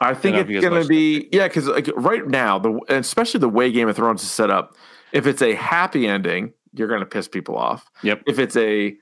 I 0.00 0.14
think 0.14 0.36
I 0.36 0.38
don't 0.42 0.48
know 0.48 0.52
if 0.52 0.56
it's 0.56 0.64
gonna 0.64 0.76
watched 0.76 0.88
be 0.88 1.28
yeah, 1.32 1.48
because 1.48 1.66
like 1.66 1.88
right 1.96 2.26
now, 2.26 2.58
the 2.58 2.78
especially 2.88 3.40
the 3.40 3.48
way 3.48 3.70
Game 3.72 3.88
of 3.88 3.96
Thrones 3.96 4.22
is 4.22 4.30
set 4.30 4.50
up, 4.50 4.76
if 5.12 5.26
it's 5.26 5.42
a 5.42 5.54
happy 5.54 6.06
ending, 6.06 6.52
you're 6.72 6.88
gonna 6.88 7.06
piss 7.06 7.26
people 7.28 7.56
off. 7.56 7.90
Yep. 8.02 8.22
If 8.26 8.38
it's 8.38 8.56
a 8.56 8.96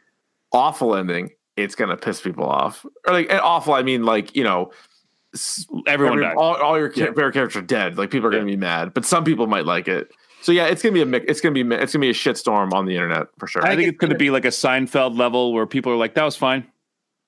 awful 0.53 0.95
ending, 0.97 1.31
it's 1.57 1.75
gonna 1.75 1.97
piss 1.99 2.21
people 2.23 2.45
off. 2.49 2.87
Or 3.07 3.13
like 3.13 3.31
and 3.31 3.41
awful, 3.41 3.75
I 3.75 3.83
mean 3.83 4.05
like 4.05 4.35
you 4.35 4.43
know, 4.45 4.71
Everyone 5.87 6.23
every- 6.25 6.35
all, 6.37 6.55
all 6.57 6.79
your 6.79 6.91
Yeah. 6.95 7.07
ca- 7.09 7.13
favorite 7.13 7.35
characters 7.35 7.61
are 7.63 7.67
dead. 7.67 7.99
Like 7.99 8.11
people 8.11 8.29
are 8.29 8.31
gonna 8.31 8.45
be 8.47 8.57
mad, 8.57 8.95
but 8.95 9.05
some 9.05 9.23
people 9.25 9.47
might 9.47 9.67
like 9.67 9.89
it. 9.89 10.11
So 10.41 10.51
yeah, 10.53 10.65
it's 10.67 10.83
gonna 10.83 10.95
be 10.95 11.03
a 11.03 11.07
mix. 11.07 11.27
It's 11.29 11.41
gonna 11.43 11.53
be 11.53 11.75
it's 11.75 11.93
gonna 11.93 12.01
be 12.01 12.09
a 12.11 12.15
shitstorm 12.15 12.73
on 12.73 12.87
the 12.87 12.95
internet 12.95 13.27
for 13.39 13.47
sure. 13.47 13.63
I 13.63 13.71
think 13.71 13.81
think 13.81 13.89
it's 13.89 13.95
it's 13.97 14.01
going 14.01 14.09
to 14.11 14.15
gonna- 14.15 14.19
be 14.19 14.31
like 14.31 14.45
a 14.47 14.49
Seinfeld 14.49 15.19
level 15.19 15.53
where 15.53 15.67
people 15.67 15.93
are 15.93 15.97
like, 15.97 16.15
"That 16.15 16.25
was 16.25 16.37
fine," 16.37 16.67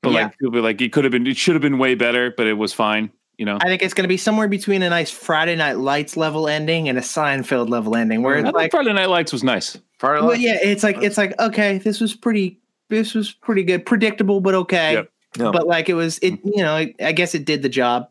but 0.02 0.10
Yeah. 0.12 0.24
like 0.24 0.38
people 0.38 0.52
be 0.52 0.60
like, 0.60 0.80
"It 0.80 0.92
could 0.92 1.04
have 1.04 1.12
been. 1.12 1.26
It 1.26 1.36
should 1.36 1.54
have 1.54 1.62
been 1.62 1.78
way 1.78 1.94
better, 1.94 2.32
but 2.36 2.46
it 2.46 2.54
was 2.54 2.72
fine." 2.72 3.10
You 3.36 3.44
know. 3.44 3.56
I 3.60 3.66
think 3.66 3.82
it's 3.82 3.94
going 3.94 4.02
to 4.04 4.08
be 4.08 4.16
somewhere 4.16 4.48
between 4.48 4.82
a 4.82 4.90
nice 4.90 5.10
Friday 5.10 5.54
Night 5.54 5.78
Lights 5.78 6.16
level 6.16 6.48
ending 6.48 6.88
and 6.88 6.98
a 6.98 7.02
Seinfeld 7.02 7.68
level 7.68 7.94
ending, 7.94 8.22
where 8.22 8.34
I 8.34 8.38
it's 8.38 8.46
thought 8.46 8.54
like, 8.54 8.70
Friday 8.72 8.92
Night 8.92 9.08
Lights 9.08 9.32
was 9.32 9.44
nice. 9.44 9.78
Fire 10.00 10.14
well, 10.14 10.28
Life? 10.28 10.40
yeah, 10.40 10.58
it's 10.60 10.82
like 10.82 11.00
it's 11.02 11.16
like 11.16 11.38
okay, 11.40 11.78
this 11.78 12.00
was 12.00 12.14
pretty, 12.14 12.58
this 12.88 13.14
was 13.14 13.32
pretty 13.32 13.62
good, 13.62 13.86
predictable, 13.86 14.40
but 14.40 14.54
okay. 14.54 14.94
Yep. 14.94 15.10
Yeah. 15.38 15.50
But 15.52 15.66
like 15.68 15.88
it 15.88 15.94
was, 15.94 16.18
it 16.18 16.40
you 16.44 16.62
know, 16.62 16.74
I 17.00 17.12
guess 17.12 17.34
it 17.34 17.44
did 17.44 17.62
the 17.62 17.68
job. 17.68 18.08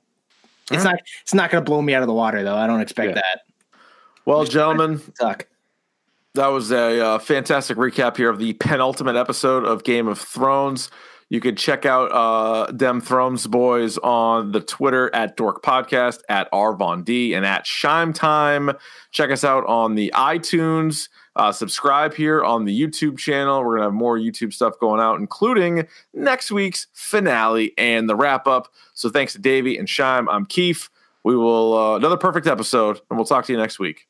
It's 0.71 0.83
not, 0.83 0.99
it's 1.21 1.33
not 1.33 1.49
going 1.49 1.63
to 1.63 1.69
blow 1.69 1.81
me 1.81 1.93
out 1.93 2.03
of 2.03 2.07
the 2.07 2.13
water 2.13 2.43
though. 2.43 2.55
I 2.55 2.67
don't 2.67 2.81
expect 2.81 3.09
Yeah. 3.09 3.15
that. 3.15 3.41
Well, 4.25 4.43
gentlemen, 4.45 5.01
Suck. 5.15 5.47
That 6.35 6.47
was 6.47 6.71
a 6.71 7.03
uh, 7.03 7.19
fantastic 7.19 7.77
recap 7.77 8.17
here 8.17 8.29
of 8.29 8.38
the 8.38 8.53
penultimate 8.53 9.15
episode 9.15 9.65
of 9.65 9.83
Game 9.83 10.07
of 10.07 10.19
Thrones. 10.19 10.91
You 11.30 11.41
can 11.41 11.57
check 11.57 11.86
out 11.86 12.11
uh, 12.13 12.71
Dem 12.71 13.01
Thrones 13.01 13.47
Boys 13.47 13.97
on 13.97 14.53
the 14.53 14.61
Twitter 14.61 15.13
at 15.13 15.36
Dork 15.36 15.61
Podcast, 15.61 16.21
at 16.30 16.49
Arvon 16.51 17.03
D, 17.03 17.34
and 17.34 17.45
at 17.45 17.67
Shime 17.67 18.13
Time. 18.13 18.71
Check 19.11 19.30
us 19.30 19.43
out 19.43 19.65
on 19.65 19.95
the 19.95 20.11
iTunes. 20.15 21.09
Uh, 21.36 21.51
subscribe 21.51 22.13
here 22.13 22.43
on 22.43 22.63
the 22.63 22.82
YouTube 22.82 23.17
channel. 23.17 23.59
We're 23.59 23.78
going 23.78 23.82
to 23.82 23.86
have 23.88 23.93
more 23.93 24.17
YouTube 24.17 24.53
stuff 24.53 24.80
going 24.80 25.01
out, 25.01 25.19
including 25.19 25.88
next 26.13 26.49
week's 26.49 26.88
finale 26.93 27.73
and 27.78 28.09
the 28.09 28.15
wrap 28.15 28.47
up. 28.47 28.73
So 28.93 29.09
thanks 29.09 29.34
to 29.34 29.39
Davey 29.39 29.78
and 29.78 29.88
Shime. 29.88 30.28
I'm 30.30 30.45
Keith. 30.45 30.89
We 31.25 31.36
will, 31.36 31.78
uh, 31.78 31.97
another 31.97 32.17
perfect 32.17 32.47
episode, 32.47 33.01
and 33.09 33.19
we'll 33.19 33.25
talk 33.25 33.45
to 33.45 33.51
you 33.51 33.59
next 33.59 33.80
week. 33.80 34.07